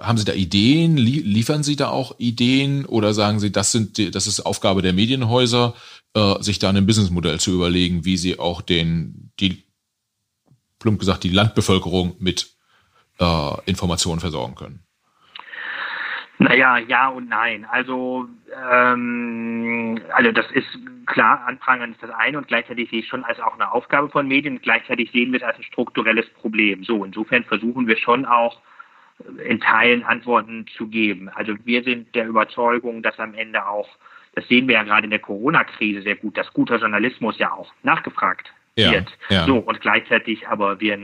haben 0.00 0.18
Sie 0.18 0.24
da 0.24 0.32
Ideen? 0.32 0.96
Liefern 0.96 1.62
Sie 1.62 1.76
da 1.76 1.90
auch 1.90 2.18
Ideen 2.18 2.86
oder 2.86 3.14
sagen 3.14 3.38
Sie, 3.38 3.52
das 3.52 3.72
sind 3.72 3.98
die, 3.98 4.10
das 4.10 4.26
ist 4.26 4.40
Aufgabe 4.40 4.82
der 4.82 4.92
Medienhäuser, 4.92 5.74
äh, 6.14 6.42
sich 6.42 6.58
da 6.58 6.70
ein 6.70 6.86
Businessmodell 6.86 7.38
zu 7.38 7.52
überlegen, 7.52 8.04
wie 8.04 8.16
sie 8.16 8.38
auch 8.38 8.62
den, 8.62 9.30
die, 9.38 9.64
plump 10.78 10.98
gesagt, 10.98 11.24
die 11.24 11.30
Landbevölkerung 11.30 12.16
mit 12.18 12.55
äh, 13.18 13.50
Informationen 13.66 14.20
versorgen 14.20 14.54
können? 14.54 14.86
Naja, 16.38 16.78
ja 16.78 17.08
und 17.08 17.28
nein. 17.28 17.66
Also, 17.70 18.28
ähm, 18.70 20.00
also 20.12 20.32
das 20.32 20.50
ist 20.50 20.66
klar, 21.06 21.46
Anprangern 21.46 21.92
ist 21.92 22.02
das 22.02 22.10
eine 22.10 22.38
und 22.38 22.48
gleichzeitig 22.48 22.90
sehe 22.90 23.00
ich 23.00 23.08
schon 23.08 23.24
als 23.24 23.40
auch 23.40 23.54
eine 23.54 23.72
Aufgabe 23.72 24.10
von 24.10 24.28
Medien 24.28 24.56
und 24.56 24.62
gleichzeitig 24.62 25.10
sehen 25.12 25.32
wir 25.32 25.40
es 25.40 25.46
als 25.46 25.56
ein 25.56 25.62
strukturelles 25.62 26.28
Problem. 26.34 26.84
So, 26.84 27.04
insofern 27.04 27.44
versuchen 27.44 27.86
wir 27.86 27.96
schon 27.96 28.26
auch 28.26 28.60
in 29.44 29.60
Teilen 29.60 30.04
Antworten 30.04 30.66
zu 30.76 30.88
geben. 30.88 31.30
Also 31.30 31.54
wir 31.64 31.82
sind 31.82 32.14
der 32.14 32.26
Überzeugung, 32.26 33.02
dass 33.02 33.18
am 33.18 33.32
Ende 33.34 33.66
auch, 33.66 33.88
das 34.34 34.46
sehen 34.48 34.68
wir 34.68 34.74
ja 34.74 34.82
gerade 34.82 35.04
in 35.04 35.10
der 35.10 35.20
Corona-Krise 35.20 36.02
sehr 36.02 36.16
gut, 36.16 36.36
dass 36.36 36.52
guter 36.52 36.76
Journalismus 36.76 37.38
ja 37.38 37.52
auch 37.52 37.72
nachgefragt 37.82 38.52
ja, 38.76 38.92
wird. 38.92 39.08
Ja. 39.30 39.46
So, 39.46 39.56
und 39.56 39.80
gleichzeitig 39.80 40.46
aber 40.48 40.80
wir 40.80 40.98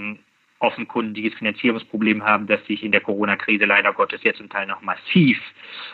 offenkundiges 0.62 1.34
Finanzierungsproblem 1.34 2.24
haben, 2.24 2.46
das 2.46 2.64
sich 2.66 2.84
in 2.84 2.92
der 2.92 3.00
Corona-Krise 3.00 3.64
leider 3.64 3.92
Gottes 3.92 4.22
jetzt 4.22 4.38
zum 4.38 4.48
Teil 4.48 4.66
noch 4.66 4.80
massiv 4.80 5.38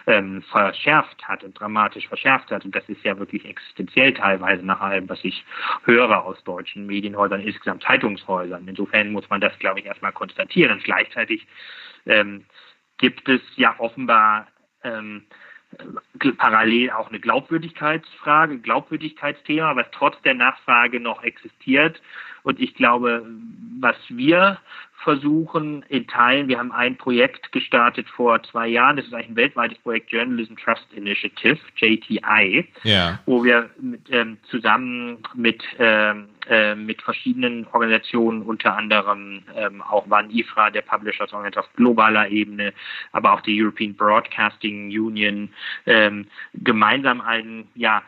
ähm, 0.07 0.43
verschärft 0.43 1.27
hat 1.27 1.43
und 1.43 1.59
dramatisch 1.59 2.07
verschärft 2.07 2.51
hat. 2.51 2.65
Und 2.67 2.75
das 2.75 2.87
ist 2.89 3.03
ja 3.03 3.19
wirklich 3.19 3.47
existenziell 3.47 4.13
teilweise 4.13 4.65
nach 4.65 4.81
allem, 4.81 5.09
was 5.09 5.25
ich 5.25 5.43
höre 5.85 6.23
aus 6.23 6.43
deutschen 6.45 6.87
Medienhäusern, 6.87 7.41
insgesamt 7.41 7.83
Zeitungshäusern. 7.83 8.69
Insofern 8.69 9.11
muss 9.11 9.29
man 9.31 9.41
das, 9.41 9.59
glaube 9.59 9.81
ich, 9.81 9.87
erstmal 9.87 10.13
konstatieren. 10.13 10.79
Gleichzeitig 10.85 11.47
ähm, 12.05 12.45
gibt 12.99 13.27
es 13.29 13.41
ja 13.57 13.75
offenbar 13.79 14.49
ähm, 14.85 15.25
parallel 16.37 16.91
auch 16.91 17.09
eine 17.09 17.21
Glaubwürdigkeitsfrage, 17.21 18.59
Glaubwürdigkeitsthema, 18.59 19.77
was 19.77 19.87
trotz 19.93 20.21
der 20.23 20.35
Nachfrage 20.35 21.01
noch 21.01 21.23
existiert. 21.23 22.01
Und 22.43 22.61
ich 22.61 22.75
glaube, 22.75 23.25
was 23.81 23.97
wir 24.09 24.59
versuchen 25.09 25.85
in 25.89 26.07
Teilen. 26.07 26.49
Wir 26.49 26.59
haben 26.59 26.73
ein 26.73 26.97
Projekt 26.97 27.53
gestartet 27.53 28.09
vor 28.09 28.43
zwei 28.43 28.67
Jahren. 28.67 28.97
Das 28.97 29.07
ist 29.07 29.15
eigentlich 29.15 29.29
ein 29.29 29.37
weltweites 29.37 29.79
Projekt 29.79 30.11
Journalism 30.11 30.55
Trust 30.57 30.87
Initiative, 30.93 31.59
JTI, 31.77 32.67
ja. 32.83 33.19
wo 33.25 33.45
wir 33.45 33.71
mit, 33.81 34.03
ähm, 34.11 34.39
zusammen 34.51 35.19
mit, 35.35 35.63
ähm, 35.79 36.29
äh, 36.49 36.75
mit 36.75 37.01
verschiedenen 37.01 37.67
Organisationen, 37.69 38.43
unter 38.43 38.77
anderem 38.77 39.43
ähm, 39.57 39.83
auch 39.83 40.11
WAN 40.11 40.31
IFRA, 40.31 40.71
der 40.71 40.83
Publishers 40.83 41.33
Organization 41.33 41.65
auf 41.65 41.77
globaler 41.77 42.29
Ebene, 42.29 42.73
aber 43.13 43.33
auch 43.33 43.41
die 43.41 43.63
European 43.63 43.95
Broadcasting 43.95 44.89
Union, 44.89 45.49
ähm, 45.87 46.27
gemeinsam 46.55 47.21
einen 47.21 47.69
ja, 47.77 48.03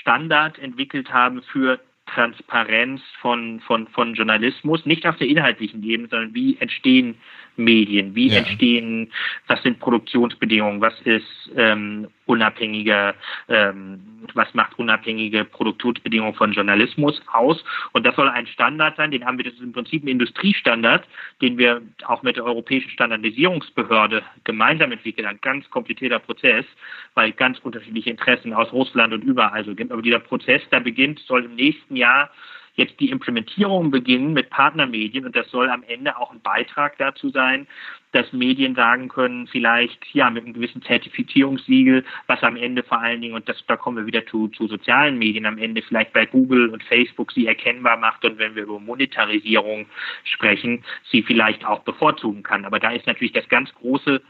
Standard 0.00 0.58
entwickelt 0.58 1.12
haben 1.12 1.42
für 1.42 1.80
Transparenz 2.14 3.00
von, 3.20 3.60
von, 3.60 3.86
von 3.88 4.14
Journalismus, 4.14 4.84
nicht 4.86 5.06
auf 5.06 5.16
der 5.16 5.28
inhaltlichen 5.28 5.82
Ebene, 5.82 6.08
sondern 6.08 6.34
wie 6.34 6.56
entstehen 6.58 7.16
Medien, 7.56 8.14
wie 8.14 8.28
ja. 8.28 8.38
entstehen, 8.38 9.10
was 9.46 9.62
sind 9.62 9.78
Produktionsbedingungen, 9.78 10.80
was 10.80 10.98
ist 11.02 11.50
ähm, 11.56 12.08
unabhängiger, 12.26 13.14
ähm, 13.48 14.00
was 14.34 14.52
macht 14.54 14.78
unabhängige 14.78 15.44
Produktionsbedingungen 15.44 16.34
von 16.34 16.52
Journalismus 16.52 17.20
aus. 17.32 17.62
Und 17.92 18.06
das 18.06 18.16
soll 18.16 18.28
ein 18.28 18.46
Standard 18.46 18.96
sein, 18.96 19.10
den 19.10 19.24
haben 19.24 19.38
wir, 19.38 19.44
das 19.44 19.54
ist 19.54 19.62
im 19.62 19.72
Prinzip 19.72 20.04
ein 20.04 20.08
Industriestandard, 20.08 21.06
den 21.40 21.58
wir 21.58 21.82
auch 22.06 22.22
mit 22.22 22.36
der 22.36 22.44
Europäischen 22.44 22.90
Standardisierungsbehörde 22.90 24.22
gemeinsam 24.44 24.92
entwickelt 24.92 25.26
haben. 25.26 25.40
Ganz 25.42 25.68
komplizierter 25.70 26.20
Prozess, 26.20 26.64
weil 27.14 27.32
ganz 27.32 27.58
unterschiedliche 27.58 28.10
Interessen 28.10 28.52
aus 28.52 28.72
Russland 28.72 29.12
und 29.12 29.22
überall 29.24 29.64
so 29.64 29.74
gibt. 29.74 29.92
Aber 29.92 30.02
dieser 30.02 30.20
Prozess, 30.20 30.62
der 30.70 30.80
beginnt, 30.80 31.18
soll 31.20 31.44
im 31.44 31.54
nächsten 31.56 31.96
Jahr 31.96 32.30
jetzt 32.74 32.98
die 33.00 33.10
Implementierung 33.10 33.90
beginnen 33.90 34.32
mit 34.32 34.50
Partnermedien 34.50 35.26
und 35.26 35.36
das 35.36 35.50
soll 35.50 35.68
am 35.68 35.82
Ende 35.82 36.16
auch 36.16 36.32
ein 36.32 36.40
Beitrag 36.40 36.96
dazu 36.98 37.28
sein, 37.30 37.66
dass 38.12 38.32
Medien 38.32 38.74
sagen 38.74 39.08
können, 39.08 39.46
vielleicht 39.46 40.04
ja 40.14 40.30
mit 40.30 40.44
einem 40.44 40.54
gewissen 40.54 40.82
Zertifizierungssiegel, 40.82 42.04
was 42.26 42.42
am 42.42 42.56
Ende 42.56 42.82
vor 42.82 43.00
allen 43.00 43.20
Dingen, 43.20 43.34
und 43.34 43.48
das, 43.48 43.64
da 43.66 43.76
kommen 43.76 43.98
wir 43.98 44.06
wieder 44.06 44.26
zu, 44.26 44.48
zu 44.48 44.68
sozialen 44.68 45.18
Medien, 45.18 45.46
am 45.46 45.58
Ende 45.58 45.82
vielleicht 45.82 46.12
bei 46.12 46.26
Google 46.26 46.68
und 46.68 46.82
Facebook 46.82 47.32
sie 47.32 47.46
erkennbar 47.46 47.96
macht 47.96 48.24
und 48.24 48.38
wenn 48.38 48.54
wir 48.54 48.64
über 48.64 48.78
Monetarisierung 48.78 49.86
sprechen, 50.24 50.84
sie 51.10 51.22
vielleicht 51.22 51.64
auch 51.64 51.80
bevorzugen 51.80 52.42
kann. 52.42 52.64
Aber 52.64 52.78
da 52.78 52.90
ist 52.90 53.06
natürlich 53.06 53.32
das 53.32 53.48
ganz 53.48 53.72
große 53.74 54.22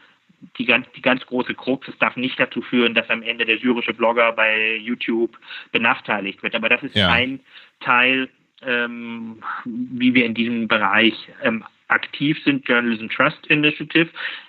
die 0.58 0.64
ganz, 0.64 0.86
die 0.92 1.02
ganz 1.02 1.24
große 1.26 1.54
Krux, 1.54 1.88
es 1.88 1.98
darf 1.98 2.16
nicht 2.16 2.38
dazu 2.38 2.62
führen, 2.62 2.94
dass 2.94 3.08
am 3.10 3.22
Ende 3.22 3.44
der 3.44 3.58
syrische 3.58 3.94
Blogger 3.94 4.32
bei 4.32 4.76
YouTube 4.76 5.38
benachteiligt 5.70 6.42
wird. 6.42 6.54
Aber 6.54 6.68
das 6.68 6.82
ist 6.82 6.96
ja. 6.96 7.10
ein 7.10 7.40
Teil, 7.80 8.28
ähm, 8.62 9.42
wie 9.64 10.14
wir 10.14 10.24
in 10.24 10.34
diesem 10.34 10.68
Bereich 10.68 11.14
ähm, 11.42 11.64
aktiv 11.88 12.42
sind, 12.44 12.66
Journalism 12.66 13.08
Trust 13.08 13.46
Initiative, 13.48 14.08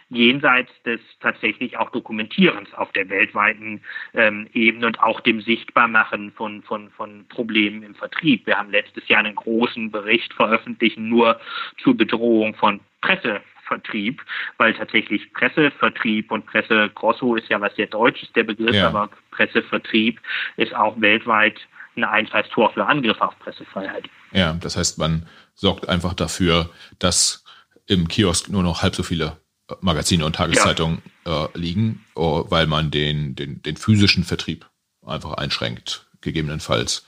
jenseits 0.10 0.72
des 0.84 1.02
tatsächlich 1.20 1.78
auch 1.78 1.90
Dokumentierens 1.92 2.74
auf 2.74 2.92
der 2.94 3.10
weltweiten 3.10 3.82
ähm, 4.14 4.48
Ebene 4.54 4.88
und 4.88 5.00
auch 5.02 5.20
dem 5.22 5.42
Sichtbarmachen 5.42 6.32
von, 6.32 6.62
von, 6.64 6.90
von 6.92 7.26
Problemen 7.28 7.84
im 7.84 7.96
Vertrieb. 7.96 8.46
Wir 8.46 8.58
haben 8.58 8.72
letztes 8.72 9.08
Jahr 9.08 9.20
einen 9.20 9.36
großen 9.36 9.92
Bericht 9.92 10.34
veröffentlicht, 10.34 10.98
nur 10.98 11.40
zur 11.82 11.98
Bedrohung 11.98 12.56
von 12.56 12.80
Presse 13.02 13.42
Vertrieb, 13.68 14.22
weil 14.58 14.74
tatsächlich 14.74 15.32
Pressevertrieb 15.34 16.32
und 16.32 16.46
Presse 16.46 16.90
Grosso 16.94 17.36
ist 17.36 17.50
ja 17.50 17.60
was 17.62 17.76
sehr 17.76 17.88
Deutsches, 17.88 18.32
der 18.34 18.44
Begriff, 18.44 18.76
ja. 18.76 18.88
aber 18.88 19.10
Pressevertrieb 19.32 20.20
ist 20.58 20.74
auch 20.76 21.00
weltweit 21.00 21.60
ein 21.96 22.04
Einfallstor 22.04 22.72
für 22.74 22.86
Angriffe 22.86 23.22
auf 23.22 23.38
Pressefreiheit. 23.40 24.06
Ja, 24.32 24.54
das 24.54 24.76
heißt, 24.76 24.98
man 24.98 25.28
sorgt 25.54 25.88
einfach 25.88 26.14
dafür, 26.14 26.70
dass 27.00 27.44
im 27.86 28.08
Kiosk 28.08 28.50
nur 28.50 28.64
noch 28.64 28.82
halb 28.82 28.96
so 28.96 29.04
viele 29.04 29.38
äh, 29.70 29.76
Magazine 29.82 30.26
und 30.26 30.36
Tageszeitungen 30.36 31.02
ja. 31.26 31.46
äh, 31.46 31.48
liegen, 31.54 32.04
oh, 32.16 32.46
weil 32.50 32.68
man 32.68 32.92
den, 32.92 33.36
den, 33.36 33.62
den 33.62 33.78
physischen 33.78 34.24
Vertrieb 34.24 34.66
einfach 35.06 35.34
einschränkt, 35.34 36.08
gegebenenfalls. 36.22 37.06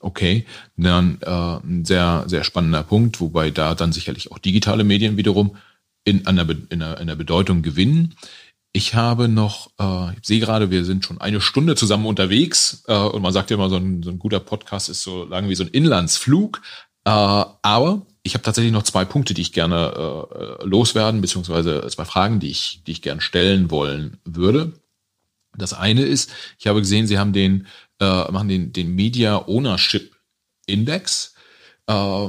Okay, 0.00 0.44
dann 0.76 1.18
äh, 1.22 1.30
ein 1.30 1.84
sehr, 1.84 2.24
sehr 2.26 2.44
spannender 2.44 2.82
Punkt, 2.82 3.20
wobei 3.20 3.50
da 3.50 3.74
dann 3.74 3.92
sicherlich 3.92 4.30
auch 4.30 4.38
digitale 4.38 4.84
Medien 4.84 5.16
wiederum 5.16 5.56
in 6.06 6.26
einer, 6.26 6.48
in 6.48 6.82
einer, 6.82 6.94
in 6.94 7.02
einer 7.02 7.16
Bedeutung 7.16 7.60
gewinnen. 7.60 8.14
Ich 8.72 8.94
habe 8.94 9.28
noch, 9.28 9.70
äh, 9.78 10.12
ich 10.12 10.26
sehe 10.26 10.40
gerade, 10.40 10.70
wir 10.70 10.84
sind 10.84 11.04
schon 11.04 11.20
eine 11.20 11.40
Stunde 11.40 11.74
zusammen 11.74 12.06
unterwegs 12.06 12.84
äh, 12.86 12.96
und 12.96 13.22
man 13.22 13.32
sagt 13.32 13.50
ja 13.50 13.56
immer, 13.56 13.68
so 13.68 13.76
ein, 13.76 14.02
so 14.02 14.10
ein 14.10 14.18
guter 14.18 14.40
Podcast 14.40 14.88
ist 14.88 15.02
so 15.02 15.24
lang 15.24 15.48
wie 15.48 15.54
so 15.54 15.64
ein 15.64 15.70
Inlandsflug. 15.70 16.62
Äh, 17.04 17.10
aber 17.10 18.06
ich 18.22 18.34
habe 18.34 18.42
tatsächlich 18.42 18.72
noch 18.72 18.84
zwei 18.84 19.04
Punkte, 19.04 19.34
die 19.34 19.42
ich 19.42 19.52
gerne 19.52 20.58
äh, 20.60 20.64
loswerden, 20.64 21.20
beziehungsweise 21.20 21.86
zwei 21.88 22.04
Fragen, 22.04 22.38
die 22.38 22.50
ich, 22.50 22.82
die 22.86 22.92
ich 22.92 23.02
gern 23.02 23.20
stellen 23.20 23.70
wollen 23.70 24.18
würde. 24.24 24.74
Das 25.56 25.72
eine 25.72 26.02
ist, 26.02 26.32
ich 26.58 26.68
habe 26.68 26.80
gesehen, 26.80 27.06
Sie 27.06 27.18
haben 27.18 27.32
den, 27.32 27.66
äh, 27.98 28.30
machen 28.30 28.48
den, 28.48 28.72
den 28.72 28.94
Media 28.94 29.38
Ownership 29.48 30.14
Index. 30.66 31.34
Äh, 31.88 32.28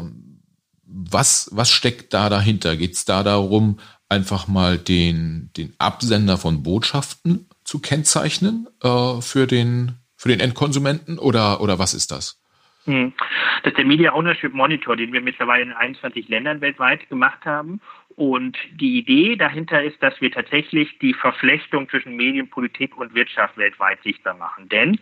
was, 1.12 1.50
was 1.54 1.70
steckt 1.70 2.14
da 2.14 2.30
dahinter? 2.30 2.76
Geht 2.76 2.94
es 2.94 3.06
da 3.06 3.24
darum, 3.24 3.80
einfach 4.10 4.48
mal 4.48 4.78
den, 4.78 5.52
den 5.58 5.74
Absender 5.80 6.38
von 6.38 6.64
Botschaften 6.64 7.48
zu 7.64 7.80
kennzeichnen 7.80 8.68
äh, 8.82 9.22
für, 9.22 9.48
den, 9.48 9.94
für 10.16 10.30
den 10.30 10.40
Endkonsumenten 10.40 11.20
oder, 11.20 11.62
oder 11.62 11.80
was 11.80 11.94
ist 11.94 12.12
das? 12.12 12.42
Hm. 12.86 13.14
Das 13.64 13.72
ist 13.72 13.78
der 13.78 13.86
Media 13.86 14.14
Ownership 14.14 14.54
Monitor, 14.54 14.96
den 14.96 15.12
wir 15.12 15.22
mittlerweile 15.22 15.64
in 15.64 15.74
21 15.74 16.30
Ländern 16.30 16.62
weltweit 16.62 17.10
gemacht 17.10 17.44
haben. 17.46 17.82
Und 18.16 18.58
die 18.72 18.98
Idee 18.98 19.36
dahinter 19.36 19.84
ist, 19.84 20.02
dass 20.02 20.20
wir 20.22 20.32
tatsächlich 20.32 20.98
die 21.00 21.14
Verflechtung 21.14 21.90
zwischen 21.90 22.16
Medienpolitik 22.16 22.98
und 22.98 23.14
Wirtschaft 23.14 23.58
weltweit 23.58 24.02
sichtbar 24.04 24.36
machen. 24.36 24.70
Denn 24.70 25.00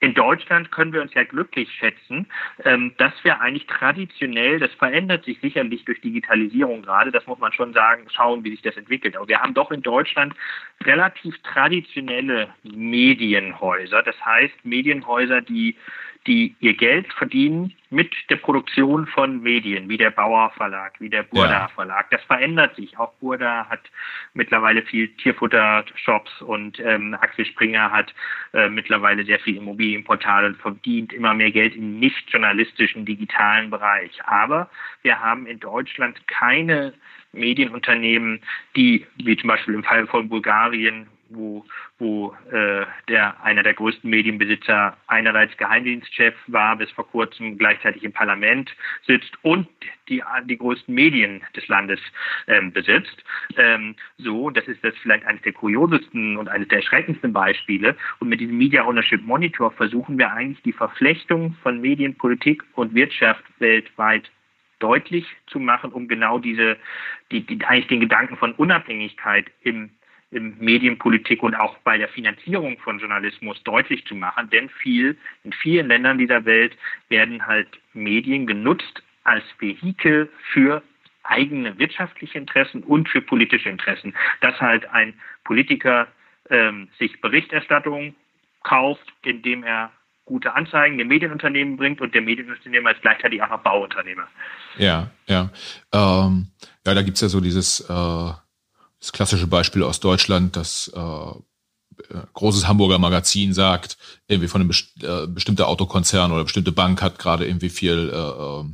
in 0.00 0.14
Deutschland 0.14 0.72
können 0.72 0.94
wir 0.94 1.02
uns 1.02 1.12
ja 1.12 1.24
glücklich 1.24 1.70
schätzen, 1.72 2.26
ähm, 2.64 2.94
dass 2.96 3.12
wir 3.22 3.40
eigentlich 3.40 3.66
traditionell, 3.66 4.58
das 4.58 4.72
verändert 4.72 5.26
sich 5.26 5.38
sicherlich 5.40 5.84
durch 5.84 6.00
Digitalisierung 6.00 6.82
gerade, 6.82 7.12
das 7.12 7.26
muss 7.26 7.38
man 7.38 7.52
schon 7.52 7.74
sagen, 7.74 8.06
schauen, 8.10 8.42
wie 8.42 8.50
sich 8.50 8.62
das 8.62 8.76
entwickelt. 8.76 9.16
Aber 9.16 9.28
wir 9.28 9.40
haben 9.40 9.52
doch 9.52 9.70
in 9.70 9.82
Deutschland 9.82 10.34
relativ 10.84 11.36
traditionelle 11.42 12.48
Medienhäuser. 12.62 14.02
Das 14.02 14.16
heißt, 14.24 14.64
Medienhäuser, 14.64 15.42
die 15.42 15.76
die 16.26 16.54
ihr 16.60 16.74
Geld 16.74 17.12
verdienen 17.14 17.72
mit 17.88 18.12
der 18.28 18.36
Produktion 18.36 19.06
von 19.06 19.42
Medien, 19.42 19.88
wie 19.88 19.96
der 19.96 20.10
Bauer 20.10 20.50
Verlag, 20.50 21.00
wie 21.00 21.08
der 21.08 21.24
Burda 21.24 21.50
ja. 21.50 21.68
Verlag. 21.68 22.10
Das 22.10 22.22
verändert 22.24 22.76
sich. 22.76 22.98
Auch 22.98 23.12
Burda 23.14 23.66
hat 23.68 23.80
mittlerweile 24.34 24.82
viel 24.82 25.08
Tierfutter-Shops 25.16 26.42
und 26.42 26.78
ähm, 26.80 27.16
Axel 27.20 27.46
Springer 27.46 27.90
hat 27.90 28.14
äh, 28.52 28.68
mittlerweile 28.68 29.24
sehr 29.24 29.40
viel 29.40 29.56
Immobilienportale 29.56 30.48
und 30.48 30.56
verdient 30.58 31.12
immer 31.12 31.34
mehr 31.34 31.50
Geld 31.50 31.74
im 31.74 31.98
nicht 31.98 32.30
journalistischen 32.30 33.04
digitalen 33.04 33.70
Bereich. 33.70 34.12
Aber 34.24 34.70
wir 35.02 35.18
haben 35.18 35.46
in 35.46 35.58
Deutschland 35.58 36.26
keine 36.28 36.92
Medienunternehmen, 37.32 38.40
die, 38.76 39.06
wie 39.16 39.36
zum 39.36 39.48
Beispiel 39.48 39.74
im 39.74 39.84
Fall 39.84 40.06
von 40.06 40.28
Bulgarien, 40.28 41.08
wo, 41.30 41.64
wo 41.98 42.34
äh, 42.52 42.84
der 43.08 43.42
einer 43.42 43.62
der 43.62 43.74
größten 43.74 44.08
Medienbesitzer 44.08 44.96
einerseits 45.06 45.56
Geheimdienstchef 45.56 46.34
war, 46.48 46.76
bis 46.76 46.90
vor 46.90 47.08
kurzem 47.08 47.56
gleichzeitig 47.56 48.02
im 48.04 48.12
Parlament 48.12 48.74
sitzt 49.06 49.32
und 49.42 49.68
die, 50.08 50.22
die 50.44 50.58
größten 50.58 50.94
Medien 50.94 51.42
des 51.56 51.66
Landes 51.68 52.00
ähm, 52.48 52.72
besitzt. 52.72 53.24
Ähm, 53.56 53.94
so, 54.18 54.50
das 54.50 54.66
ist 54.66 54.82
das 54.84 54.94
vielleicht 55.02 55.24
eines 55.24 55.42
der 55.42 55.52
kuriosesten 55.52 56.36
und 56.36 56.48
eines 56.48 56.68
der 56.68 56.78
erschreckendsten 56.78 57.32
Beispiele. 57.32 57.96
Und 58.18 58.28
mit 58.28 58.40
diesem 58.40 58.58
Media 58.58 58.84
Ownership 58.84 59.22
Monitor 59.22 59.70
versuchen 59.70 60.18
wir 60.18 60.32
eigentlich 60.32 60.62
die 60.62 60.72
Verflechtung 60.72 61.56
von 61.62 61.80
Medienpolitik 61.80 62.62
und 62.74 62.94
Wirtschaft 62.94 63.44
weltweit 63.58 64.30
deutlich 64.80 65.26
zu 65.46 65.60
machen, 65.60 65.92
um 65.92 66.08
genau 66.08 66.38
diese, 66.38 66.76
die, 67.30 67.46
die 67.46 67.64
eigentlich 67.64 67.86
den 67.88 68.00
Gedanken 68.00 68.36
von 68.36 68.52
Unabhängigkeit 68.52 69.46
im 69.62 69.90
in 70.30 70.56
Medienpolitik 70.58 71.42
und 71.42 71.54
auch 71.54 71.76
bei 71.78 71.98
der 71.98 72.08
Finanzierung 72.08 72.78
von 72.78 72.98
Journalismus 72.98 73.62
deutlich 73.64 74.04
zu 74.06 74.14
machen. 74.14 74.48
Denn 74.50 74.68
viel, 74.68 75.16
in 75.44 75.52
vielen 75.52 75.88
Ländern 75.88 76.18
dieser 76.18 76.44
Welt 76.44 76.76
werden 77.08 77.46
halt 77.46 77.68
Medien 77.94 78.46
genutzt 78.46 79.02
als 79.24 79.44
Vehikel 79.58 80.30
für 80.52 80.82
eigene 81.24 81.78
wirtschaftliche 81.78 82.38
Interessen 82.38 82.82
und 82.82 83.08
für 83.08 83.20
politische 83.20 83.68
Interessen. 83.68 84.14
Dass 84.40 84.60
halt 84.60 84.88
ein 84.90 85.14
Politiker 85.44 86.06
ähm, 86.48 86.88
sich 86.98 87.20
Berichterstattung 87.20 88.14
kauft, 88.62 89.12
indem 89.22 89.64
er 89.64 89.90
gute 90.26 90.54
Anzeigen 90.54 90.96
dem 90.96 91.08
Medienunternehmen 91.08 91.76
bringt 91.76 92.00
und 92.00 92.14
der 92.14 92.22
Medienunternehmer 92.22 92.92
ist 92.92 93.02
gleichzeitig 93.02 93.42
auch 93.42 93.50
noch 93.50 93.62
Bauunternehmer. 93.62 94.28
Ja, 94.78 95.10
ja. 95.26 95.50
Ähm, 95.92 96.46
ja, 96.86 96.94
da 96.94 97.02
gibt's 97.02 97.20
ja 97.20 97.28
so 97.28 97.40
dieses 97.40 97.80
äh 97.90 98.32
das 99.00 99.12
klassische 99.12 99.46
Beispiel 99.46 99.82
aus 99.82 100.00
Deutschland, 100.00 100.56
das 100.56 100.90
äh, 100.94 101.00
äh, 101.00 102.22
großes 102.34 102.68
Hamburger 102.68 102.98
Magazin 102.98 103.52
sagt, 103.52 103.96
irgendwie 104.28 104.48
von 104.48 104.60
einem 104.60 104.68
best 104.68 105.02
äh, 105.02 105.26
bestimmter 105.26 105.68
Autokonzern 105.68 106.32
oder 106.32 106.44
bestimmte 106.44 106.72
Bank 106.72 107.02
hat 107.02 107.18
gerade 107.18 107.46
irgendwie 107.46 107.70
viel 107.70 108.12
äh, 108.12 108.64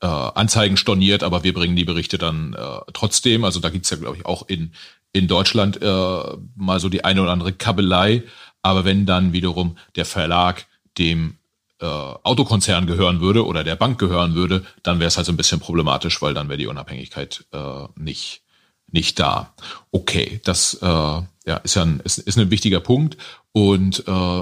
äh, 0.00 0.06
Anzeigen 0.06 0.76
storniert, 0.76 1.22
aber 1.22 1.44
wir 1.44 1.54
bringen 1.54 1.76
die 1.76 1.84
Berichte 1.84 2.18
dann 2.18 2.54
äh, 2.54 2.80
trotzdem. 2.92 3.44
Also 3.44 3.60
da 3.60 3.70
gibt's 3.70 3.90
ja, 3.90 3.96
glaube 3.96 4.16
ich, 4.16 4.26
auch 4.26 4.48
in, 4.48 4.72
in 5.12 5.28
Deutschland 5.28 5.80
äh, 5.82 6.36
mal 6.56 6.80
so 6.80 6.88
die 6.88 7.04
eine 7.04 7.22
oder 7.22 7.32
andere 7.32 7.52
Kabelei. 7.52 8.22
Aber 8.62 8.84
wenn 8.84 9.06
dann 9.06 9.32
wiederum 9.32 9.76
der 9.96 10.04
Verlag 10.04 10.66
dem 10.98 11.36
äh, 11.80 11.86
Autokonzern 11.86 12.86
gehören 12.86 13.20
würde 13.20 13.46
oder 13.46 13.64
der 13.64 13.76
Bank 13.76 13.98
gehören 13.98 14.34
würde, 14.34 14.64
dann 14.82 14.98
wäre 14.98 15.08
es 15.08 15.16
halt 15.16 15.26
so 15.26 15.32
ein 15.32 15.36
bisschen 15.36 15.60
problematisch, 15.60 16.20
weil 16.22 16.34
dann 16.34 16.48
wäre 16.48 16.58
die 16.58 16.66
Unabhängigkeit 16.66 17.44
äh, 17.52 17.84
nicht 17.96 18.42
nicht 18.90 19.18
da. 19.18 19.54
Okay, 19.90 20.40
das 20.44 20.74
äh, 20.82 20.86
ja, 20.86 21.56
ist 21.62 21.76
ja 21.76 21.82
ein, 21.82 22.00
ist, 22.04 22.18
ist 22.18 22.38
ein 22.38 22.50
wichtiger 22.50 22.80
Punkt. 22.80 23.16
Und 23.52 24.04
äh, 24.06 24.40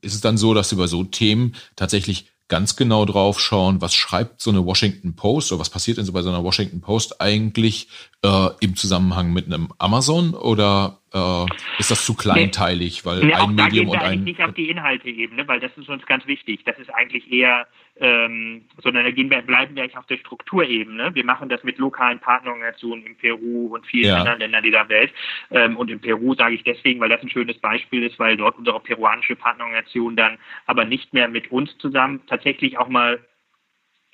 ist 0.00 0.14
es 0.14 0.20
dann 0.20 0.36
so, 0.36 0.54
dass 0.54 0.68
Sie 0.68 0.76
bei 0.76 0.86
so 0.86 1.04
Themen 1.04 1.54
tatsächlich 1.74 2.30
ganz 2.48 2.76
genau 2.76 3.04
drauf 3.04 3.40
schauen, 3.40 3.80
was 3.80 3.94
schreibt 3.94 4.40
so 4.40 4.50
eine 4.50 4.64
Washington 4.64 5.16
Post 5.16 5.50
oder 5.50 5.60
was 5.60 5.70
passiert 5.70 5.98
denn 5.98 6.04
so 6.04 6.12
bei 6.12 6.22
so 6.22 6.28
einer 6.28 6.44
Washington 6.44 6.80
Post 6.80 7.20
eigentlich 7.20 7.88
äh, 8.22 8.48
im 8.60 8.76
Zusammenhang 8.76 9.32
mit 9.32 9.46
einem 9.46 9.72
Amazon 9.78 10.32
oder 10.34 11.00
äh, 11.12 11.46
ist 11.80 11.90
das 11.90 12.06
zu 12.06 12.14
kleinteilig, 12.14 13.04
weil 13.04 13.24
nee, 13.24 13.34
ein 13.34 13.54
Medium 13.54 13.88
und 13.88 13.98
ein 13.98 14.22
nicht 14.22 14.40
auf 14.40 14.54
die 14.54 14.70
Inhalteebene, 14.70 15.48
weil 15.48 15.58
das 15.58 15.72
ist 15.76 15.88
uns 15.88 16.06
ganz 16.06 16.26
wichtig. 16.26 16.60
Das 16.64 16.78
ist 16.78 16.90
eigentlich 16.90 17.30
eher, 17.32 17.66
ähm, 17.98 18.64
sondern 18.82 19.04
da 19.04 19.10
gehen 19.10 19.30
wir, 19.30 19.40
bleiben 19.42 19.74
wir 19.74 19.82
eigentlich 19.82 19.96
auf 19.96 20.06
der 20.06 20.18
Strukturebene. 20.18 21.14
Wir 21.14 21.24
machen 21.24 21.48
das 21.48 21.64
mit 21.64 21.78
lokalen 21.78 22.18
Partnerorganisationen 22.18 23.06
in 23.06 23.16
Peru 23.16 23.74
und 23.74 23.86
vielen 23.86 24.08
ja. 24.08 24.16
anderen 24.18 24.40
Ländern 24.40 24.62
dieser 24.62 24.88
Welt. 24.88 25.12
Ähm, 25.50 25.76
und 25.76 25.90
in 25.90 26.00
Peru 26.00 26.34
sage 26.34 26.54
ich 26.54 26.64
deswegen, 26.64 27.00
weil 27.00 27.08
das 27.08 27.22
ein 27.22 27.30
schönes 27.30 27.58
Beispiel 27.58 28.02
ist, 28.02 28.18
weil 28.18 28.36
dort 28.36 28.58
unsere 28.58 28.80
peruanische 28.80 29.36
Partnerorganisation 29.36 30.16
dann 30.16 30.38
aber 30.66 30.84
nicht 30.84 31.12
mehr 31.14 31.28
mit 31.28 31.50
uns 31.50 31.76
zusammen 31.78 32.20
tatsächlich 32.26 32.78
auch 32.78 32.88
mal 32.88 33.18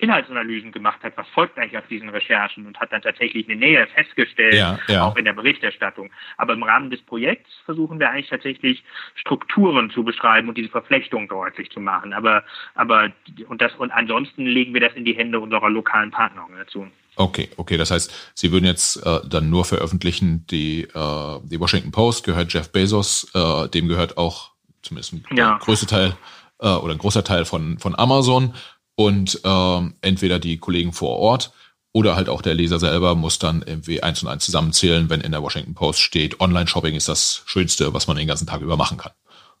Inhaltsanalysen 0.03 0.71
gemacht 0.71 1.01
hat, 1.03 1.13
was 1.15 1.27
folgt 1.29 1.57
eigentlich 1.57 1.77
aus 1.77 1.87
diesen 1.89 2.09
Recherchen 2.09 2.65
und 2.65 2.79
hat 2.79 2.91
dann 2.91 3.01
tatsächlich 3.01 3.47
eine 3.47 3.57
Nähe 3.57 3.87
festgestellt, 3.87 4.55
ja, 4.55 4.79
ja. 4.87 5.05
auch 5.05 5.15
in 5.15 5.25
der 5.25 5.33
Berichterstattung. 5.33 6.11
Aber 6.37 6.53
im 6.53 6.63
Rahmen 6.63 6.91
des 6.91 7.01
Projekts 7.01 7.49
versuchen 7.65 7.99
wir 7.99 8.09
eigentlich 8.09 8.29
tatsächlich 8.29 8.83
Strukturen 9.15 9.89
zu 9.89 10.03
beschreiben 10.03 10.49
und 10.49 10.57
diese 10.57 10.69
Verflechtung 10.69 11.27
deutlich 11.27 11.71
zu 11.71 11.79
machen. 11.79 12.13
Aber, 12.13 12.43
aber 12.75 13.11
und 13.47 13.61
das 13.61 13.73
und 13.75 13.91
ansonsten 13.91 14.45
legen 14.45 14.73
wir 14.73 14.81
das 14.81 14.93
in 14.93 15.05
die 15.05 15.15
Hände 15.15 15.39
unserer 15.39 15.69
lokalen 15.69 16.11
Partnerorganisationen. 16.11 16.91
Okay, 17.15 17.49
okay, 17.57 17.77
das 17.77 17.91
heißt, 17.91 18.31
Sie 18.33 18.51
würden 18.51 18.65
jetzt 18.65 18.97
äh, 19.05 19.19
dann 19.27 19.49
nur 19.49 19.65
veröffentlichen, 19.65 20.45
die, 20.47 20.83
äh, 20.83 21.39
die 21.43 21.59
Washington 21.59 21.91
Post 21.91 22.25
gehört 22.25 22.51
Jeff 22.51 22.71
Bezos, 22.71 23.29
äh, 23.35 23.69
dem 23.69 23.87
gehört 23.87 24.17
auch 24.17 24.51
zumindest 24.81 25.13
ein 25.13 25.25
ja. 25.35 25.59
größter 25.59 25.87
Teil 25.87 26.17
äh, 26.59 26.67
oder 26.67 26.93
ein 26.93 26.97
großer 26.97 27.23
Teil 27.23 27.45
von, 27.45 27.77
von 27.77 27.97
Amazon 27.97 28.53
und 28.95 29.41
ähm, 29.43 29.95
entweder 30.01 30.39
die 30.39 30.57
Kollegen 30.57 30.93
vor 30.93 31.17
Ort 31.17 31.51
oder 31.93 32.15
halt 32.15 32.27
auch 32.27 32.41
der 32.41 32.55
Leser 32.55 32.79
selber 32.79 33.15
muss 33.15 33.39
dann 33.39 33.63
irgendwie 33.65 34.01
eins 34.01 34.23
und 34.23 34.29
eins 34.29 34.45
zusammenzählen, 34.45 35.09
wenn 35.09 35.21
in 35.21 35.31
der 35.31 35.43
Washington 35.43 35.75
Post 35.75 35.99
steht, 35.99 36.39
Online-Shopping 36.39 36.95
ist 36.95 37.07
das 37.07 37.43
Schönste, 37.45 37.93
was 37.93 38.07
man 38.07 38.17
den 38.17 38.27
ganzen 38.27 38.47
Tag 38.47 38.61
über 38.61 38.77
machen 38.77 38.97
kann, 38.97 39.11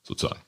sozusagen. 0.01 0.41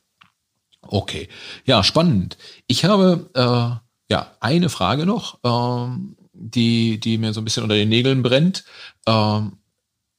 Okay, 0.82 1.30
ja, 1.66 1.84
spannend. 1.84 2.38
Ich 2.68 2.86
habe 2.86 3.30
äh, 3.34 4.14
ja 4.14 4.32
eine 4.40 4.70
Frage 4.70 5.06
noch, 5.06 5.40
ähm, 5.44 6.16
die 6.34 7.00
die 7.00 7.18
mir 7.18 7.34
so 7.34 7.42
ein 7.42 7.46
bisschen 7.46 7.64
unter 7.64 7.76
den 7.76 7.90
Nägeln 7.90 8.24
brennt. 8.24 8.66
Ähm, 9.08 9.58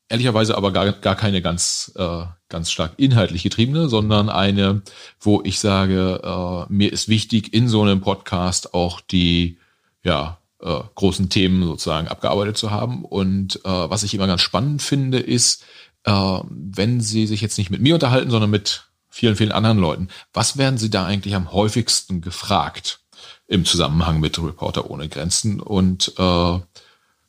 ehrlicherweise 0.09 0.57
aber 0.57 0.73
gar, 0.73 0.93
gar 0.93 1.17
keine 1.17 1.43
ganz, 1.43 1.93
äh, 1.97 2.25
ganz 2.49 2.71
stark 2.71 2.93
inhaltlich 2.97 3.43
getriebene, 3.43 3.89
sondern 3.89 4.29
eine, 4.29 4.83
wo 5.21 5.43
ich 5.45 5.59
sage, 5.59 6.21
äh, 6.23 6.73
mir 6.73 6.93
ist 6.93 7.09
wichtig, 7.09 7.53
in 7.53 7.69
so 7.69 7.83
einem 7.83 8.01
Podcast 8.01 8.75
auch 8.75 9.01
die 9.01 9.59
ja, 10.03 10.39
äh, 10.61 10.81
großen 10.95 11.29
Themen 11.29 11.63
sozusagen 11.65 12.09
abgearbeitet 12.09 12.57
zu 12.57 12.71
haben. 12.71 13.05
Und 13.05 13.57
äh, 13.65 13.69
was 13.69 14.03
ich 14.05 14.15
immer 14.15 14.27
ganz 14.27 14.41
spannend 14.41 14.83
finde, 14.83 15.19
ist, 15.19 15.65
äh, 16.05 16.13
wenn 16.13 17.01
Sie 17.01 17.27
sich 17.27 17.41
jetzt 17.41 17.59
nicht 17.59 17.71
mit 17.71 17.81
mir 17.81 17.95
unterhalten, 17.95 18.31
sondern 18.31 18.51
mit 18.51 18.85
vielen, 19.09 19.37
vielen 19.37 19.53
anderen 19.53 19.79
Leuten, 19.79 20.09
was 20.33 20.57
werden 20.57 20.79
Sie 20.79 20.91
da 20.91 21.05
eigentlich 21.07 21.35
am 21.35 21.53
häufigsten 21.53 22.21
gefragt 22.21 23.01
im 23.49 23.65
Zusammenhang 23.65 24.21
mit 24.21 24.39
Reporter 24.39 24.91
ohne 24.91 25.09
Grenzen? 25.09 25.61
Und 25.61 26.13
äh, 26.19 26.61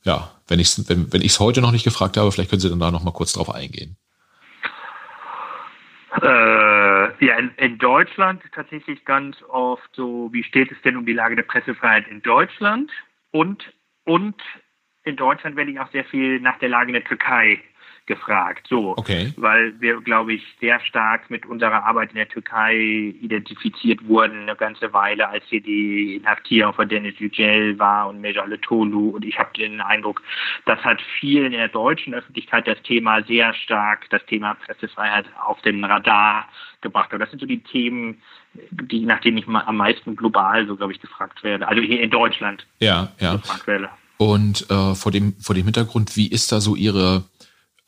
ja, 0.03 0.31
wenn 0.47 0.59
ich 0.59 0.67
es 0.67 0.89
wenn, 0.89 1.11
wenn 1.11 1.21
heute 1.21 1.61
noch 1.61 1.71
nicht 1.71 1.83
gefragt 1.83 2.17
habe, 2.17 2.31
vielleicht 2.31 2.49
können 2.49 2.59
Sie 2.59 2.69
dann 2.69 2.79
da 2.79 2.91
noch 2.91 3.03
mal 3.03 3.11
kurz 3.11 3.33
drauf 3.33 3.53
eingehen. 3.53 3.97
Äh, 6.21 7.25
ja, 7.25 7.37
in, 7.37 7.51
in, 7.57 7.77
Deutschland 7.77 8.41
tatsächlich 8.53 9.05
ganz 9.05 9.37
oft 9.49 9.87
so, 9.93 10.29
wie 10.31 10.43
steht 10.43 10.71
es 10.71 10.81
denn 10.83 10.97
um 10.97 11.05
die 11.05 11.13
Lage 11.13 11.35
der 11.35 11.43
Pressefreiheit 11.43 12.07
in 12.07 12.21
Deutschland? 12.21 12.89
Und, 13.31 13.71
und 14.03 14.35
in 15.03 15.15
Deutschland 15.15 15.55
werde 15.55 15.71
ich 15.71 15.79
auch 15.79 15.91
sehr 15.91 16.05
viel 16.05 16.39
nach 16.39 16.57
der 16.59 16.69
Lage 16.69 16.89
in 16.89 16.93
der 16.93 17.03
Türkei 17.03 17.61
gefragt. 18.07 18.67
So, 18.69 18.97
okay. 18.97 19.33
weil 19.37 19.79
wir, 19.79 20.01
glaube 20.01 20.33
ich, 20.33 20.43
sehr 20.59 20.79
stark 20.79 21.29
mit 21.29 21.45
unserer 21.45 21.85
Arbeit 21.85 22.09
in 22.11 22.15
der 22.15 22.29
Türkei 22.29 22.75
identifiziert 23.21 24.07
wurden 24.07 24.43
eine 24.43 24.55
ganze 24.55 24.91
Weile, 24.93 25.29
als 25.29 25.43
hier 25.49 25.61
die 25.61 26.15
Inhaftierung 26.15 26.73
von 26.73 26.89
Dennis 26.89 27.19
Yücel 27.19 27.77
war 27.77 28.09
und 28.09 28.21
Mejale 28.21 28.59
Tolu. 28.59 29.09
Und 29.09 29.25
ich 29.25 29.37
habe 29.37 29.49
den 29.57 29.81
Eindruck, 29.81 30.23
das 30.65 30.79
hat 30.83 31.01
vielen 31.19 31.53
in 31.53 31.59
der 31.59 31.67
deutschen 31.67 32.13
Öffentlichkeit 32.13 32.67
das 32.67 32.81
Thema 32.83 33.21
sehr 33.23 33.53
stark, 33.53 34.09
das 34.09 34.25
Thema 34.25 34.55
Pressefreiheit 34.55 35.25
auf 35.45 35.61
den 35.61 35.83
Radar 35.83 36.47
gebracht. 36.81 37.13
Und 37.13 37.19
das 37.19 37.29
sind 37.29 37.39
so 37.39 37.45
die 37.45 37.61
Themen, 37.61 38.21
die, 38.71 39.05
nach 39.05 39.19
denen 39.21 39.37
ich 39.37 39.47
am 39.47 39.77
meisten 39.77 40.15
global, 40.15 40.65
so 40.65 40.75
glaube 40.75 40.93
ich, 40.93 41.01
gefragt 41.01 41.43
werde. 41.43 41.67
Also 41.67 41.81
hier 41.81 42.01
in 42.01 42.09
Deutschland. 42.09 42.65
Ja, 42.79 43.11
ja. 43.19 43.35
Gefragt 43.35 43.67
werde. 43.67 43.89
Und 44.17 44.69
äh, 44.71 44.95
vor 44.95 45.11
dem 45.11 45.35
vor 45.39 45.53
dem 45.53 45.65
Hintergrund, 45.65 46.15
wie 46.15 46.27
ist 46.27 46.51
da 46.51 46.59
so 46.59 46.75
Ihre 46.75 47.23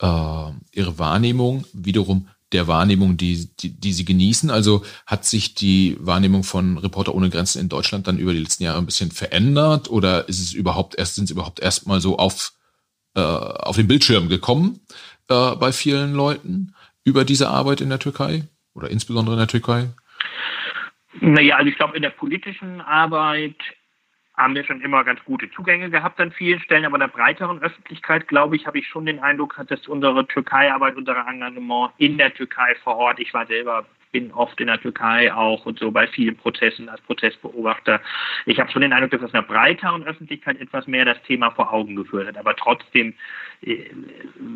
äh, 0.00 0.50
ihre 0.72 0.98
Wahrnehmung 0.98 1.64
wiederum 1.72 2.28
der 2.52 2.66
Wahrnehmung, 2.66 3.16
die, 3.16 3.48
die, 3.60 3.78
die 3.78 3.92
Sie 3.92 4.04
genießen? 4.04 4.50
Also 4.50 4.84
hat 5.06 5.24
sich 5.24 5.54
die 5.54 5.96
Wahrnehmung 6.00 6.42
von 6.42 6.78
Reporter 6.78 7.14
ohne 7.14 7.30
Grenzen 7.30 7.60
in 7.60 7.68
Deutschland 7.68 8.08
dann 8.08 8.18
über 8.18 8.32
die 8.32 8.40
letzten 8.40 8.64
Jahre 8.64 8.78
ein 8.78 8.86
bisschen 8.86 9.12
verändert 9.12 9.88
oder 9.88 10.28
ist 10.28 10.40
es 10.40 10.52
überhaupt 10.52 10.96
erst, 10.96 11.14
sind 11.14 11.26
Sie 11.26 11.34
überhaupt 11.34 11.60
erst 11.60 11.86
mal 11.86 12.00
so 12.00 12.18
auf, 12.18 12.52
äh, 13.14 13.20
auf 13.20 13.76
den 13.76 13.86
Bildschirm 13.86 14.28
gekommen 14.28 14.80
äh, 15.28 15.54
bei 15.56 15.72
vielen 15.72 16.14
Leuten 16.14 16.74
über 17.04 17.24
diese 17.24 17.48
Arbeit 17.48 17.80
in 17.80 17.88
der 17.88 17.98
Türkei 17.98 18.48
oder 18.74 18.90
insbesondere 18.90 19.34
in 19.36 19.40
der 19.40 19.48
Türkei? 19.48 19.88
Naja, 21.20 21.56
also 21.56 21.68
ich 21.68 21.76
glaube, 21.76 21.96
in 21.96 22.02
der 22.02 22.10
politischen 22.10 22.80
Arbeit 22.80 23.56
haben 24.40 24.54
wir 24.54 24.64
schon 24.64 24.80
immer 24.80 25.04
ganz 25.04 25.22
gute 25.24 25.50
Zugänge 25.50 25.90
gehabt 25.90 26.18
an 26.18 26.32
vielen 26.32 26.60
Stellen, 26.60 26.84
aber 26.84 26.96
in 26.96 27.00
der 27.00 27.08
breiteren 27.08 27.60
Öffentlichkeit, 27.62 28.26
glaube 28.26 28.56
ich, 28.56 28.66
habe 28.66 28.78
ich 28.78 28.86
schon 28.88 29.06
den 29.06 29.20
Eindruck, 29.20 29.60
dass 29.68 29.86
unsere 29.86 30.26
Türkei-Arbeit, 30.26 30.96
unser 30.96 31.16
Engagement 31.28 31.92
in 31.98 32.18
der 32.18 32.32
Türkei 32.32 32.74
vor 32.82 32.96
Ort, 32.96 33.20
ich 33.20 33.32
war 33.34 33.46
selber 33.46 33.84
bin 34.12 34.32
oft 34.32 34.60
in 34.60 34.66
der 34.66 34.80
Türkei 34.80 35.32
auch 35.32 35.66
und 35.66 35.78
so 35.78 35.90
bei 35.90 36.06
vielen 36.06 36.36
Prozessen 36.36 36.88
als 36.88 37.00
Prozessbeobachter. 37.02 38.00
Ich 38.46 38.58
habe 38.58 38.70
schon 38.70 38.82
den 38.82 38.92
Eindruck, 38.92 39.12
dass 39.12 39.20
das 39.20 39.34
einer 39.34 39.42
breiteren 39.42 40.04
Öffentlichkeit 40.04 40.60
etwas 40.60 40.86
mehr 40.86 41.04
das 41.04 41.22
Thema 41.22 41.50
vor 41.50 41.72
Augen 41.72 41.96
geführt 41.96 42.28
hat. 42.28 42.36
Aber 42.36 42.56
trotzdem, 42.56 43.14
äh, 43.62 43.90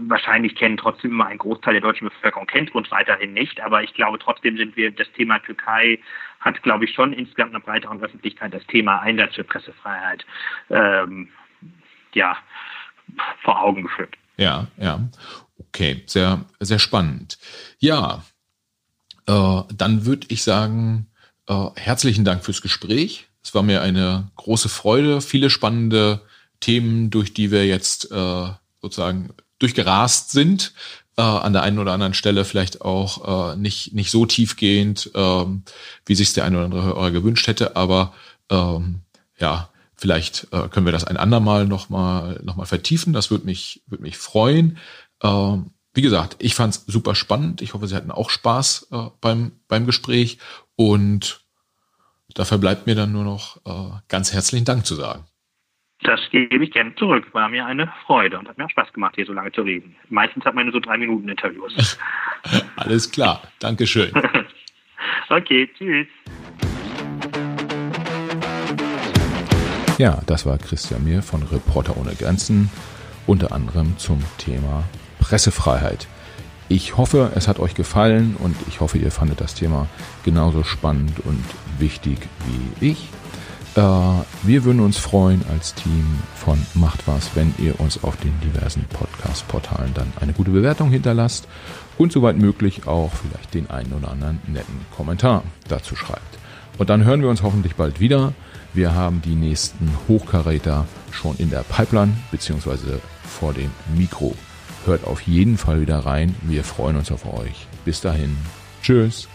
wahrscheinlich 0.08 0.54
kennen 0.56 0.76
trotzdem 0.76 1.12
immer 1.12 1.26
ein 1.26 1.38
Großteil 1.38 1.74
der 1.74 1.82
deutschen 1.82 2.08
Bevölkerung 2.08 2.46
kennt 2.46 2.74
uns 2.74 2.90
weiterhin 2.90 3.32
nicht. 3.32 3.60
Aber 3.60 3.82
ich 3.82 3.94
glaube, 3.94 4.18
trotzdem 4.18 4.56
sind 4.56 4.76
wir, 4.76 4.90
das 4.90 5.10
Thema 5.12 5.38
Türkei 5.38 5.98
hat, 6.40 6.62
glaube 6.62 6.84
ich, 6.84 6.92
schon 6.92 7.12
insgesamt 7.12 7.54
einer 7.54 7.64
breiteren 7.64 8.02
Öffentlichkeit 8.02 8.52
das 8.52 8.66
Thema 8.66 9.00
Einsatz 9.00 9.34
für 9.34 9.44
Pressefreiheit, 9.44 10.26
ähm, 10.70 11.28
ja, 12.12 12.36
vor 13.42 13.60
Augen 13.62 13.82
geführt. 13.84 14.16
Ja, 14.36 14.66
ja. 14.76 15.00
Okay, 15.58 16.02
sehr, 16.06 16.44
sehr 16.60 16.78
spannend. 16.78 17.38
Ja, 17.78 18.22
äh, 19.26 19.62
dann 19.74 20.06
würde 20.06 20.26
ich 20.30 20.42
sagen, 20.42 21.06
äh, 21.46 21.66
herzlichen 21.76 22.24
Dank 22.24 22.44
fürs 22.44 22.62
Gespräch. 22.62 23.26
Es 23.42 23.54
war 23.54 23.62
mir 23.62 23.82
eine 23.82 24.30
große 24.36 24.68
Freude, 24.68 25.20
viele 25.20 25.50
spannende 25.50 26.22
Themen, 26.60 27.10
durch 27.10 27.34
die 27.34 27.50
wir 27.50 27.66
jetzt 27.66 28.10
äh, 28.10 28.48
sozusagen 28.80 29.30
durchgerast 29.58 30.30
sind. 30.30 30.72
Äh, 31.16 31.22
an 31.22 31.52
der 31.52 31.62
einen 31.62 31.78
oder 31.78 31.92
anderen 31.92 32.14
Stelle 32.14 32.44
vielleicht 32.44 32.80
auch 32.80 33.52
äh, 33.52 33.56
nicht, 33.56 33.94
nicht 33.94 34.10
so 34.10 34.26
tiefgehend, 34.26 35.10
ähm, 35.14 35.62
wie 36.06 36.14
sich 36.14 36.32
der 36.32 36.44
eine 36.44 36.56
oder 36.56 36.64
andere 36.64 36.82
Hörer 36.82 37.10
gewünscht 37.12 37.46
hätte, 37.46 37.76
aber 37.76 38.14
ähm, 38.50 39.00
ja, 39.38 39.68
vielleicht 39.94 40.48
äh, 40.50 40.68
können 40.68 40.86
wir 40.86 40.92
das 40.92 41.04
ein 41.04 41.16
andermal 41.16 41.66
nochmal 41.66 42.40
noch 42.42 42.56
mal 42.56 42.66
vertiefen. 42.66 43.12
Das 43.12 43.30
würde 43.30 43.46
mich, 43.46 43.82
würde 43.86 44.02
mich 44.02 44.16
freuen. 44.16 44.78
Ähm, 45.22 45.70
wie 45.94 46.02
gesagt, 46.02 46.36
ich 46.40 46.54
fand 46.56 46.74
es 46.74 46.86
super 46.86 47.14
spannend. 47.14 47.62
Ich 47.62 47.72
hoffe, 47.72 47.86
Sie 47.86 47.94
hatten 47.94 48.10
auch 48.10 48.28
Spaß 48.28 48.88
äh, 48.90 49.10
beim, 49.20 49.52
beim 49.68 49.86
Gespräch. 49.86 50.38
Und 50.74 51.44
dafür 52.34 52.58
bleibt 52.58 52.86
mir 52.86 52.96
dann 52.96 53.12
nur 53.12 53.22
noch 53.22 53.58
äh, 53.64 53.96
ganz 54.08 54.32
herzlichen 54.32 54.64
Dank 54.64 54.84
zu 54.84 54.96
sagen. 54.96 55.24
Das 56.02 56.20
gebe 56.30 56.62
ich 56.62 56.72
gerne 56.72 56.94
zurück. 56.96 57.32
War 57.32 57.48
mir 57.48 57.64
eine 57.64 57.90
Freude 58.06 58.38
und 58.38 58.48
hat 58.48 58.58
mir 58.58 58.66
auch 58.66 58.70
Spaß 58.70 58.92
gemacht, 58.92 59.14
hier 59.14 59.24
so 59.24 59.32
lange 59.32 59.52
zu 59.52 59.62
reden. 59.62 59.94
Meistens 60.10 60.44
hat 60.44 60.54
man 60.54 60.66
nur 60.66 60.72
so 60.72 60.80
drei 60.80 60.98
Minuten 60.98 61.28
Interviews. 61.28 61.98
Alles 62.76 63.10
klar. 63.10 63.42
Dankeschön. 63.60 64.12
okay, 65.30 65.70
tschüss. 65.78 66.08
Ja, 69.98 70.20
das 70.26 70.44
war 70.44 70.58
Christian 70.58 71.04
Mir 71.04 71.22
von 71.22 71.44
Reporter 71.44 71.96
ohne 71.96 72.16
Grenzen, 72.16 72.68
unter 73.28 73.52
anderem 73.52 73.96
zum 73.96 74.20
Thema 74.38 74.82
Pressefreiheit. 75.24 76.06
Ich 76.68 76.98
hoffe, 76.98 77.32
es 77.34 77.48
hat 77.48 77.58
euch 77.58 77.74
gefallen 77.74 78.36
und 78.38 78.54
ich 78.68 78.80
hoffe, 78.80 78.98
ihr 78.98 79.10
fandet 79.10 79.40
das 79.40 79.54
Thema 79.54 79.88
genauso 80.22 80.64
spannend 80.64 81.20
und 81.24 81.42
wichtig 81.78 82.18
wie 82.46 82.90
ich. 82.90 83.08
Äh, 83.74 83.80
wir 84.42 84.64
würden 84.64 84.80
uns 84.80 84.98
freuen 84.98 85.42
als 85.50 85.72
Team 85.72 86.18
von 86.36 86.60
Macht 86.74 87.08
was, 87.08 87.30
wenn 87.34 87.54
ihr 87.56 87.80
uns 87.80 88.04
auf 88.04 88.16
den 88.18 88.38
diversen 88.40 88.84
Podcast-Portalen 88.84 89.94
dann 89.94 90.12
eine 90.20 90.34
gute 90.34 90.50
Bewertung 90.50 90.90
hinterlasst 90.90 91.48
und 91.96 92.12
soweit 92.12 92.36
möglich 92.36 92.86
auch 92.86 93.10
vielleicht 93.12 93.54
den 93.54 93.70
einen 93.70 93.94
oder 93.94 94.10
anderen 94.10 94.42
netten 94.46 94.84
Kommentar 94.94 95.42
dazu 95.68 95.96
schreibt. 95.96 96.38
Und 96.76 96.90
dann 96.90 97.04
hören 97.04 97.22
wir 97.22 97.30
uns 97.30 97.42
hoffentlich 97.42 97.76
bald 97.76 97.98
wieder. 97.98 98.34
Wir 98.74 98.94
haben 98.94 99.22
die 99.22 99.36
nächsten 99.36 99.90
Hochkaräter 100.06 100.86
schon 101.12 101.36
in 101.38 101.48
der 101.48 101.62
Pipeline 101.62 102.12
beziehungsweise 102.30 103.00
vor 103.22 103.54
dem 103.54 103.70
Mikro. 103.96 104.34
Hört 104.84 105.04
auf 105.04 105.22
jeden 105.22 105.56
Fall 105.56 105.80
wieder 105.80 106.00
rein. 106.00 106.34
Wir 106.42 106.62
freuen 106.62 106.96
uns 106.96 107.10
auf 107.10 107.24
euch. 107.32 107.66
Bis 107.84 108.00
dahin. 108.00 108.36
Tschüss. 108.82 109.28